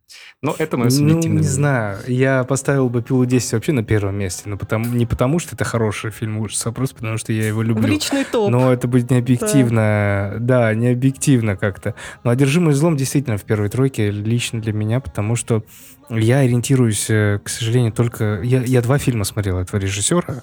Но 0.42 0.54
это 0.58 0.76
мое 0.76 0.84
Ну, 0.86 0.90
субъективное 0.90 1.22
не 1.22 1.28
мнение. 1.38 1.50
знаю. 1.50 1.98
Я 2.06 2.44
поставил 2.44 2.88
бы 2.90 3.02
«Пилу 3.02 3.24
10» 3.24 3.54
вообще 3.54 3.72
на 3.72 3.82
первом 3.82 4.16
месте. 4.16 4.42
Но 4.46 4.56
потому, 4.58 4.86
не 4.94 5.06
потому, 5.06 5.38
что 5.38 5.54
это 5.54 5.64
хороший 5.64 6.10
фильм 6.10 6.38
ужасов, 6.38 6.66
а 6.66 6.72
просто 6.72 6.96
потому, 6.96 7.16
что 7.16 7.32
я 7.32 7.46
его 7.46 7.60
В 7.60 7.64
люблю. 7.64 7.88
личный 7.88 8.24
топ. 8.24 8.50
Но 8.50 8.70
это 8.72 8.86
будет 8.88 9.10
не 9.10 9.16
объективно. 9.18 10.36
Да, 10.38 10.74
не 10.74 10.88
объективно 10.88 11.56
как-то. 11.56 11.94
Но 12.24 12.30
«Одержимый 12.30 12.74
злом» 12.74 12.96
действительно 12.96 13.38
в 13.38 13.42
первой 13.44 13.70
тройке 13.70 14.10
лично 14.10 14.60
для 14.60 14.72
меня, 14.74 15.00
потому 15.00 15.34
что 15.34 15.64
я 16.10 16.38
ориентируюсь, 16.40 17.06
э, 17.10 17.40
к 17.42 17.48
сожалению, 17.48 17.92
только... 17.92 18.40
Я, 18.42 18.62
я 18.62 18.80
два 18.82 18.98
фильма 18.98 19.24
смотрел 19.24 19.58
этого 19.58 19.80
режиссера. 19.80 20.42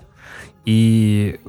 И 0.66 1.40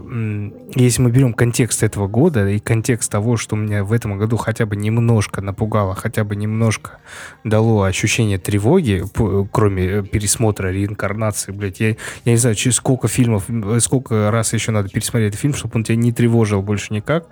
если 0.74 1.00
мы 1.00 1.10
берем 1.10 1.32
контекст 1.32 1.82
этого 1.82 2.06
года 2.06 2.48
и 2.48 2.58
контекст 2.58 3.10
того, 3.10 3.38
что 3.38 3.56
меня 3.56 3.82
в 3.82 3.92
этом 3.92 4.18
году 4.18 4.36
хотя 4.36 4.66
бы 4.66 4.76
немножко 4.76 5.40
напугало, 5.40 5.94
хотя 5.94 6.22
бы 6.22 6.36
немножко 6.36 6.98
дало 7.42 7.84
ощущение 7.84 8.38
тревоги, 8.38 9.04
кроме 9.50 9.86
э, 9.86 10.02
пересмотра 10.02 10.68
реинкарнации, 10.68 11.52
блядь, 11.52 11.80
я, 11.80 11.88
я 11.88 11.96
не 12.32 12.36
знаю, 12.36 12.56
через 12.56 12.76
сколько 12.76 13.08
фильмов, 13.08 13.44
сколько 13.80 14.30
раз 14.30 14.52
еще 14.52 14.70
надо 14.70 14.90
пересмотреть 14.90 15.30
этот 15.30 15.40
фильм, 15.40 15.54
чтобы 15.54 15.76
он 15.76 15.84
тебя 15.84 15.96
не 15.96 16.12
тревожил 16.12 16.60
больше 16.60 16.92
никак. 16.92 17.26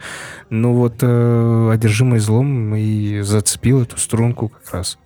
Но 0.48 0.72
вот 0.72 0.96
э, 1.02 1.70
«Одержимый 1.70 2.18
злом» 2.18 2.74
и 2.74 3.20
зацепил 3.20 3.82
эту 3.82 3.98
струнку 3.98 4.48
как 4.48 4.72
раз. 4.72 4.98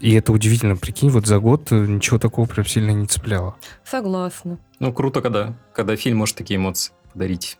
И 0.00 0.14
это 0.14 0.32
удивительно, 0.32 0.76
прикинь, 0.76 1.10
вот 1.10 1.26
за 1.26 1.38
год 1.38 1.72
э, 1.72 1.86
ничего 1.86 2.18
такого 2.18 2.46
прям 2.46 2.64
сильно 2.66 2.90
не 2.90 3.06
цепляло. 3.06 3.56
Согласна. 3.84 4.58
Ну, 4.78 4.92
круто, 4.92 5.20
когда, 5.20 5.54
когда 5.74 5.96
фильм 5.96 6.18
может 6.18 6.36
такие 6.36 6.56
эмоции 6.56 6.92
подарить. 7.12 7.58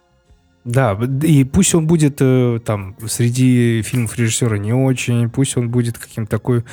Да, 0.65 0.99
и 1.23 1.45
пусть 1.45 1.75
он 1.75 1.87
будет 1.87 2.19
э, 2.21 2.61
там 2.65 2.97
среди 3.07 3.83
фильмов 3.83 4.17
режиссера 4.19 4.59
не 4.59 4.73
очень, 4.73 5.31
пусть 5.31 5.57
он 5.57 5.71
будет 5.71 5.99
каким-то 5.99 6.31
такой 6.31 6.65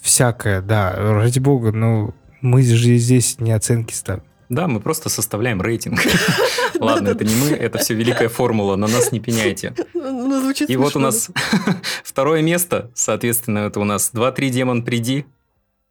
всякое, 0.00 0.62
да, 0.62 0.94
ради 0.96 1.38
бога, 1.38 1.72
но 1.72 2.14
мы 2.40 2.62
же 2.62 2.96
здесь 2.96 3.40
не 3.40 3.52
оценки 3.52 3.92
ставим. 3.92 4.22
Да, 4.50 4.66
мы 4.66 4.80
просто 4.80 5.08
составляем 5.08 5.62
рейтинг. 5.62 6.00
Ладно, 6.80 7.10
это 7.10 7.24
не 7.24 7.34
мы, 7.36 7.50
это 7.50 7.78
все 7.78 7.94
великая 7.94 8.28
формула, 8.28 8.74
на 8.74 8.88
нас 8.88 9.12
не 9.12 9.20
пеняйте. 9.26 9.74
Ну, 9.94 10.50
И 10.50 10.76
вот 10.76 10.96
у 10.96 10.98
нас 10.98 11.30
второе 12.04 12.42
место, 12.42 12.90
соответственно, 12.94 13.60
это 13.60 13.78
у 13.78 13.84
нас 13.84 14.10
2-3 14.12 14.48
демон 14.50 14.82
приди. 14.84 15.24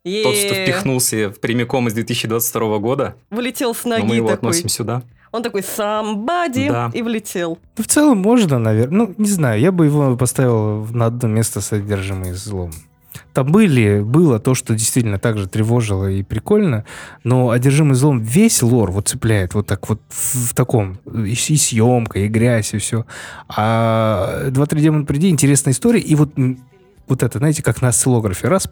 Тот, 0.04 0.36
что 0.36 0.54
впихнулся 0.54 1.30
в 1.30 1.40
прямиком 1.40 1.88
из 1.88 1.94
2022 1.94 2.78
года, 2.80 3.16
Влетел 3.30 3.74
с 3.74 3.86
но 3.86 3.98
мы 3.98 4.04
ноги 4.04 4.16
его 4.18 4.30
относим 4.30 4.68
сюда. 4.68 5.04
Он 5.32 5.44
такой 5.44 5.64
самбади 5.64 6.68
Да. 6.70 6.92
и 6.94 7.02
влетел. 7.02 7.60
Ну, 7.78 7.84
в 7.84 7.88
целом 7.88 8.18
можно, 8.18 8.60
наверное, 8.60 8.98
ну, 9.08 9.16
не 9.18 9.30
знаю, 9.30 9.62
я 9.62 9.72
бы 9.72 9.86
его 9.86 10.18
поставил 10.18 10.86
на 10.92 11.06
одно 11.06 11.30
место 11.30 11.62
содержимое 11.62 12.34
злом. 12.34 12.72
Там 13.40 13.54
были, 13.54 14.02
было 14.02 14.38
то, 14.38 14.54
что 14.54 14.76
действительно 14.76 15.18
так 15.18 15.38
же 15.38 15.48
тревожило 15.48 16.12
и 16.12 16.24
прикольно, 16.24 16.84
но 17.24 17.52
одержимый 17.52 17.96
злом 17.96 18.20
весь 18.20 18.62
лор 18.62 18.92
вот 18.92 19.08
цепляет 19.08 19.54
вот 19.54 19.66
так 19.66 19.88
вот 19.88 20.02
в, 20.10 20.50
в 20.50 20.54
таком, 20.54 21.00
и, 21.06 21.30
и 21.30 21.36
съемка, 21.56 22.20
и 22.20 22.28
грязь, 22.28 22.74
и 22.74 22.80
все. 22.80 23.06
А 23.48 24.50
2-3 24.50 24.82
демон 24.82 25.06
приди, 25.06 25.30
интересная 25.30 25.72
история, 25.72 26.02
и 26.02 26.16
вот, 26.16 26.32
вот 27.08 27.24
это, 27.24 27.38
знаете, 27.38 27.64
как 27.64 27.82
на 27.82 27.88
осциллографе, 27.88 28.50
раз 28.50 28.70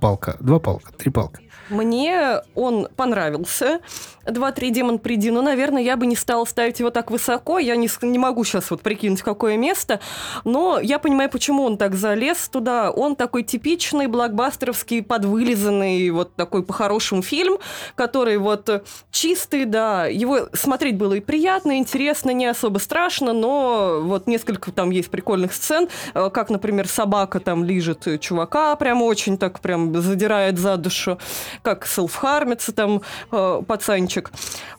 палка, 0.00 0.38
два 0.40 0.58
палка, 0.58 0.90
три 0.98 1.12
палка. 1.12 1.38
Мне 1.68 2.42
он 2.54 2.88
понравился. 2.96 3.80
Два-три 4.26 4.70
демон 4.70 4.98
приди. 4.98 5.30
Но, 5.30 5.42
наверное, 5.42 5.82
я 5.82 5.96
бы 5.96 6.06
не 6.06 6.16
стала 6.16 6.44
ставить 6.44 6.80
его 6.80 6.90
так 6.90 7.10
высоко. 7.10 7.58
Я 7.58 7.76
не, 7.76 7.88
не 8.02 8.18
могу 8.18 8.44
сейчас 8.44 8.70
вот 8.70 8.80
прикинуть, 8.80 9.22
какое 9.22 9.56
место. 9.56 10.00
Но 10.44 10.78
я 10.80 10.98
понимаю, 10.98 11.30
почему 11.30 11.64
он 11.64 11.76
так 11.76 11.94
залез 11.94 12.48
туда. 12.48 12.90
Он 12.90 13.16
такой 13.16 13.42
типичный 13.42 14.06
блокбастеровский, 14.06 15.02
подвылизанный, 15.02 16.10
вот 16.10 16.34
такой 16.34 16.62
по-хорошему 16.62 17.22
фильм, 17.22 17.58
который 17.94 18.38
вот 18.38 18.84
чистый, 19.10 19.64
да. 19.64 20.06
Его 20.06 20.48
смотреть 20.52 20.96
было 20.96 21.14
и 21.14 21.20
приятно, 21.20 21.72
и 21.72 21.78
интересно, 21.78 22.30
не 22.30 22.46
особо 22.46 22.78
страшно, 22.78 23.32
но 23.32 24.00
вот 24.02 24.26
несколько 24.26 24.72
там 24.72 24.90
есть 24.90 25.10
прикольных 25.10 25.52
сцен, 25.52 25.88
э, 26.14 26.30
как, 26.30 26.50
например, 26.50 26.88
собака 26.88 27.40
там 27.40 27.64
лижет 27.64 28.20
чувака, 28.20 28.76
прям 28.76 29.02
очень 29.02 29.38
так 29.38 29.60
прям 29.60 29.94
задирает 30.00 30.58
за 30.58 30.76
душу, 30.76 31.18
как 31.62 31.86
селфхармится 31.86 32.72
там 32.72 33.02
э, 33.30 33.62
пацанчик. 33.66 34.30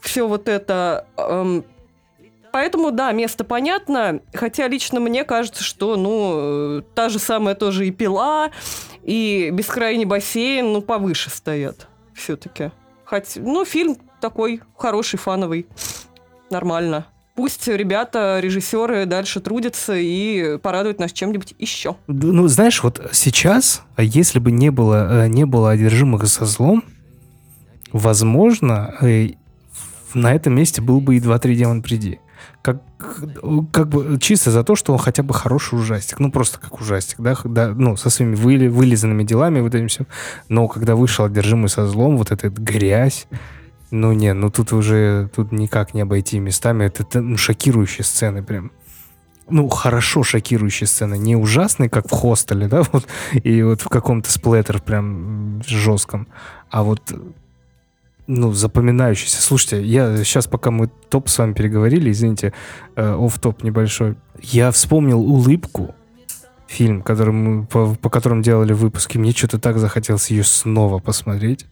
Все 0.01 0.27
вот 0.27 0.47
это... 0.47 1.07
эм, 1.17 1.65
Поэтому, 2.51 2.91
да, 2.91 3.11
место 3.11 3.43
понятно, 3.43 4.21
хотя 4.33 4.69
лично 4.69 5.01
мне 5.01 5.25
кажется, 5.25 5.61
что, 5.61 5.97
ну, 5.97 6.79
э, 6.79 6.81
та 6.93 7.09
же 7.09 7.19
самая 7.19 7.53
тоже 7.53 7.85
и 7.85 7.91
пила, 7.91 8.49
и 9.03 9.49
бескрайний 9.51 10.05
бассейн, 10.05 10.71
ну, 10.71 10.81
повыше 10.81 11.29
стоят 11.29 11.89
все-таки. 12.13 12.71
Хоть, 13.03 13.35
ну, 13.35 13.65
фильм 13.65 13.97
такой 14.21 14.61
хороший, 14.77 15.17
фановый, 15.17 15.67
нормально. 16.49 17.07
Пусть 17.35 17.67
ребята, 17.67 18.39
режиссеры 18.41 19.05
дальше 19.05 19.41
трудятся 19.41 19.93
и 19.93 20.57
порадуют 20.57 20.99
нас 20.99 21.11
чем-нибудь 21.11 21.53
еще. 21.59 21.97
Ну, 22.07 22.47
знаешь, 22.47 22.81
вот 22.81 23.09
сейчас, 23.11 23.83
а 23.97 24.03
если 24.03 24.39
бы 24.39 24.51
не 24.51 24.69
было, 24.71 25.25
э, 25.25 25.27
не 25.27 25.45
было 25.45 25.71
одержимых 25.71 26.25
со 26.27 26.45
злом, 26.45 26.85
возможно, 27.91 28.95
э, 29.01 29.31
на 30.13 30.33
этом 30.33 30.55
месте 30.55 30.81
был 30.81 31.01
бы 31.01 31.17
и 31.17 31.19
2-3 31.19 31.55
демон 31.55 31.81
приди. 31.81 32.19
Как, 32.61 32.81
как 33.71 33.89
бы 33.89 34.17
чисто 34.19 34.49
за 34.49 34.63
то, 34.63 34.75
что 34.75 34.93
он 34.93 34.99
хотя 34.99 35.21
бы 35.21 35.33
хороший 35.33 35.77
ужастик. 35.77 36.19
Ну, 36.19 36.31
просто 36.31 36.57
как 36.59 36.79
ужастик, 36.79 37.19
да, 37.19 37.35
да 37.43 37.73
ну, 37.75 37.97
со 37.97 38.09
своими 38.09 38.35
выли, 38.35 38.67
вылизанными 38.67 39.23
делами, 39.23 39.59
вот 39.59 39.75
этим 39.75 39.89
всем. 39.89 40.07
Но 40.47 40.69
когда 40.69 40.95
вышел 40.95 41.25
одержимый 41.25 41.67
со 41.67 41.85
злом, 41.85 42.17
вот 42.17 42.31
эта 42.31 42.49
грязь, 42.49 43.27
ну, 43.91 44.13
не, 44.13 44.33
ну 44.33 44.49
тут 44.49 44.73
уже, 44.73 45.29
тут 45.35 45.51
никак 45.51 45.93
не 45.93 46.01
обойти 46.01 46.39
местами. 46.39 46.85
Это, 46.85 47.03
это, 47.03 47.21
ну, 47.21 47.37
шокирующие 47.37 48.03
сцены 48.03 48.43
прям 48.43 48.71
ну, 49.47 49.69
хорошо 49.69 50.23
шокирующие 50.23 50.87
сцены. 50.87 51.17
Не 51.17 51.35
ужасные, 51.35 51.89
как 51.89 52.07
в 52.07 52.11
хостеле, 52.11 52.67
да, 52.67 52.83
вот, 52.91 53.05
и 53.31 53.61
вот 53.61 53.81
в 53.81 53.89
каком-то 53.89 54.31
сплеттер 54.31 54.81
прям 54.81 55.61
жестком, 55.65 56.27
а 56.69 56.83
вот, 56.83 57.13
ну, 58.27 58.51
запоминающийся. 58.51 59.41
Слушайте, 59.41 59.83
я 59.83 60.17
сейчас, 60.17 60.47
пока 60.47 60.71
мы 60.71 60.87
топ 60.87 61.29
с 61.29 61.37
вами 61.37 61.53
переговорили, 61.53 62.11
извините, 62.11 62.53
оф 62.95 63.37
топ 63.39 63.63
небольшой, 63.63 64.15
я 64.41 64.71
вспомнил 64.71 65.21
«Улыбку», 65.21 65.93
фильм, 66.67 67.03
который 67.03 67.33
мы, 67.33 67.65
по, 67.65 67.95
по 67.95 68.09
которому 68.09 68.41
делали 68.41 68.73
выпуски. 68.73 69.17
Мне 69.17 69.31
что-то 69.31 69.59
так 69.59 69.77
захотелось 69.77 70.31
ее 70.31 70.43
снова 70.43 70.99
посмотреть. 70.99 71.67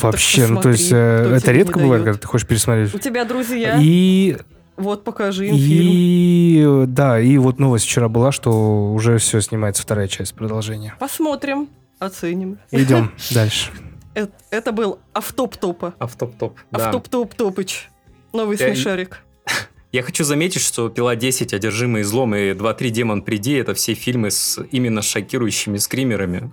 Вообще, 0.00 0.46
ну, 0.46 0.60
то 0.60 0.68
есть, 0.70 0.90
э, 0.92 1.32
это 1.36 1.52
редко 1.52 1.78
бывает, 1.78 2.04
дает. 2.04 2.16
когда 2.16 2.20
ты 2.20 2.26
хочешь 2.28 2.46
пересмотреть. 2.46 2.94
У 2.94 2.98
тебя 2.98 3.24
друзья? 3.24 3.78
И 3.80 4.36
Вот 4.76 5.02
покажи 5.04 5.48
им 5.48 5.56
фильм. 5.56 5.88
И 5.90 6.64
э, 6.64 6.84
да, 6.86 7.18
и 7.20 7.36
вот 7.38 7.58
новость 7.58 7.84
вчера 7.86 8.08
была, 8.08 8.30
что 8.32 8.92
уже 8.92 9.18
все 9.18 9.40
снимается 9.40 9.82
вторая 9.82 10.06
часть 10.08 10.34
продолжения. 10.34 10.94
Посмотрим, 11.00 11.68
оценим. 11.98 12.58
Идем 12.70 13.10
дальше. 13.30 13.70
Э- 14.14 14.28
Это 14.50 14.72
был 14.72 14.98
автоп-топа. 15.14 15.94
Автоп-топ. 15.98 16.56
Да. 16.70 16.86
Автоп-топ-топыч. 16.90 17.88
Новый 18.32 18.56
Я- 18.58 18.68
смешарик. 18.68 19.20
Я 19.92 20.02
хочу 20.02 20.22
заметить, 20.22 20.60
что 20.60 20.90
«Пила 20.90 21.16
10», 21.16 21.54
«Одержимый 21.54 22.02
злом» 22.02 22.34
и 22.34 22.50
«2-3 22.52 22.90
демон 22.90 23.22
приди»— 23.22 23.54
это 23.54 23.72
все 23.74 23.94
фильмы 23.94 24.30
с 24.30 24.60
именно 24.70 25.00
шокирующими 25.00 25.78
скримерами. 25.78 26.50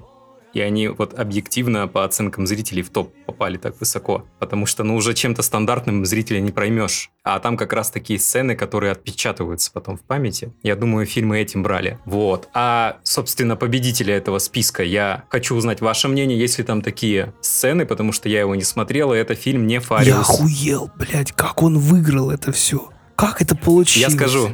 И 0.56 0.62
они 0.62 0.88
вот 0.88 1.20
объективно 1.20 1.86
по 1.90 2.06
оценкам 2.06 2.48
зрителей 2.48 2.82
в 2.82 2.90
топ 2.90 3.14
попали 3.26 3.58
так 3.58 3.78
высоко. 3.78 4.26
Потому 4.40 4.66
что, 4.66 4.86
ну, 4.86 4.96
уже 4.96 5.14
чем-то 5.14 5.42
стандартным 5.42 6.06
зрителя 6.06 6.40
не 6.40 6.52
проймешь. 6.52 7.12
А 7.24 7.40
там 7.40 7.58
как 7.58 7.74
раз 7.74 7.92
такие 7.92 8.18
сцены, 8.20 8.56
которые 8.56 8.94
отпечатываются 8.94 9.70
потом 9.74 9.98
в 9.98 10.02
памяти. 10.02 10.54
Я 10.64 10.78
думаю, 10.78 11.06
фильмы 11.06 11.40
этим 11.40 11.62
брали. 11.62 12.00
Вот. 12.06 12.48
А, 12.54 13.00
собственно, 13.04 13.58
победителя 13.58 14.16
этого 14.16 14.40
списка 14.40 14.82
я 14.82 15.26
хочу 15.30 15.56
узнать 15.56 15.82
ваше 15.82 16.08
мнение, 16.08 16.40
есть 16.40 16.58
ли 16.58 16.64
там 16.64 16.82
такие 16.82 17.34
сцены, 17.42 17.86
потому 17.86 18.14
что 18.14 18.30
я 18.30 18.40
его 18.40 18.56
не 18.56 18.64
смотрел, 18.64 19.14
и 19.14 19.18
это 19.18 19.36
фильм 19.36 19.68
не 19.68 19.80
Фариус. 19.82 20.08
Я 20.08 20.22
охуел, 20.22 20.90
блядь, 20.98 21.34
как 21.34 21.62
он 21.64 21.78
выиграл 21.78 22.32
это 22.32 22.54
все. 22.54 22.90
Как 23.18 23.42
это 23.42 23.58
получилось? 23.58 24.14
Я 24.14 24.18
скажу. 24.18 24.52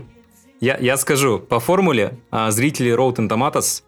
Я, 0.60 0.78
я 0.78 0.98
скажу. 0.98 1.38
По 1.38 1.60
формуле 1.60 2.18
а, 2.32 2.50
зрители 2.50 2.92
Rotten 2.92 3.30
Tomatoes 3.30 3.84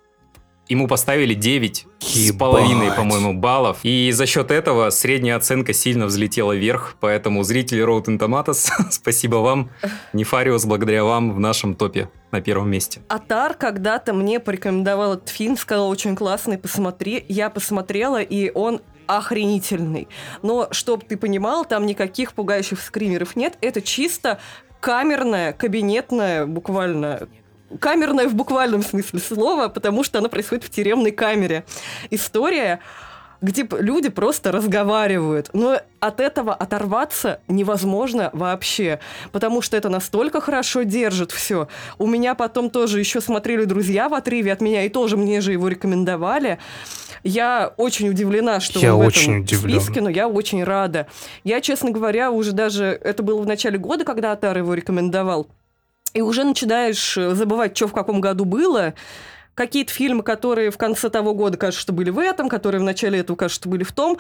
ему 0.70 0.88
поставили 0.88 1.34
9 1.34 1.86
с 2.00 2.16
Ебать. 2.16 2.40
половиной, 2.40 2.92
по-моему, 2.92 3.34
баллов. 3.34 3.80
И 3.84 4.12
за 4.12 4.26
счет 4.26 4.52
этого 4.52 4.90
средняя 4.90 5.36
оценка 5.36 5.74
сильно 5.74 6.06
взлетела 6.06 6.54
вверх. 6.54 6.96
Поэтому 7.00 7.44
зрители 7.44 7.84
Rotten 7.84 8.18
Tomatoes, 8.18 8.70
спасибо 8.92 9.38
вам. 9.38 9.72
Нефариус, 10.14 10.66
благодаря 10.66 11.04
вам 11.04 11.34
в 11.34 11.40
нашем 11.40 11.76
топе 11.76 12.10
на 12.32 12.42
первом 12.42 12.70
месте. 12.70 13.02
Атар 13.08 13.54
когда-то 13.54 14.14
мне 14.14 14.40
порекомендовал 14.40 15.14
этот 15.14 15.30
фильм, 15.30 15.58
сказал, 15.58 15.90
очень 15.90 16.16
классный, 16.16 16.58
посмотри. 16.58 17.24
Я 17.28 17.50
посмотрела, 17.50 18.22
и 18.22 18.52
он 18.54 18.82
охренительный. 19.08 20.08
Но, 20.42 20.68
чтоб 20.72 21.04
ты 21.06 21.18
понимал, 21.18 21.66
там 21.66 21.86
никаких 21.86 22.34
пугающих 22.34 22.82
скримеров 22.82 23.36
нет. 23.36 23.58
Это 23.62 23.82
чисто 23.82 24.40
камерная, 24.80 25.54
кабинетная, 25.54 26.46
буквально 26.46 27.28
камерная 27.80 28.28
в 28.28 28.36
буквальном 28.36 28.84
смысле 28.84 29.20
слова, 29.20 29.68
потому 29.68 30.04
что 30.04 30.20
она 30.20 30.30
происходит 30.30 30.64
в 30.64 30.70
тюремной 30.70 31.12
камере. 31.12 31.66
История 32.10 32.80
где 33.44 33.68
люди 33.78 34.08
просто 34.08 34.54
разговаривают. 34.54 35.50
Но 35.52 35.80
от 36.00 36.20
этого 36.22 36.56
оторваться 36.56 37.42
невозможно 37.50 38.30
вообще, 38.32 39.00
потому 39.34 39.62
что 39.62 39.76
это 39.76 39.90
настолько 39.90 40.40
хорошо 40.40 40.84
держит 40.84 41.32
все. 41.32 41.68
У 42.00 42.08
меня 42.08 42.36
потом 42.36 42.70
тоже 42.70 43.00
еще 43.00 43.20
смотрели 43.20 43.66
друзья 43.66 44.08
в 44.08 44.14
отрыве 44.14 44.54
от 44.54 44.62
меня, 44.62 44.86
и 44.86 44.90
тоже 44.90 45.18
мне 45.18 45.42
же 45.42 45.52
его 45.52 45.68
рекомендовали. 45.68 46.58
Я 47.24 47.74
очень 47.76 48.10
удивлена, 48.10 48.62
что 48.62 48.80
Я 48.80 48.96
он 48.96 49.04
в 49.04 49.08
очень 49.08 49.44
этом 49.44 49.44
удивлен. 49.44 49.82
списке, 49.82 50.02
но 50.02 50.10
я 50.10 50.30
очень 50.30 50.64
рада. 50.64 51.08
Я, 51.44 51.60
честно 51.60 51.92
говоря, 51.92 52.32
уже 52.32 52.54
даже... 52.54 52.98
Это 53.04 53.24
было 53.24 53.42
в 53.42 53.46
начале 53.46 53.78
года, 53.78 54.06
когда 54.06 54.32
Атар 54.32 54.58
его 54.58 54.74
рекомендовал. 54.74 55.48
И 56.14 56.22
уже 56.22 56.44
начинаешь 56.44 57.18
э, 57.18 57.34
забывать, 57.36 57.76
что 57.76 57.88
в 57.88 57.94
каком 57.94 58.22
году 58.22 58.46
было. 58.46 58.94
Какие-то 59.56 59.94
фильмы, 59.94 60.24
которые 60.24 60.72
в 60.72 60.78
конце 60.78 61.10
того 61.10 61.36
года 61.36 61.58
кажется, 61.58 61.82
что 61.82 61.94
были 61.94 62.10
в 62.10 62.18
этом, 62.18 62.50
которые 62.50 62.82
в 62.82 62.84
начале 62.84 63.20
этого 63.20 63.36
кажется, 63.36 63.62
что 63.62 63.70
были 63.70 63.84
в 63.84 63.92
том. 63.92 64.18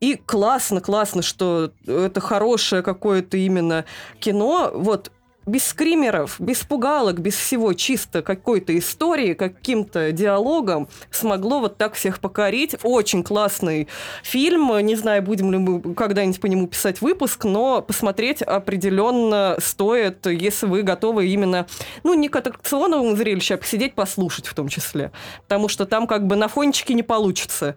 И 0.00 0.16
классно, 0.16 0.80
классно, 0.80 1.22
что 1.22 1.72
это 1.86 2.20
хорошее 2.20 2.82
какое-то 2.82 3.36
именно 3.36 3.84
кино. 4.18 4.70
Вот 4.74 5.12
без 5.46 5.64
скримеров, 5.64 6.36
без 6.38 6.60
пугалок, 6.60 7.20
без 7.20 7.34
всего, 7.34 7.72
чисто 7.72 8.22
какой-то 8.22 8.76
истории, 8.76 9.34
каким-то 9.34 10.12
диалогом 10.12 10.88
смогло 11.10 11.60
вот 11.60 11.76
так 11.76 11.94
всех 11.94 12.20
покорить. 12.20 12.76
Очень 12.82 13.22
классный 13.22 13.88
фильм. 14.22 14.78
Не 14.78 14.96
знаю, 14.96 15.22
будем 15.22 15.52
ли 15.52 15.58
мы 15.58 15.94
когда-нибудь 15.94 16.40
по 16.40 16.46
нему 16.46 16.66
писать 16.66 17.00
выпуск, 17.00 17.44
но 17.44 17.82
посмотреть 17.82 18.42
определенно 18.42 19.56
стоит, 19.58 20.26
если 20.26 20.66
вы 20.66 20.82
готовы 20.82 21.26
именно, 21.28 21.66
ну, 22.04 22.14
не 22.14 22.28
к 22.28 22.36
аттракционному 22.36 23.16
зрелищу, 23.16 23.54
а 23.54 23.56
посидеть, 23.56 23.94
послушать 23.94 24.46
в 24.46 24.54
том 24.54 24.68
числе. 24.68 25.12
Потому 25.42 25.68
что 25.68 25.86
там 25.86 26.06
как 26.06 26.26
бы 26.26 26.36
на 26.36 26.48
фончике 26.48 26.94
не 26.94 27.02
получится. 27.02 27.74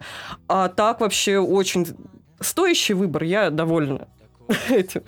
А 0.48 0.68
так 0.68 1.00
вообще 1.00 1.38
очень 1.38 1.86
стоящий 2.40 2.94
выбор. 2.94 3.24
Я 3.24 3.50
довольна 3.50 4.08
этим. 4.68 5.02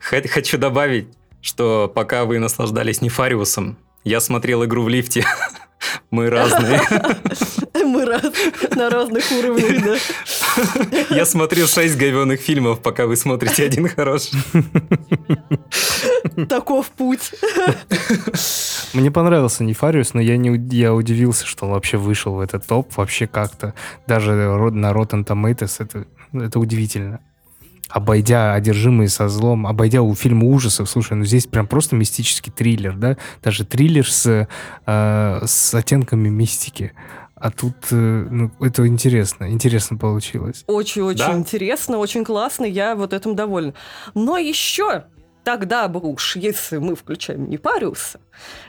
Хочу 0.00 0.58
добавить, 0.58 1.08
что 1.44 1.92
пока 1.94 2.24
вы 2.24 2.38
наслаждались 2.38 3.02
Нефариусом, 3.02 3.76
я 4.02 4.20
смотрел 4.20 4.64
игру 4.64 4.82
в 4.82 4.88
лифте. 4.88 5.26
Мы 6.10 6.30
разные. 6.30 6.80
Мы 7.74 8.06
раз, 8.06 8.22
на 8.74 8.88
разных 8.88 9.30
уровнях, 9.30 9.84
да. 9.84 11.04
Я 11.14 11.26
смотрел 11.26 11.66
шесть 11.66 11.98
говенных 11.98 12.40
фильмов, 12.40 12.80
пока 12.80 13.06
вы 13.06 13.16
смотрите 13.16 13.66
один 13.66 13.88
хороший. 13.88 14.38
Таков 16.48 16.88
путь. 16.90 17.32
Мне 18.94 19.10
понравился 19.10 19.64
Нефариус, 19.64 20.14
но 20.14 20.22
я, 20.22 20.38
не, 20.38 20.56
я 20.74 20.94
удивился, 20.94 21.44
что 21.44 21.66
он 21.66 21.72
вообще 21.72 21.98
вышел 21.98 22.34
в 22.34 22.40
этот 22.40 22.66
топ 22.66 22.96
вообще 22.96 23.26
как-то. 23.26 23.74
Даже 24.06 24.32
на 24.32 24.92
Rotten 24.92 25.26
Tomatoes 25.26 25.76
это, 25.80 26.06
это 26.32 26.58
удивительно. 26.58 27.20
Обойдя 27.88 28.54
«Одержимые 28.54 29.08
со 29.08 29.28
злом», 29.28 29.66
обойдя 29.66 30.02
у 30.02 30.14
фильма 30.14 30.46
ужасов, 30.46 30.88
слушай, 30.88 31.14
ну 31.14 31.24
здесь 31.24 31.46
прям 31.46 31.66
просто 31.66 31.94
мистический 31.96 32.50
триллер, 32.52 32.94
да? 32.96 33.16
Даже 33.42 33.64
триллер 33.64 34.10
с, 34.10 34.48
э, 34.86 35.46
с 35.46 35.74
оттенками 35.74 36.28
мистики. 36.28 36.92
А 37.36 37.50
тут 37.50 37.74
э, 37.90 37.94
ну, 38.30 38.50
это 38.60 38.86
интересно, 38.86 39.50
интересно 39.50 39.98
получилось. 39.98 40.64
Очень-очень 40.66 41.18
Да. 41.18 41.34
интересно, 41.34 41.98
очень 41.98 42.24
классно, 42.24 42.64
я 42.64 42.96
вот 42.96 43.12
этим 43.12 43.36
довольна. 43.36 43.74
Но 44.14 44.38
еще 44.38 45.04
тогда 45.44 45.86
бы 45.88 46.00
уж, 46.00 46.36
если 46.36 46.78
мы 46.78 46.96
включаем 46.96 47.50
Непариуса, 47.50 48.18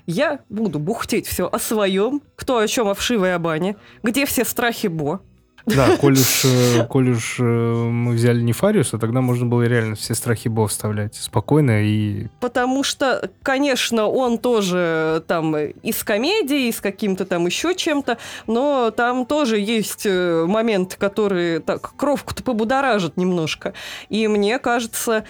я 0.05 0.39
буду 0.49 0.78
бухтеть 0.78 1.26
все 1.26 1.47
о 1.47 1.57
своем, 1.57 2.22
кто 2.36 2.57
о 2.57 2.68
чем, 2.68 2.89
о 2.89 2.93
вшивой 2.95 3.34
о 3.34 3.39
бане, 3.39 3.78
где 4.03 4.26
все 4.26 4.43
страхи 4.43 4.88
Бо. 4.88 5.22
Да, 5.66 5.97
коль 5.97 6.13
уж, 6.13 6.45
э, 6.45 6.86
коль 6.88 7.09
уж 7.11 7.38
э, 7.39 7.43
мы 7.43 8.13
взяли 8.13 8.41
Нефариуса, 8.41 8.97
тогда 8.97 9.22
можно 9.22 9.45
было 9.45 9.63
реально 9.63 9.95
все 9.95 10.13
страхи 10.13 10.47
Бо 10.47 10.68
вставлять 10.68 11.16
спокойно 11.16 11.84
и 11.84 12.28
Потому 12.39 12.84
что, 12.84 13.30
конечно, 13.41 14.07
он 14.07 14.38
тоже 14.38 15.24
там 15.28 15.57
и 15.57 15.91
с 15.91 16.03
комедией, 16.03 16.70
и 16.70 16.72
с 16.72 16.82
каким-то 16.82 17.26
там 17.26 17.45
еще 17.45 17.74
чем-то, 17.76 18.18
но 18.47 18.91
там 18.91 19.26
тоже 19.26 19.59
есть 19.59 20.05
э, 20.05 20.45
моменты, 20.47 20.97
которые 20.97 21.59
так 21.59 21.95
кровку-то 21.95 22.43
побудоражат 22.43 23.18
немножко. 23.18 23.74
И 24.09 24.28
мне 24.28 24.59
кажется, 24.59 25.26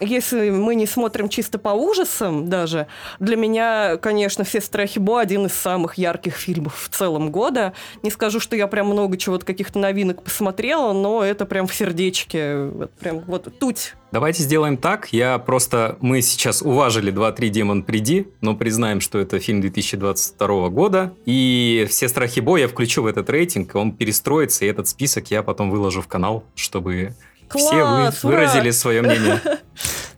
если 0.00 0.50
мы 0.50 0.74
не 0.74 0.86
смотрим 0.86 1.28
чисто 1.28 1.58
по 1.58 1.70
ужасам 1.70 2.48
даже, 2.48 2.86
для 3.18 3.36
меня, 3.36 3.96
конечно, 3.96 4.44
«Все 4.44 4.60
страхи 4.60 4.98
Бо» 4.98 5.20
один 5.20 5.46
из 5.46 5.52
самых 5.52 5.98
ярких 5.98 6.34
фильмов 6.34 6.88
в 6.90 6.94
целом 6.94 7.30
года. 7.30 7.72
Не 8.02 8.10
скажу, 8.10 8.40
что 8.40 8.56
я 8.56 8.66
прям 8.66 8.88
много 8.88 9.16
чего-то, 9.16 9.44
каких-то 9.44 9.78
новинок 9.78 10.22
посмотрела, 10.22 10.92
но 10.92 11.24
это 11.24 11.46
прям 11.46 11.66
в 11.66 11.74
сердечке. 11.74 12.64
Вот 12.64 12.90
прям 12.92 13.20
вот 13.20 13.58
туть 13.58 13.94
Давайте 14.12 14.42
сделаем 14.42 14.76
так. 14.76 15.12
Я 15.12 15.38
просто... 15.38 15.96
Мы 16.00 16.20
сейчас 16.20 16.62
уважили 16.62 17.12
2-3 17.12 17.48
Демон 17.48 17.82
Приди, 17.84 18.26
но 18.40 18.56
признаем, 18.56 19.00
что 19.00 19.20
это 19.20 19.38
фильм 19.38 19.60
2022 19.60 20.68
года. 20.70 21.14
И 21.26 21.86
все 21.88 22.08
страхи 22.08 22.40
боя 22.40 22.62
я 22.62 22.68
включу 22.68 23.02
в 23.02 23.06
этот 23.06 23.30
рейтинг, 23.30 23.76
он 23.76 23.92
перестроится, 23.92 24.64
и 24.64 24.68
этот 24.68 24.88
список 24.88 25.30
я 25.30 25.44
потом 25.44 25.70
выложу 25.70 26.02
в 26.02 26.08
канал, 26.08 26.44
чтобы 26.56 27.14
все 27.58 27.84
вы 27.84 28.02
Класс, 28.02 28.24
выразили 28.24 28.70
свое 28.70 29.02
мнение. 29.02 29.40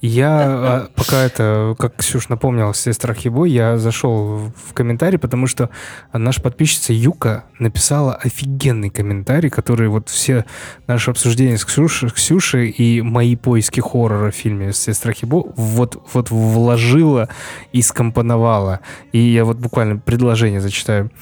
Я, 0.02 0.40
а, 0.46 0.88
пока 0.96 1.22
это, 1.22 1.76
как 1.78 1.94
Ксюш 1.96 2.28
напомнила, 2.28 2.72
все 2.72 2.92
страхи 2.92 3.28
бой, 3.28 3.52
я 3.52 3.78
зашел 3.78 4.52
в 4.52 4.72
комментарий, 4.74 5.16
потому 5.16 5.46
что 5.46 5.70
наша 6.12 6.42
подписчица 6.42 6.92
Юка 6.92 7.44
написала 7.60 8.16
офигенный 8.16 8.90
комментарий, 8.90 9.48
который 9.48 9.86
вот 9.86 10.08
все 10.08 10.44
наши 10.88 11.12
обсуждения 11.12 11.56
с 11.56 11.64
Ксюшей, 11.64 12.10
Ксюшей 12.10 12.70
и 12.70 13.00
мои 13.00 13.36
поиски 13.36 13.78
хоррора 13.78 14.32
в 14.32 14.34
фильме 14.34 14.72
«Все 14.72 14.92
страхи 14.92 15.24
бой» 15.24 15.44
вот, 15.54 16.02
вот 16.12 16.30
вложила 16.30 17.28
и 17.70 17.80
скомпоновала. 17.80 18.80
И 19.12 19.20
я 19.20 19.44
вот 19.44 19.58
буквально 19.58 19.98
предложение 19.98 20.60
зачитаю. 20.60 21.12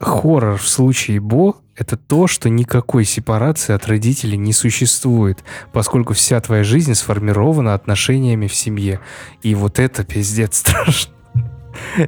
Хоррор 0.00 0.56
в 0.56 0.68
случае 0.68 1.20
Бо— 1.20 1.56
это 1.76 1.96
то, 1.96 2.26
что 2.26 2.48
никакой 2.48 3.04
сепарации 3.04 3.72
от 3.72 3.86
родителей 3.86 4.36
не 4.36 4.52
существует, 4.52 5.44
поскольку 5.72 6.14
вся 6.14 6.40
твоя 6.40 6.64
жизнь 6.64 6.94
сформирована 6.94 7.74
отношениями 7.74 8.46
в 8.46 8.54
семье. 8.54 9.00
И 9.42 9.54
вот 9.54 9.78
это 9.78 10.04
пиздец 10.04 10.56
страшно. 10.58 11.14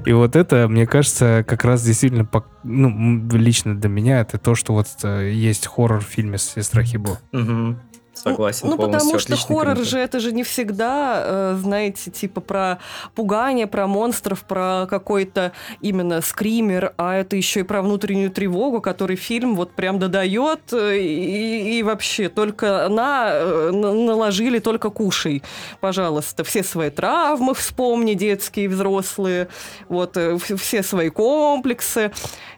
И 0.04 0.12
вот 0.12 0.36
это, 0.36 0.66
мне 0.68 0.86
кажется, 0.86 1.44
как 1.46 1.64
раз 1.64 1.84
действительно, 1.84 2.28
ну, 2.64 3.28
лично 3.32 3.76
для 3.76 3.88
меня, 3.88 4.20
это 4.20 4.38
то, 4.38 4.54
что 4.54 4.72
вот 4.72 4.88
э, 5.04 5.30
есть 5.32 5.66
хоррор 5.66 6.00
в 6.00 6.08
фильме 6.08 6.38
«Все 6.38 6.62
страхи 6.62 6.96
Бо». 6.96 7.18
Согласен 8.22 8.68
Ну, 8.68 8.76
полностью. 8.76 9.00
потому 9.10 9.18
что 9.18 9.36
хоррор 9.36 9.62
комментарий. 9.64 9.88
же 9.90 9.98
это 9.98 10.20
же 10.20 10.32
не 10.32 10.42
всегда, 10.42 11.22
э, 11.24 11.56
знаете, 11.60 12.10
типа 12.10 12.40
про 12.40 12.78
пугание, 13.14 13.66
про 13.66 13.86
монстров, 13.86 14.44
про 14.44 14.86
какой-то 14.88 15.52
именно 15.80 16.20
скример, 16.20 16.92
а 16.96 17.14
это 17.16 17.36
еще 17.36 17.60
и 17.60 17.62
про 17.62 17.82
внутреннюю 17.82 18.30
тревогу, 18.30 18.80
который 18.80 19.16
фильм 19.16 19.56
вот 19.56 19.72
прям 19.72 19.98
додает, 19.98 20.60
э, 20.72 20.98
и, 20.98 21.78
и 21.78 21.82
вообще 21.82 22.28
только 22.28 22.88
на, 22.88 23.28
э, 23.32 23.70
на- 23.72 23.92
наложили 23.94 24.58
только 24.58 24.90
кушай, 24.90 25.42
пожалуйста, 25.80 26.44
все 26.44 26.62
свои 26.62 26.90
травмы 26.90 27.54
вспомни, 27.54 28.14
детские 28.14 28.68
взрослые, 28.68 29.48
вот, 29.88 30.16
все 30.58 30.82
свои 30.82 31.08
комплексы, 31.08 32.10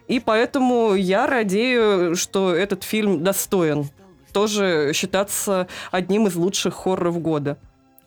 и 0.07 0.19
поэтому 0.19 0.95
я 0.95 1.27
радею, 1.27 2.15
что 2.15 2.53
этот 2.53 2.83
фильм 2.83 3.23
достоин 3.23 3.89
тоже 4.33 4.91
считаться 4.93 5.67
одним 5.91 6.27
из 6.27 6.35
лучших 6.35 6.73
хорроров 6.73 7.21
года. 7.21 7.57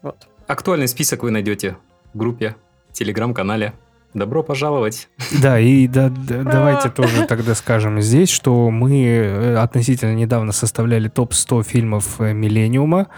Вот. 0.03 0.29
Актуальный 0.47 0.89
список 0.89 1.23
вы 1.23 1.31
найдете 1.31 1.77
в 2.13 2.19
группе, 2.19 2.57
телеграм-канале. 2.93 3.73
Добро 4.17 4.43
пожаловать. 4.43 5.11
Да, 5.43 5.61
и 5.61 5.87
да, 5.87 6.09
да, 6.09 6.43
давайте 6.43 6.89
тоже 6.89 7.27
тогда 7.27 7.55
скажем 7.55 8.01
здесь, 8.01 8.31
что 8.31 8.71
мы 8.71 9.05
э, 9.05 9.57
относительно 9.57 10.15
недавно 10.15 10.53
составляли 10.53 11.09
топ-100 11.09 11.63
фильмов 11.65 12.19
э, 12.19 12.33
«Миллениума», 12.33 13.09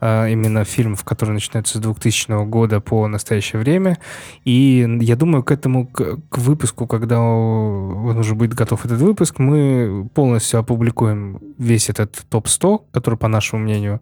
а, 0.00 0.28
именно 0.28 0.64
фильмов, 0.64 1.02
которые 1.02 1.34
начинаются 1.34 1.78
с 1.78 1.80
2000 1.80 2.44
года 2.46 2.80
по 2.80 3.08
настоящее 3.08 3.60
время. 3.60 3.98
И 4.44 4.86
я 5.00 5.16
думаю, 5.16 5.42
к 5.42 5.50
этому, 5.50 5.88
к, 5.88 6.20
к 6.28 6.38
выпуску, 6.38 6.86
когда 6.86 7.20
он 7.20 8.16
уже 8.16 8.36
будет 8.36 8.54
готов 8.54 8.84
этот 8.84 9.00
выпуск, 9.00 9.40
мы 9.40 10.08
полностью 10.14 10.60
опубликуем 10.60 11.40
весь 11.58 11.88
этот 11.88 12.24
топ-100, 12.28 12.82
который, 12.92 13.18
по 13.18 13.26
нашему 13.26 13.62
мнению, 13.62 14.00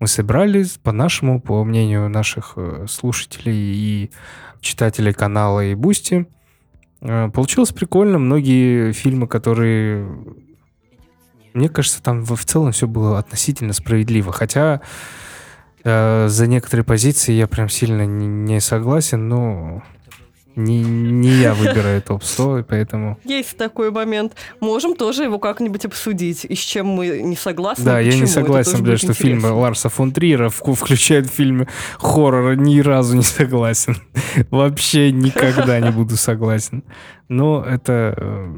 мы 0.00 0.08
собрали, 0.08 0.66
по 0.82 0.90
нашему, 0.90 1.40
по 1.40 1.62
мнению 1.62 2.08
наших 2.08 2.54
э, 2.56 2.86
слушателей 2.88 3.54
и 3.54 4.10
читателей 4.62 5.12
канала 5.12 5.60
и 5.60 5.74
Бусти. 5.74 6.26
Э, 7.02 7.28
Получилось 7.28 7.72
прикольно. 7.72 8.18
Многие 8.18 8.92
фильмы, 8.92 9.26
которые... 9.26 10.08
Мне 11.52 11.68
кажется, 11.68 12.02
там 12.02 12.24
в 12.24 12.44
целом 12.46 12.72
все 12.72 12.86
было 12.86 13.18
относительно 13.18 13.74
справедливо. 13.74 14.32
Хотя 14.32 14.80
э, 15.84 16.26
за 16.28 16.46
некоторые 16.46 16.84
позиции 16.84 17.32
я 17.32 17.46
прям 17.46 17.68
сильно 17.68 18.06
не 18.06 18.58
согласен, 18.60 19.28
но 19.28 19.82
не, 20.54 20.82
не 20.82 21.30
я 21.30 21.54
выбираю 21.54 22.02
топ-100, 22.02 22.60
и 22.60 22.62
поэтому... 22.62 23.18
Есть 23.24 23.56
такой 23.56 23.90
момент. 23.90 24.34
Можем 24.60 24.94
тоже 24.94 25.24
его 25.24 25.38
как-нибудь 25.38 25.84
обсудить, 25.84 26.44
и 26.44 26.54
с 26.54 26.58
чем 26.58 26.88
мы 26.88 27.22
не 27.22 27.36
согласны. 27.36 27.84
Да, 27.84 28.00
я 28.00 28.18
не 28.18 28.26
согласен, 28.26 28.82
блядь, 28.82 28.98
что 28.98 29.14
фильмы 29.14 29.38
интересно. 29.38 29.58
Ларса 29.58 29.88
фон 29.88 30.12
Триера 30.12 30.48
включают 30.50 31.26
в 31.26 31.30
фильмы 31.30 31.68
хоррора. 31.98 32.54
Ни 32.54 32.80
разу 32.80 33.16
не 33.16 33.22
согласен. 33.22 33.96
Вообще 34.50 35.10
никогда 35.10 35.80
не 35.80 35.90
буду 35.90 36.16
согласен. 36.16 36.84
Но 37.28 37.64
это 37.64 38.52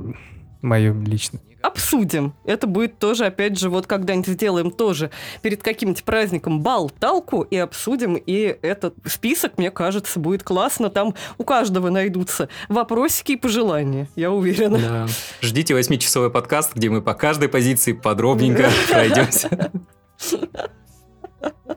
мое 0.62 0.92
личное. 0.92 1.40
Обсудим. 1.64 2.34
Это 2.44 2.66
будет 2.66 2.98
тоже, 2.98 3.24
опять 3.24 3.58
же, 3.58 3.70
вот 3.70 3.86
когда-нибудь 3.86 4.28
сделаем 4.28 4.70
тоже 4.70 5.10
перед 5.40 5.62
каким-нибудь 5.62 6.04
праздником 6.04 6.60
бал-талку 6.60 7.40
и 7.40 7.56
обсудим. 7.56 8.16
И 8.16 8.58
этот 8.60 8.94
список, 9.06 9.56
мне 9.56 9.70
кажется, 9.70 10.20
будет 10.20 10.42
классно. 10.42 10.90
Там 10.90 11.14
у 11.38 11.44
каждого 11.44 11.88
найдутся 11.88 12.50
вопросики 12.68 13.32
и 13.32 13.36
пожелания, 13.36 14.10
я 14.14 14.30
уверена. 14.30 14.78
Да. 14.78 15.06
Ждите 15.40 15.72
восьмичасовой 15.72 16.30
подкаст, 16.30 16.74
где 16.74 16.90
мы 16.90 17.00
по 17.00 17.14
каждой 17.14 17.48
позиции 17.48 17.94
подробненько 17.94 18.68
пройдемся. 18.90 19.72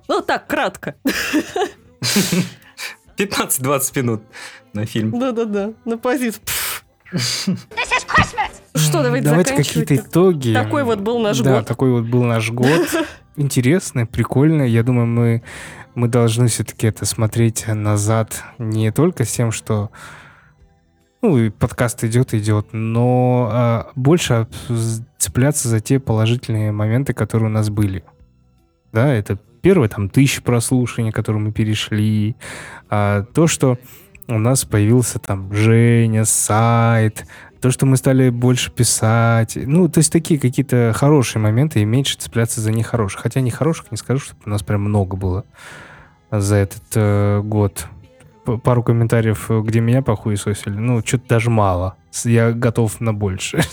Ну, 0.10 0.22
так, 0.22 0.48
кратко. 0.48 0.96
15-20 3.18 4.00
минут 4.02 4.22
на 4.74 4.86
фильм. 4.86 5.18
Да-да-да, 5.18 5.72
на 5.86 5.98
позицию. 5.98 6.44
Что, 8.76 9.04
давайте, 9.04 9.30
Давайте 9.30 9.56
какие-то 9.56 9.96
итоги. 9.96 10.54
Такой 10.54 10.84
вот 10.84 11.00
был 11.00 11.20
наш 11.20 11.40
да, 11.40 11.58
год. 11.58 11.68
такой 11.68 11.92
вот 11.92 12.06
был 12.06 12.24
наш 12.24 12.52
год. 12.52 12.88
Интересный, 13.36 14.06
прикольный. 14.06 14.70
Я 14.70 14.84
думаю, 14.84 15.08
мы, 15.08 15.44
мы 15.96 16.08
должны 16.08 16.48
все-таки 16.48 16.88
это 16.88 17.06
смотреть 17.06 17.68
назад 17.68 18.44
не 18.58 18.92
только 18.92 19.26
с 19.26 19.32
тем, 19.32 19.52
что 19.52 19.92
ну, 21.22 21.38
и 21.38 21.50
подкаст 21.50 22.04
идет, 22.04 22.34
идет, 22.34 22.68
но 22.74 23.50
а, 23.52 23.92
больше 23.96 24.48
цепляться 25.18 25.68
за 25.68 25.80
те 25.80 26.00
положительные 26.00 26.72
моменты, 26.72 27.14
которые 27.14 27.50
у 27.50 27.54
нас 27.54 27.70
были. 27.70 28.04
Да, 28.94 29.14
это 29.14 29.38
первое, 29.62 29.90
там, 29.90 30.10
тысячи 30.10 30.42
прослушиваний, 30.42 31.12
которые 31.12 31.42
мы 31.42 31.52
перешли. 31.52 32.36
А, 32.90 33.24
то, 33.34 33.48
что 33.48 33.78
у 34.28 34.38
нас 34.40 34.66
появился 34.66 35.20
там 35.20 35.52
Женя, 35.54 36.26
сайт, 36.26 37.26
то, 37.62 37.72
что 37.72 37.86
мы 37.86 37.98
стали 37.98 38.30
больше 38.30 38.72
писать. 38.72 39.56
Ну, 39.56 39.90
то 39.90 40.00
есть 40.00 40.12
такие 40.12 40.40
какие-то 40.40 40.94
хорошие 40.96 41.42
моменты 41.42 41.82
и 41.82 41.86
меньше 41.86 42.18
цепляться 42.18 42.62
за 42.62 42.72
нехороших. 42.72 43.22
Хотя 43.22 43.42
нехороших 43.42 43.92
не 43.92 43.98
скажу, 43.98 44.20
что 44.20 44.36
у 44.46 44.50
нас 44.50 44.64
прям 44.64 44.82
много 44.82 45.18
было 45.18 45.44
за 46.30 46.56
этот 46.58 46.84
э, 46.96 47.42
год. 47.44 47.88
П- 48.46 48.58
Пару 48.58 48.84
комментариев, 48.84 49.50
э, 49.50 49.62
где 49.62 49.80
меня 49.80 50.02
похуесосили. 50.02 50.76
Ну, 50.76 51.02
что-то 51.06 51.28
даже 51.30 51.50
мало. 51.50 51.96
Я 52.24 52.52
готов 52.52 53.00
на 53.00 53.14
больше. 53.14 53.62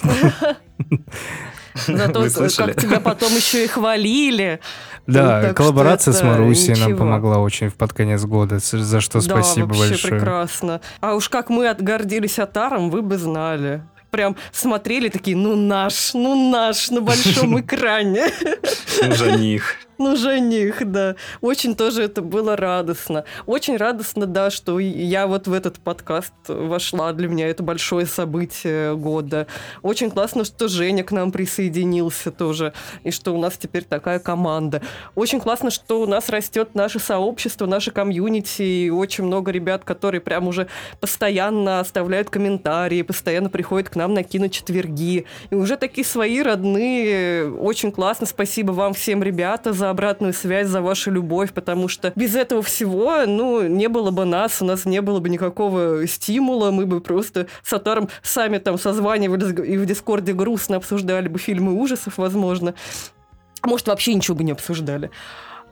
Вы 1.86 2.30
слышали? 2.30 2.72
как 2.72 2.82
тебя 2.82 3.00
потом 3.00 3.34
еще 3.34 3.64
и 3.64 3.66
хвалили. 3.66 4.60
Да, 5.06 5.52
коллаборация 5.52 6.12
с 6.12 6.22
Марусей 6.22 6.74
нам 6.76 6.96
помогла 6.96 7.38
очень 7.38 7.70
под 7.70 7.92
конец 7.92 8.22
года, 8.24 8.58
за 8.60 9.00
что 9.00 9.18
да, 9.18 9.24
спасибо 9.24 9.66
вообще 9.66 9.90
большое. 9.90 10.12
прекрасно. 10.14 10.80
А 11.00 11.14
уж 11.14 11.28
как 11.28 11.50
мы 11.50 11.68
отгордились 11.68 12.38
Атаром, 12.38 12.90
вы 12.90 13.02
бы 13.02 13.18
знали. 13.18 13.82
Прям 14.10 14.36
смотрели 14.52 15.08
такие, 15.08 15.36
ну 15.36 15.56
наш, 15.56 16.14
ну 16.14 16.50
наш, 16.50 16.90
на 16.90 17.00
большом 17.00 17.60
экране. 17.60 18.26
Ну, 19.02 19.12
жених. 19.12 19.76
Ну, 19.98 20.16
жених, 20.16 20.90
да. 20.90 21.14
Очень 21.40 21.76
тоже 21.76 22.02
это 22.02 22.20
было 22.20 22.56
радостно. 22.56 23.24
Очень 23.46 23.76
радостно, 23.76 24.26
да, 24.26 24.50
что 24.50 24.78
я 24.78 25.26
вот 25.26 25.46
в 25.46 25.52
этот 25.52 25.78
подкаст 25.78 26.32
вошла. 26.48 27.12
Для 27.12 27.28
меня 27.28 27.48
это 27.48 27.62
большое 27.62 28.06
событие 28.06 28.96
года. 28.96 29.46
Очень 29.82 30.10
классно, 30.10 30.44
что 30.44 30.68
Женя 30.68 31.04
к 31.04 31.12
нам 31.12 31.30
присоединился 31.30 32.30
тоже, 32.30 32.72
и 33.04 33.10
что 33.10 33.34
у 33.34 33.38
нас 33.38 33.56
теперь 33.56 33.84
такая 33.84 34.18
команда. 34.18 34.82
Очень 35.14 35.40
классно, 35.40 35.70
что 35.70 36.00
у 36.00 36.06
нас 36.06 36.28
растет 36.28 36.74
наше 36.74 36.98
сообщество, 36.98 37.66
наше 37.66 37.90
комьюнити, 37.90 38.62
и 38.62 38.90
очень 38.90 39.24
много 39.24 39.52
ребят, 39.52 39.84
которые 39.84 40.20
прям 40.20 40.48
уже 40.48 40.66
постоянно 41.00 41.80
оставляют 41.80 42.30
комментарии, 42.30 43.02
постоянно 43.02 43.48
приходят 43.48 43.88
к 43.90 43.96
нам 43.96 44.14
на 44.14 44.24
киночетверги. 44.24 45.26
И 45.50 45.54
уже 45.54 45.76
такие 45.76 46.04
свои 46.04 46.42
родные. 46.42 47.52
Очень 47.52 47.92
классно. 47.92 48.26
Спасибо 48.26 48.72
вам 48.72 48.94
всем, 48.94 49.22
ребята, 49.22 49.72
за 49.72 49.83
обратную 49.90 50.32
связь, 50.32 50.68
за 50.68 50.80
вашу 50.80 51.10
любовь, 51.10 51.52
потому 51.52 51.88
что 51.88 52.12
без 52.16 52.34
этого 52.34 52.62
всего, 52.62 53.26
ну, 53.26 53.66
не 53.66 53.88
было 53.88 54.10
бы 54.10 54.24
нас, 54.24 54.62
у 54.62 54.64
нас 54.64 54.84
не 54.84 55.00
было 55.00 55.20
бы 55.20 55.28
никакого 55.28 56.06
стимула, 56.06 56.70
мы 56.70 56.86
бы 56.86 57.00
просто 57.00 57.46
с 57.62 57.72
Атаром 57.72 58.08
сами 58.22 58.58
там 58.58 58.78
созванивались 58.78 59.58
и 59.66 59.76
в 59.76 59.86
Дискорде 59.86 60.32
грустно 60.32 60.76
обсуждали 60.76 61.28
бы 61.28 61.38
фильмы 61.38 61.72
ужасов, 61.72 62.18
возможно. 62.18 62.74
Может, 63.62 63.88
вообще 63.88 64.14
ничего 64.14 64.36
бы 64.36 64.44
не 64.44 64.52
обсуждали. 64.52 65.10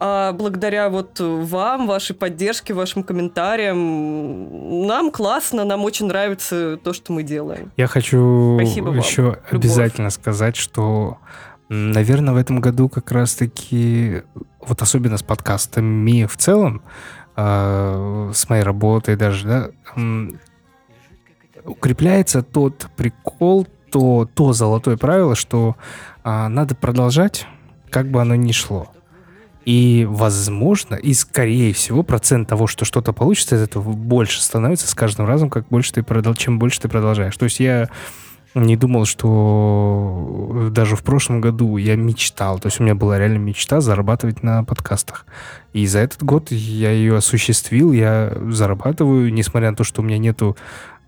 А 0.05 0.33
благодаря 0.33 0.89
вот 0.89 1.21
вам, 1.21 1.87
вашей 1.87 2.17
поддержке, 2.17 2.75
вашим 2.75 3.05
комментариям, 3.05 4.87
нам 4.87 5.13
классно, 5.13 5.65
нам 5.65 5.85
очень 5.85 6.07
нравится 6.07 6.77
то, 6.83 6.93
что 6.93 7.13
мы 7.13 7.23
делаем. 7.23 7.71
Я 7.77 7.87
хочу 7.87 8.57
Спасибо 8.59 8.87
вам. 8.87 8.99
еще 8.99 9.23
Любовь. 9.23 9.39
обязательно 9.53 10.11
сказать, 10.11 10.57
что, 10.57 11.19
наверное, 11.73 12.35
в 12.35 12.37
этом 12.37 12.61
году 12.61 12.89
как 12.89 13.11
раз-таки, 13.13 14.23
вот 14.61 14.83
особенно 14.83 15.17
с 15.17 15.23
подкастами 15.23 16.27
в 16.27 16.37
целом, 16.37 16.83
а, 17.35 18.31
с 18.35 18.49
моей 18.49 18.63
работой 18.63 19.17
даже, 19.17 19.47
да, 19.47 19.71
м, 19.97 20.39
укрепляется 21.65 22.43
тот 22.43 22.89
прикол, 22.97 23.67
то, 23.91 24.29
то 24.35 24.53
золотое 24.53 24.97
правило, 24.97 25.35
что 25.35 25.77
а, 26.25 26.49
надо 26.49 26.75
продолжать, 26.75 27.47
как 27.91 28.11
бы 28.11 28.21
оно 28.21 28.35
ни 28.35 28.53
шло. 28.53 28.91
И, 29.65 30.07
возможно, 30.11 30.97
и 30.97 31.15
скорее 31.15 31.73
всего, 31.73 32.03
процент 32.03 32.49
того, 32.49 32.67
что 32.67 32.85
что-то 32.85 33.13
получится, 33.13 33.57
из 33.57 33.63
этого 33.63 33.93
больше 33.93 34.43
становится 34.43 34.89
с 34.89 34.95
каждым 34.95 35.27
разом, 35.27 35.51
как 35.51 35.69
больше 35.69 35.93
ты 35.93 36.01
продол- 36.01 36.37
чем 36.37 36.59
больше 36.59 36.81
ты 36.81 36.89
продолжаешь. 36.89 37.37
То 37.37 37.45
есть 37.45 37.61
я 37.61 37.89
не 38.55 38.77
думал, 38.77 39.07
что 39.07 40.69
даже 40.71 40.97
в 40.97 41.03
прошлом 41.03 41.41
году 41.41 41.77
я 41.77 41.97
мечтал, 41.97 42.59
то 42.59 42.67
есть 42.67 42.81
у 42.81 42.83
меня 42.83 42.95
была 42.95 43.19
реально 43.19 43.39
мечта 43.39 43.81
зарабатывать 43.81 44.43
на 44.43 44.65
подкастах. 44.65 45.27
И 45.73 45.87
за 45.87 46.01
этот 46.01 46.23
год 46.23 46.51
я 46.51 46.91
ее 46.91 47.17
осуществил, 47.17 47.93
я 47.93 48.37
зарабатываю, 48.51 49.33
несмотря 49.33 49.71
на 49.71 49.77
то, 49.77 49.85
что 49.85 50.03
у 50.03 50.05
меня 50.05 50.19
нету 50.19 50.57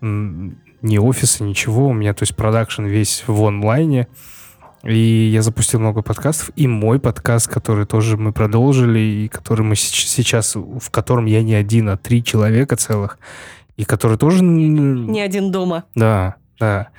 ни 0.01 0.97
офиса, 0.97 1.43
ничего, 1.43 1.87
у 1.87 1.93
меня, 1.93 2.13
то 2.13 2.23
есть, 2.23 2.35
продакшн 2.35 2.85
весь 2.85 3.23
в 3.27 3.43
онлайне. 3.43 4.07
И 4.83 5.29
я 5.33 5.41
запустил 5.41 5.79
много 5.79 6.03
подкастов. 6.03 6.51
И 6.55 6.67
мой 6.67 6.99
подкаст, 6.99 7.47
который 7.47 7.87
тоже 7.87 8.17
мы 8.17 8.31
продолжили, 8.31 8.99
и 8.99 9.27
который 9.27 9.63
мы 9.63 9.75
сейчас, 9.75 10.55
в 10.55 10.91
котором 10.91 11.25
я 11.25 11.41
не 11.41 11.55
один, 11.55 11.89
а 11.89 11.97
три 11.97 12.23
человека 12.23 12.75
целых. 12.75 13.17
И 13.77 13.83
который 13.83 14.17
тоже... 14.19 14.43
Не 14.43 15.21
один 15.21 15.51
дома. 15.51 15.85
Да, 15.95 16.35
да. 16.59 16.89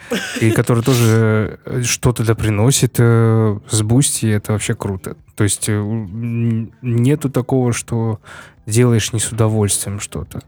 И 0.41 0.51
который 0.51 0.83
тоже 0.83 1.59
э, 1.65 1.83
что-то 1.83 2.25
да 2.25 2.35
приносит 2.35 2.97
э, 2.99 3.59
с 3.69 3.83
Boosty, 3.83 4.27
это 4.27 4.53
вообще 4.53 4.75
круто. 4.75 5.17
То 5.35 5.45
есть 5.45 5.69
э, 5.69 5.73
нету 5.73 7.31
такого, 7.31 7.73
что 7.73 8.21
делаешь 8.67 9.13
не 9.13 9.21
с 9.21 9.33
удовольствием 9.33 10.01
что-то. 10.01 10.43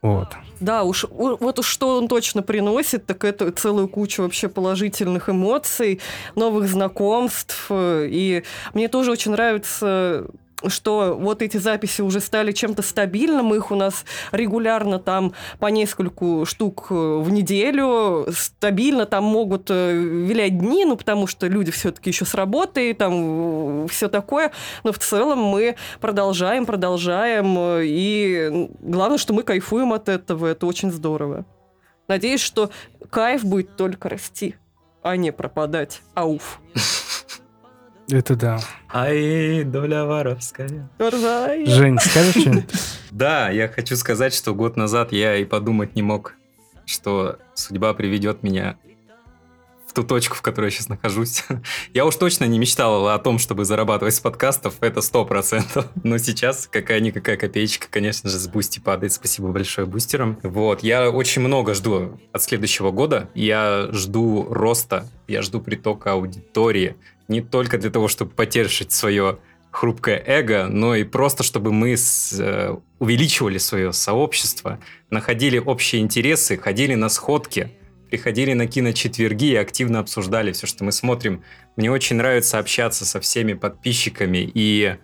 Вот. 0.00 0.28
Да, 0.60 0.82
уж 0.82 1.06
вот 1.10 1.58
уж 1.58 1.66
что 1.66 1.96
он 1.96 2.08
точно 2.08 2.42
приносит, 2.42 3.06
так 3.06 3.24
это 3.24 3.50
целую 3.52 3.88
кучу 3.88 4.22
вообще 4.22 4.48
положительных 4.48 5.30
эмоций, 5.30 6.00
новых 6.34 6.68
знакомств. 6.68 7.66
э, 7.70 8.06
И 8.10 8.44
мне 8.74 8.88
тоже 8.88 9.10
очень 9.10 9.32
нравится 9.32 10.26
что 10.66 11.16
вот 11.18 11.42
эти 11.42 11.56
записи 11.56 12.00
уже 12.00 12.20
стали 12.20 12.52
чем-то 12.52 12.82
стабильным, 12.82 13.54
их 13.54 13.70
у 13.70 13.74
нас 13.74 14.04
регулярно 14.32 14.98
там 14.98 15.32
по 15.58 15.66
нескольку 15.66 16.44
штук 16.46 16.86
э, 16.90 16.94
в 16.94 17.30
неделю, 17.30 18.26
стабильно 18.32 19.06
там 19.06 19.24
могут 19.24 19.70
э, 19.70 19.92
вилять 19.94 20.58
дни, 20.58 20.84
ну, 20.84 20.96
потому 20.96 21.26
что 21.26 21.46
люди 21.46 21.70
все-таки 21.70 22.10
еще 22.10 22.24
с 22.24 22.34
работы, 22.34 22.94
там 22.94 23.88
все 23.88 24.08
такое, 24.08 24.52
но 24.84 24.92
в 24.92 24.98
целом 24.98 25.38
мы 25.38 25.76
продолжаем, 26.00 26.66
продолжаем, 26.66 27.58
э, 27.58 27.82
и 27.84 28.68
главное, 28.80 29.18
что 29.18 29.34
мы 29.34 29.42
кайфуем 29.42 29.92
от 29.92 30.08
этого, 30.08 30.46
это 30.46 30.66
очень 30.66 30.90
здорово. 30.90 31.44
Надеюсь, 32.08 32.40
что 32.40 32.70
кайф 33.10 33.44
будет 33.44 33.76
только 33.76 34.08
расти, 34.08 34.56
а 35.02 35.16
не 35.16 35.32
пропадать. 35.32 36.02
Ауф. 36.14 36.60
Это 38.10 38.36
да. 38.36 38.60
Ай, 38.92 39.64
доля 39.64 40.04
воровская. 40.04 40.90
Ржай. 41.00 41.66
Жень, 41.66 41.98
скажешь 41.98 42.36
что-нибудь? 42.40 42.70
Да, 43.10 43.48
я 43.48 43.68
хочу 43.68 43.94
сказать, 43.94 44.34
что 44.34 44.54
год 44.56 44.76
назад 44.76 45.12
я 45.12 45.36
и 45.36 45.44
подумать 45.44 45.94
не 45.94 46.02
мог, 46.02 46.34
что 46.84 47.38
судьба 47.54 47.94
приведет 47.94 48.42
меня 48.42 48.76
ту 49.94 50.02
точку, 50.02 50.34
в 50.36 50.42
которой 50.42 50.66
я 50.66 50.70
сейчас 50.70 50.88
нахожусь. 50.88 51.44
Я 51.94 52.04
уж 52.04 52.16
точно 52.16 52.44
не 52.44 52.58
мечтал 52.58 53.08
о 53.08 53.18
том, 53.18 53.38
чтобы 53.38 53.64
зарабатывать 53.64 54.14
с 54.14 54.20
подкастов, 54.20 54.74
это 54.80 55.00
сто 55.00 55.24
процентов. 55.24 55.86
Но 56.02 56.18
сейчас 56.18 56.68
какая-никакая 56.70 57.36
копеечка, 57.36 57.86
конечно 57.90 58.28
же, 58.28 58.38
с 58.38 58.48
Boosty 58.48 58.80
падает. 58.80 59.12
Спасибо 59.12 59.48
большое 59.48 59.86
бустерам. 59.86 60.38
Вот, 60.42 60.82
я 60.82 61.10
очень 61.10 61.42
много 61.42 61.74
жду 61.74 62.20
от 62.32 62.42
следующего 62.42 62.90
года. 62.90 63.30
Я 63.34 63.88
жду 63.92 64.46
роста, 64.50 65.08
я 65.28 65.40
жду 65.42 65.60
притока 65.60 66.12
аудитории. 66.12 66.96
Не 67.28 67.40
только 67.40 67.78
для 67.78 67.90
того, 67.90 68.08
чтобы 68.08 68.32
потешить 68.32 68.92
свое 68.92 69.38
хрупкое 69.70 70.22
эго, 70.24 70.66
но 70.70 70.94
и 70.94 71.04
просто, 71.04 71.42
чтобы 71.42 71.72
мы 71.72 71.96
с- 71.96 72.32
э, 72.38 72.76
увеличивали 73.00 73.58
свое 73.58 73.92
сообщество, 73.92 74.78
находили 75.10 75.58
общие 75.58 76.00
интересы, 76.02 76.56
ходили 76.56 76.94
на 76.94 77.08
сходки, 77.08 77.72
приходили 78.14 78.52
на 78.52 78.68
киночетверги 78.68 79.46
и 79.46 79.56
активно 79.56 79.98
обсуждали 79.98 80.52
все, 80.52 80.68
что 80.68 80.84
мы 80.84 80.92
смотрим. 80.92 81.42
Мне 81.74 81.90
очень 81.90 82.14
нравится 82.14 82.60
общаться 82.60 83.04
со 83.04 83.18
всеми 83.18 83.54
подписчиками, 83.54 84.48
и 84.54 84.98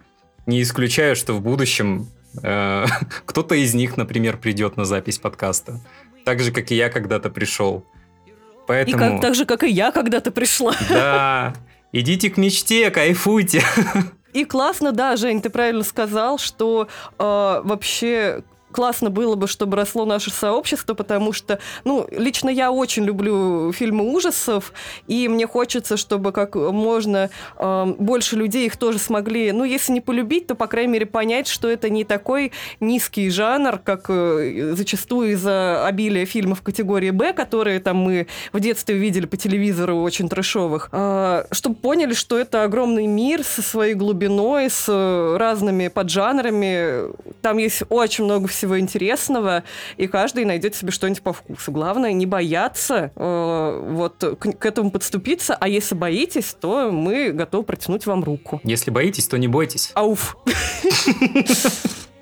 не 0.46 0.62
исключаю, 0.62 1.16
что 1.16 1.32
в 1.32 1.40
будущем 1.40 2.08
э, 2.40 2.84
кто-то 3.26 3.56
из 3.56 3.74
них, 3.74 3.96
например, 3.96 4.36
придет 4.36 4.76
на 4.76 4.84
запись 4.84 5.18
подкаста. 5.18 5.80
Так 6.24 6.38
же, 6.38 6.52
как 6.52 6.70
и 6.70 6.76
я 6.76 6.88
когда-то 6.88 7.30
пришел. 7.30 7.84
И 8.26 8.32
Поэтому... 8.68 8.98
как, 8.98 9.20
так 9.20 9.34
же, 9.34 9.44
как 9.44 9.64
и 9.64 9.68
я 9.68 9.90
когда-то 9.90 10.30
пришла. 10.30 10.76
Да, 10.88 11.52
идите 11.90 12.30
к 12.30 12.36
мечте, 12.36 12.92
кайфуйте. 12.92 13.64
И 14.32 14.44
классно, 14.44 14.92
да, 14.92 15.16
Жень, 15.16 15.42
ты 15.42 15.50
правильно 15.50 15.82
сказал, 15.82 16.38
что 16.38 16.86
э, 17.18 17.22
вообще 17.64 18.44
классно 18.72 19.10
было 19.10 19.34
бы, 19.34 19.46
чтобы 19.46 19.76
росло 19.76 20.04
наше 20.04 20.30
сообщество, 20.30 20.94
потому 20.94 21.32
что, 21.32 21.58
ну, 21.84 22.06
лично 22.10 22.48
я 22.48 22.70
очень 22.70 23.04
люблю 23.04 23.72
фильмы 23.72 24.12
ужасов, 24.12 24.72
и 25.06 25.28
мне 25.28 25.46
хочется, 25.46 25.96
чтобы 25.96 26.32
как 26.32 26.54
можно 26.54 27.30
э, 27.56 27.94
больше 27.98 28.36
людей 28.36 28.66
их 28.66 28.76
тоже 28.76 28.98
смогли, 28.98 29.52
ну, 29.52 29.64
если 29.64 29.92
не 29.92 30.00
полюбить, 30.00 30.46
то, 30.46 30.54
по 30.54 30.66
крайней 30.66 30.92
мере, 30.92 31.06
понять, 31.06 31.48
что 31.48 31.68
это 31.68 31.90
не 31.90 32.04
такой 32.04 32.52
низкий 32.80 33.30
жанр, 33.30 33.78
как 33.78 34.06
э, 34.08 34.74
зачастую 34.76 35.32
из-за 35.32 35.86
обилия 35.86 36.26
фильмов 36.26 36.62
категории 36.62 37.10
«Б», 37.10 37.32
которые 37.32 37.80
там 37.80 37.96
мы 37.96 38.26
в 38.52 38.60
детстве 38.60 38.96
видели 38.96 39.26
по 39.26 39.36
телевизору 39.36 40.00
очень 40.00 40.28
трэшовых, 40.28 40.88
а, 40.92 41.46
чтобы 41.50 41.76
поняли, 41.76 42.14
что 42.14 42.38
это 42.38 42.64
огромный 42.64 43.06
мир 43.06 43.42
со 43.42 43.62
своей 43.62 43.94
глубиной, 43.94 44.70
с 44.70 44.86
э, 44.88 45.36
разными 45.36 45.88
поджанрами. 45.88 47.12
Там 47.42 47.58
есть 47.58 47.82
очень 47.88 48.24
много 48.24 48.48
всего 48.48 48.59
интересного, 48.78 49.64
и 49.96 50.06
каждый 50.06 50.44
найдет 50.44 50.74
себе 50.74 50.90
что-нибудь 50.90 51.22
по 51.22 51.32
вкусу. 51.32 51.72
Главное 51.72 52.12
не 52.12 52.26
бояться 52.26 53.12
э, 53.14 53.86
вот 53.90 54.22
к, 54.38 54.52
к 54.52 54.66
этому 54.66 54.90
подступиться, 54.90 55.56
а 55.58 55.68
если 55.68 55.94
боитесь, 55.94 56.56
то 56.58 56.90
мы 56.90 57.30
готовы 57.30 57.64
протянуть 57.64 58.06
вам 58.06 58.24
руку. 58.24 58.60
Если 58.64 58.90
боитесь, 58.90 59.26
то 59.28 59.38
не 59.38 59.48
бойтесь. 59.48 59.92
Ауф. 59.94 60.36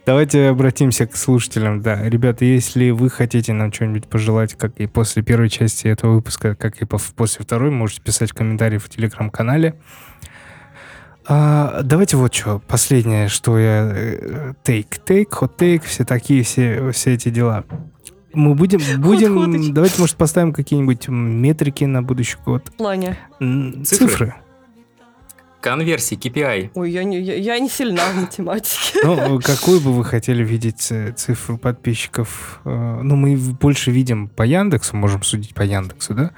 Давайте 0.06 0.48
обратимся 0.48 1.06
к 1.06 1.14
слушателям. 1.16 1.82
Да, 1.82 2.02
ребята, 2.02 2.46
если 2.46 2.88
вы 2.88 3.10
хотите 3.10 3.52
нам 3.52 3.70
что-нибудь 3.70 4.08
пожелать, 4.08 4.54
как 4.54 4.80
и 4.80 4.86
после 4.86 5.22
первой 5.22 5.50
части 5.50 5.86
этого 5.86 6.14
выпуска, 6.14 6.54
как 6.54 6.80
и 6.80 6.86
по- 6.86 6.98
после 7.14 7.44
второй, 7.44 7.70
можете 7.70 8.00
писать 8.00 8.30
в 8.30 8.34
комментариях 8.34 8.82
в 8.82 8.88
телеграм-канале. 8.88 9.74
А, 11.28 11.82
давайте 11.82 12.16
вот 12.16 12.34
что. 12.34 12.60
Последнее, 12.66 13.28
что 13.28 13.58
я... 13.58 14.54
Тейк, 14.62 14.98
тейк, 15.04 15.34
хот-тейк, 15.34 15.84
все 15.84 16.04
такие, 16.04 16.42
все, 16.42 16.90
все 16.92 17.14
эти 17.14 17.28
дела. 17.28 17.64
Мы 18.32 18.54
будем... 18.54 18.80
будем 19.00 19.34
Хот-хотыч. 19.34 19.72
давайте, 19.72 20.00
может, 20.00 20.16
поставим 20.16 20.52
какие-нибудь 20.54 21.08
метрики 21.08 21.84
на 21.84 22.02
будущий 22.02 22.38
год. 22.44 22.68
В 22.68 22.72
плане. 22.72 23.18
Цифры? 23.38 23.84
Цифры. 23.84 24.34
Конверсии, 25.60 26.16
KPI. 26.16 26.70
Ой, 26.74 26.90
я 26.90 27.04
не, 27.04 27.20
я, 27.20 27.34
я 27.34 27.58
не 27.58 27.68
сильна 27.68 28.02
в 28.12 28.16
математике. 28.16 29.00
Ну, 29.02 29.40
какую 29.40 29.80
бы 29.80 29.92
вы 29.92 30.04
хотели 30.04 30.44
видеть 30.44 30.86
э, 30.90 31.12
цифру 31.16 31.58
подписчиков? 31.58 32.60
Э, 32.64 33.00
Ну, 33.02 33.16
мы 33.16 33.34
в- 33.36 33.58
больше 33.58 33.90
видим 33.90 34.28
по 34.28 34.42
Яндексу, 34.44 34.96
можем 34.96 35.22
судить 35.22 35.54
по 35.54 35.62
Яндексу, 35.62 36.14
да? 36.14 36.30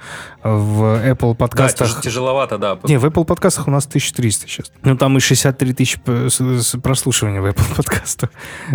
В 0.43 0.81
Apple 1.05 1.29
Да, 1.31 1.35
подкастах... 1.35 1.87
тяж- 1.89 2.01
тяжеловато, 2.01 2.57
да. 2.57 2.79
Не, 2.85 2.97
в 2.97 3.05
Apple 3.05 3.25
подкастах 3.25 3.67
у 3.67 3.71
нас 3.71 3.85
1300 3.85 4.47
сейчас. 4.47 4.71
Ну, 4.83 4.97
там 4.97 5.15
и 5.17 5.19
63 5.19 5.73
тысячи 5.73 5.99
п- 5.99 6.29
с- 6.29 6.39
с- 6.41 6.79
прослушивания 6.79 7.41
в 7.41 7.45
Apple 7.45 7.75
подкастах. 7.75 8.31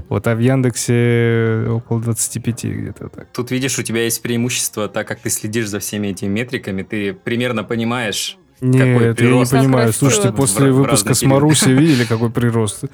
Вот, 0.08 0.26
а 0.26 0.34
в 0.34 0.38
Яндексе 0.40 1.66
около 1.70 2.00
25 2.00 2.64
где-то 2.64 3.08
так. 3.08 3.32
Тут, 3.32 3.50
видишь, 3.50 3.78
у 3.78 3.82
тебя 3.82 4.02
есть 4.04 4.22
преимущество, 4.22 4.88
так 4.88 5.08
как 5.08 5.20
ты 5.20 5.30
следишь 5.30 5.66
за 5.68 5.78
всеми 5.80 6.08
этими 6.08 6.28
метриками, 6.28 6.82
ты 6.82 7.12
примерно 7.14 7.64
понимаешь, 7.64 8.38
Нет, 8.60 9.20
я 9.20 9.30
не 9.30 9.44
понимаю. 9.44 9.92
Слушайте, 9.92 10.32
после 10.32 10.72
выпуска 10.72 11.14
с. 11.14 11.22
Марусей 11.22 11.72
видели, 11.74 12.04
какой 12.04 12.30
прирост? 12.30 12.84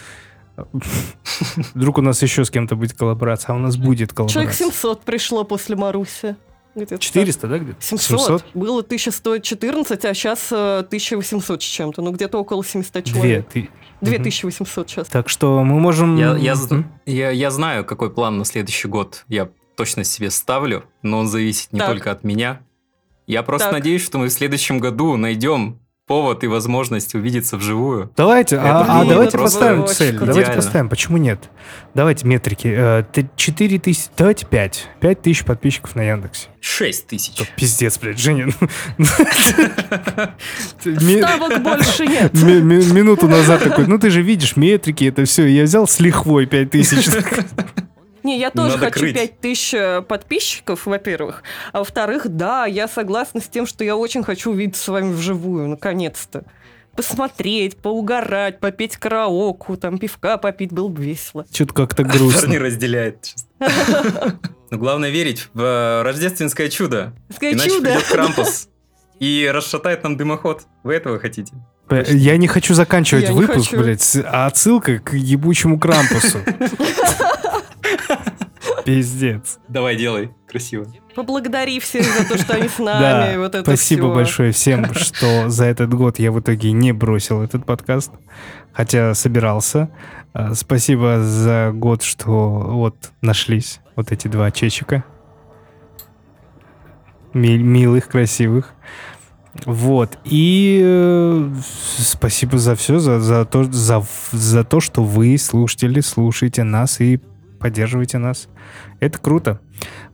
Вдруг 1.74 1.98
у 1.98 2.02
нас 2.02 2.22
еще 2.22 2.44
с 2.44 2.50
кем-то 2.50 2.76
будет 2.76 2.92
коллаборация, 2.92 3.54
а 3.54 3.56
у 3.56 3.58
нас 3.58 3.76
будет 3.76 4.10
Человек 4.10 4.34
коллаборация. 4.34 4.66
700 4.66 5.02
пришло 5.02 5.44
после 5.44 5.76
Маруси. 5.76 6.36
Где-то 6.74 6.98
400, 6.98 7.48
да, 7.48 7.58
где-то? 7.58 7.82
700. 7.82 8.44
Было 8.54 8.80
1114, 8.80 10.04
а 10.04 10.14
сейчас 10.14 10.48
э, 10.50 10.78
1800 10.78 11.62
с 11.62 11.64
чем-то. 11.64 12.00
Ну, 12.00 12.12
где-то 12.12 12.38
около 12.38 12.64
700 12.64 13.04
Две. 13.04 13.12
человек. 13.12 13.48
Ты... 13.52 13.68
2800 14.00 14.90
сейчас. 14.90 15.08
Так 15.08 15.28
что 15.28 15.62
мы 15.62 15.78
можем... 15.78 16.16
я, 16.16 16.34
я, 16.36 16.56
я, 17.06 17.30
я 17.30 17.50
знаю, 17.50 17.84
какой 17.84 18.10
план 18.10 18.38
на 18.38 18.44
следующий 18.44 18.88
год 18.88 19.24
я 19.28 19.50
точно 19.76 20.02
себе 20.04 20.30
ставлю, 20.30 20.84
но 21.02 21.18
он 21.18 21.28
зависит 21.28 21.72
не 21.72 21.78
Так. 21.78 21.88
только 21.88 22.10
от 22.10 22.24
меня. 22.24 22.62
Я 23.26 23.42
просто 23.42 23.68
Так. 23.68 23.74
надеюсь, 23.78 24.04
что 24.04 24.18
мы 24.18 24.26
в 24.26 24.30
следующем 24.32 24.78
году 24.78 25.16
найдем 25.16 25.78
повод 26.06 26.42
и 26.44 26.48
возможность 26.48 27.14
увидеться 27.14 27.56
вживую. 27.56 28.10
Давайте, 28.16 28.56
а, 28.58 28.82
Это 28.82 28.92
а 29.00 29.04
давайте 29.04 29.38
поставим 29.38 29.86
цель. 29.86 30.10
круто. 30.16 30.26
Давайте 30.26 30.40
Идеально. 30.50 30.62
поставим. 30.62 30.88
Почему 30.88 31.16
нет? 31.16 31.48
Давайте 31.94 32.26
метрики. 32.26 32.66
Э, 32.76 33.04
ты- 33.10 33.30
4 33.36 33.78
тысячи... 33.78 34.08
Давайте 34.18 34.44
5. 34.44 34.88
5 35.00 35.22
тысяч 35.22 35.44
подписчиков 35.44 35.94
на 35.94 36.02
Яндексе. 36.02 36.48
6 36.60 37.06
тысяч. 37.06 37.36
Да 37.38 37.44
Пиздец, 37.56 37.98
блядь, 37.98 38.18
Женя. 38.18 38.48
Ми- 40.84 41.18
Ставок 41.22 41.62
больше 41.62 42.06
нет. 42.06 42.32
ми- 42.34 42.60
ми- 42.60 42.92
Минуту 42.92 43.28
назад 43.28 43.62
такой, 43.62 43.86
ну 43.86 43.96
ты 43.98 44.10
же 44.10 44.22
видишь 44.22 44.56
метрики, 44.56 45.04
это 45.04 45.24
все. 45.24 45.46
Я 45.46 45.62
взял 45.62 45.86
с 45.86 46.00
лихвой 46.00 46.46
5 46.46 46.70
тысяч. 46.70 47.08
Не, 48.22 48.38
я 48.38 48.50
тоже 48.50 48.76
Надо 48.76 48.86
хочу 48.86 49.00
крыть. 49.00 49.14
5000 49.14 49.74
э, 49.74 50.02
подписчиков, 50.02 50.86
во-первых. 50.86 51.42
А 51.72 51.78
во-вторых, 51.80 52.28
да, 52.28 52.66
я 52.66 52.86
согласна 52.88 53.40
с 53.40 53.48
тем, 53.48 53.66
что 53.66 53.84
я 53.84 53.96
очень 53.96 54.22
хочу 54.22 54.52
увидеться 54.52 54.84
с 54.84 54.88
вами 54.88 55.12
вживую, 55.12 55.68
наконец-то. 55.68 56.44
Посмотреть, 56.94 57.78
поугарать, 57.78 58.60
попеть 58.60 58.96
караоку, 58.98 59.76
там 59.76 59.98
пивка 59.98 60.36
попить, 60.36 60.72
было 60.72 60.88
бы 60.88 61.02
весело. 61.02 61.46
Что-то 61.50 61.72
как-то 61.74 62.04
Парни 62.04 62.18
грустно. 62.18 62.58
разделяет. 62.58 63.22
честно. 63.22 64.38
Но 64.70 64.78
главное 64.78 65.10
верить 65.10 65.48
в 65.54 65.60
э, 65.60 66.02
рождественское 66.02 66.68
чудо. 66.68 67.12
Иначе 67.40 67.80
придет 67.80 68.04
Крампус 68.04 68.68
и 69.18 69.50
расшатает 69.52 70.02
нам 70.04 70.16
дымоход. 70.16 70.62
Вы 70.82 70.94
этого 70.94 71.18
хотите? 71.18 71.52
Б- 71.88 72.04
Я 72.08 72.36
не 72.36 72.46
хочу 72.46 72.74
заканчивать 72.74 73.24
Я 73.24 73.32
выпуск, 73.32 73.70
хочу. 73.70 73.82
блядь, 73.82 74.16
а 74.24 74.46
отсылкой 74.46 74.98
к 74.98 75.14
ебучему 75.14 75.78
Крампусу. 75.78 76.38
Пиздец. 78.84 79.58
Давай, 79.68 79.96
делай. 79.96 80.30
Красиво. 80.48 80.86
Поблагодари 81.14 81.78
всех 81.80 82.04
за 82.04 82.26
то, 82.28 82.38
что 82.38 82.54
они 82.54 82.68
с 82.68 82.78
нами. 82.80 83.36
Вот 83.36 83.54
это 83.54 83.62
спасибо 83.64 84.02
всё. 84.08 84.14
большое 84.14 84.52
всем, 84.52 84.94
что 84.94 85.48
за 85.48 85.64
этот 85.66 85.92
год 85.94 86.18
я 86.18 86.32
в 86.32 86.40
итоге 86.40 86.72
не 86.72 86.92
бросил 86.92 87.42
этот 87.42 87.64
подкаст, 87.66 88.10
хотя 88.72 89.14
собирался. 89.14 89.90
А, 90.32 90.54
Спасибо 90.54 91.20
за 91.22 91.70
год, 91.74 92.02
что 92.02 92.30
вот 92.50 93.12
нашлись 93.20 93.80
вот 93.96 94.10
эти 94.12 94.28
два 94.28 94.50
чечика. 94.50 95.04
Ми- 97.34 97.58
Милых, 97.58 98.08
красивых. 98.08 98.74
Вот. 99.66 100.18
И 100.24 100.80
э, 100.82 101.50
спасибо 101.98 102.56
за 102.58 102.74
все, 102.74 102.98
за, 102.98 103.20
за, 103.20 103.44
то, 103.44 103.64
за, 103.64 104.02
за 104.32 104.64
то, 104.64 104.80
что 104.80 105.02
вы, 105.02 105.36
слушатели, 105.38 106.00
слушаете 106.00 106.62
нас 106.64 107.00
и 107.00 107.20
поддерживаете 107.62 108.18
нас. 108.18 108.48
Это 109.00 109.18
круто. 109.18 109.60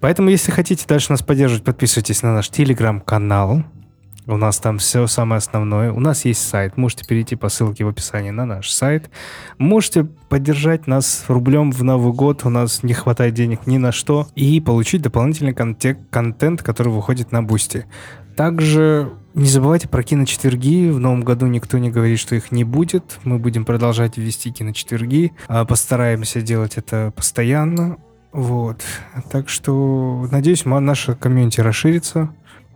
Поэтому, 0.00 0.28
если 0.28 0.52
хотите 0.52 0.86
дальше 0.86 1.10
нас 1.10 1.22
поддерживать, 1.22 1.64
подписывайтесь 1.64 2.22
на 2.22 2.34
наш 2.34 2.50
телеграм-канал. 2.50 3.64
У 4.28 4.36
нас 4.36 4.58
там 4.58 4.76
все 4.76 5.06
самое 5.06 5.38
основное. 5.38 5.90
У 5.90 6.00
нас 6.00 6.26
есть 6.26 6.46
сайт. 6.46 6.76
Можете 6.76 7.06
перейти 7.06 7.34
по 7.34 7.48
ссылке 7.48 7.84
в 7.84 7.88
описании 7.88 8.28
на 8.28 8.44
наш 8.44 8.70
сайт. 8.70 9.10
Можете 9.56 10.04
поддержать 10.04 10.86
нас 10.86 11.24
рублем 11.28 11.72
в 11.72 11.82
Новый 11.82 12.12
год. 12.12 12.44
У 12.44 12.50
нас 12.50 12.82
не 12.82 12.92
хватает 12.92 13.32
денег 13.32 13.66
ни 13.66 13.78
на 13.78 13.90
что. 13.90 14.28
И 14.34 14.60
получить 14.60 15.00
дополнительный 15.00 15.52
конте- 15.52 15.96
контент, 16.10 16.62
который 16.62 16.92
выходит 16.92 17.32
на 17.32 17.42
Boosty. 17.42 17.86
Также 18.36 19.10
не 19.32 19.48
забывайте 19.48 19.88
про 19.88 20.02
киночетверги. 20.02 20.90
В 20.90 21.00
новом 21.00 21.22
году 21.22 21.46
никто 21.46 21.78
не 21.78 21.90
говорит, 21.90 22.18
что 22.18 22.34
их 22.34 22.52
не 22.52 22.64
будет. 22.64 23.20
Мы 23.24 23.38
будем 23.38 23.64
продолжать 23.64 24.18
вести 24.18 24.52
киночетверги. 24.52 25.32
А 25.46 25.64
Постараемся 25.64 26.42
делать 26.42 26.76
это 26.76 27.14
постоянно. 27.16 27.96
Вот. 28.32 28.82
Так 29.30 29.48
что, 29.48 30.28
надеюсь, 30.30 30.66
наша 30.66 31.14
комьюнити 31.14 31.62
расширится. 31.62 32.30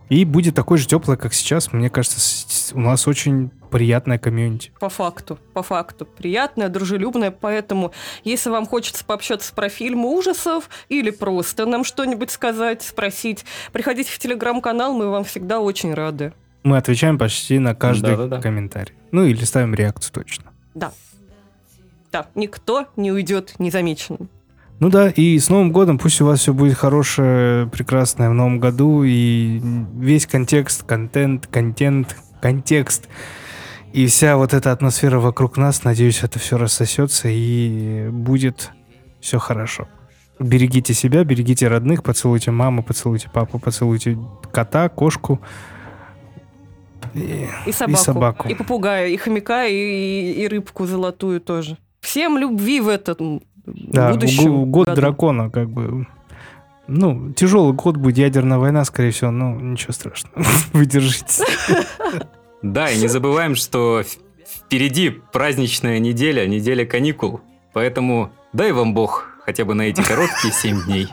И 0.09 0.25
будет 0.25 0.55
такой 0.55 0.77
же 0.77 0.87
теплый, 0.87 1.17
как 1.17 1.33
сейчас. 1.33 1.73
Мне 1.73 1.89
кажется, 1.89 2.75
у 2.75 2.79
нас 2.79 3.07
очень 3.07 3.49
приятная 3.71 4.19
комьюнити. 4.19 4.71
По 4.79 4.89
факту, 4.89 5.39
по 5.53 5.63
факту. 5.63 6.05
Приятное, 6.05 6.69
дружелюбное, 6.69 7.31
поэтому, 7.31 7.91
если 8.23 8.49
вам 8.49 8.67
хочется 8.67 9.03
пообщаться 9.03 9.53
про 9.53 9.69
фильмы 9.69 10.15
ужасов 10.15 10.69
или 10.89 11.09
просто 11.09 11.65
нам 11.65 11.83
что-нибудь 11.83 12.29
сказать, 12.29 12.83
спросить, 12.83 13.45
приходите 13.71 14.11
в 14.11 14.19
телеграм-канал, 14.19 14.93
мы 14.93 15.09
вам 15.09 15.23
всегда 15.23 15.59
очень 15.59 15.93
рады. 15.93 16.33
Мы 16.63 16.77
отвечаем 16.77 17.17
почти 17.17 17.59
на 17.59 17.73
каждый 17.73 18.11
Да-да-да. 18.11 18.41
комментарий. 18.41 18.93
Ну 19.11 19.25
или 19.25 19.43
ставим 19.43 19.73
реакцию 19.73 20.13
точно. 20.13 20.51
Да, 20.75 20.91
никто 22.35 22.87
не 22.95 23.11
уйдет 23.11 23.55
незамеченным. 23.57 24.29
Ну 24.79 24.89
да, 24.89 25.09
и 25.09 25.39
с 25.39 25.49
Новым 25.49 25.71
годом 25.71 25.97
пусть 25.97 26.19
у 26.21 26.25
вас 26.25 26.39
все 26.41 26.53
будет 26.53 26.75
хорошее, 26.75 27.67
прекрасное 27.67 28.29
в 28.29 28.33
Новом 28.33 28.59
году, 28.59 29.03
и 29.03 29.61
весь 29.95 30.27
контекст, 30.27 30.83
контент, 30.83 31.47
контент, 31.47 32.17
контекст, 32.41 33.07
и 33.93 34.07
вся 34.07 34.35
вот 34.35 34.53
эта 34.53 34.71
атмосфера 34.71 35.19
вокруг 35.19 35.55
нас, 35.57 35.83
надеюсь, 35.83 36.21
это 36.23 36.37
все 36.39 36.57
рассосется 36.57 37.29
и 37.29 38.09
будет 38.09 38.71
все 39.21 39.39
хорошо. 39.39 39.87
Берегите 40.39 40.93
себя, 40.93 41.23
берегите 41.23 41.67
родных, 41.69 42.03
поцелуйте 42.03 42.51
маму, 42.51 42.83
поцелуйте 42.83 43.29
папу, 43.31 43.59
поцелуйте 43.59 44.17
кота, 44.51 44.89
кошку. 44.89 45.39
И- 47.13 47.47
И 47.67 47.71
собаку, 47.71 47.93
и, 47.93 47.95
собаку. 48.03 48.55
попугая, 48.55 49.07
и 49.07 49.15
хомяка, 49.17 49.65
и, 49.67 49.73
и- 49.75 50.41
и 50.43 50.47
рыбку 50.47 50.85
золотую 50.87 51.39
тоже. 51.39 51.77
Всем 52.01 52.37
любви 52.37 52.81
в 52.81 52.87
этом 52.89 53.43
Да, 53.65 54.11
будущем 54.11 54.65
г- 54.65 54.69
год 54.71 54.85
году. 54.87 55.01
дракона, 55.01 55.49
как 55.49 55.69
бы. 55.69 56.07
Ну, 56.87 57.31
тяжелый 57.31 57.73
год 57.73 57.95
будет 57.97 58.17
ядерная 58.17 58.57
война, 58.57 58.83
скорее 58.83 59.11
всего, 59.11 59.31
но 59.31 59.51
ничего 59.53 59.93
страшного. 59.93 60.43
Вы 60.73 60.85
держитесь. 60.85 61.41
Да, 62.61 62.89
и 62.89 62.99
не 62.99 63.07
забываем, 63.07 63.55
что 63.55 64.03
впереди 64.45 65.09
праздничная 65.09 65.99
неделя, 65.99 66.45
неделя 66.45 66.85
каникул. 66.85 67.41
Поэтому 67.73 68.31
дай 68.51 68.71
вам 68.73 68.93
бог 68.93 69.27
хотя 69.45 69.63
бы 69.65 69.73
на 69.73 69.83
эти 69.83 70.01
короткие 70.01 70.53
7 70.53 70.83
дней. 70.85 71.07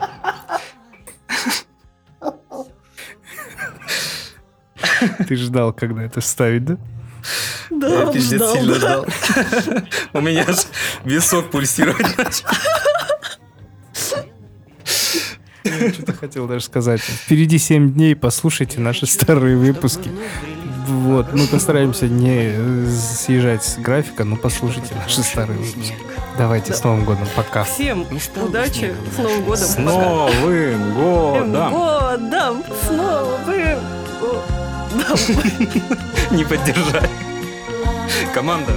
Ты 5.27 5.35
ждал, 5.35 5.73
когда 5.73 6.03
это 6.03 6.21
вставить, 6.21 6.65
да? 6.65 6.77
Да, 7.69 8.09
он 8.09 8.19
ждал, 8.19 8.55
да. 8.55 8.75
ждал. 8.75 9.05
У 10.13 10.21
меня 10.21 10.45
аж 10.47 10.65
висок 11.03 11.51
пульсировать 11.51 12.17
начал. 12.17 12.47
Я 15.63 15.93
что-то 15.93 16.13
хотел 16.13 16.47
даже 16.47 16.65
сказать. 16.65 17.01
Впереди 17.01 17.57
7 17.57 17.93
дней, 17.93 18.15
послушайте 18.15 18.79
наши 18.79 19.05
старые 19.05 19.57
выпуски. 19.57 20.09
Вот, 20.87 21.31
мы 21.33 21.47
постараемся 21.47 22.07
не 22.07 22.51
э, 22.53 22.87
съезжать 22.89 23.63
с 23.63 23.77
графика, 23.77 24.23
но 24.23 24.35
послушайте 24.35 24.93
наши 24.95 25.21
старые 25.21 25.59
выпуски. 25.59 25.95
Давайте, 26.37 26.73
с 26.73 26.83
Новым 26.83 27.05
годом, 27.05 27.27
пока. 27.35 27.63
Всем 27.63 28.05
удачи, 28.43 28.93
с 29.15 29.17
Новым 29.17 29.43
годом. 29.43 29.63
С 29.63 29.75
Пока. 29.75 29.81
Новым 29.81 30.93
годом! 30.95 31.71
годом! 31.71 32.63
С 32.83 32.89
Новым 32.89 33.45
годом! 33.45 34.00
Не 36.31 36.43
поддержали. 36.45 37.09
Команда, 38.33 38.71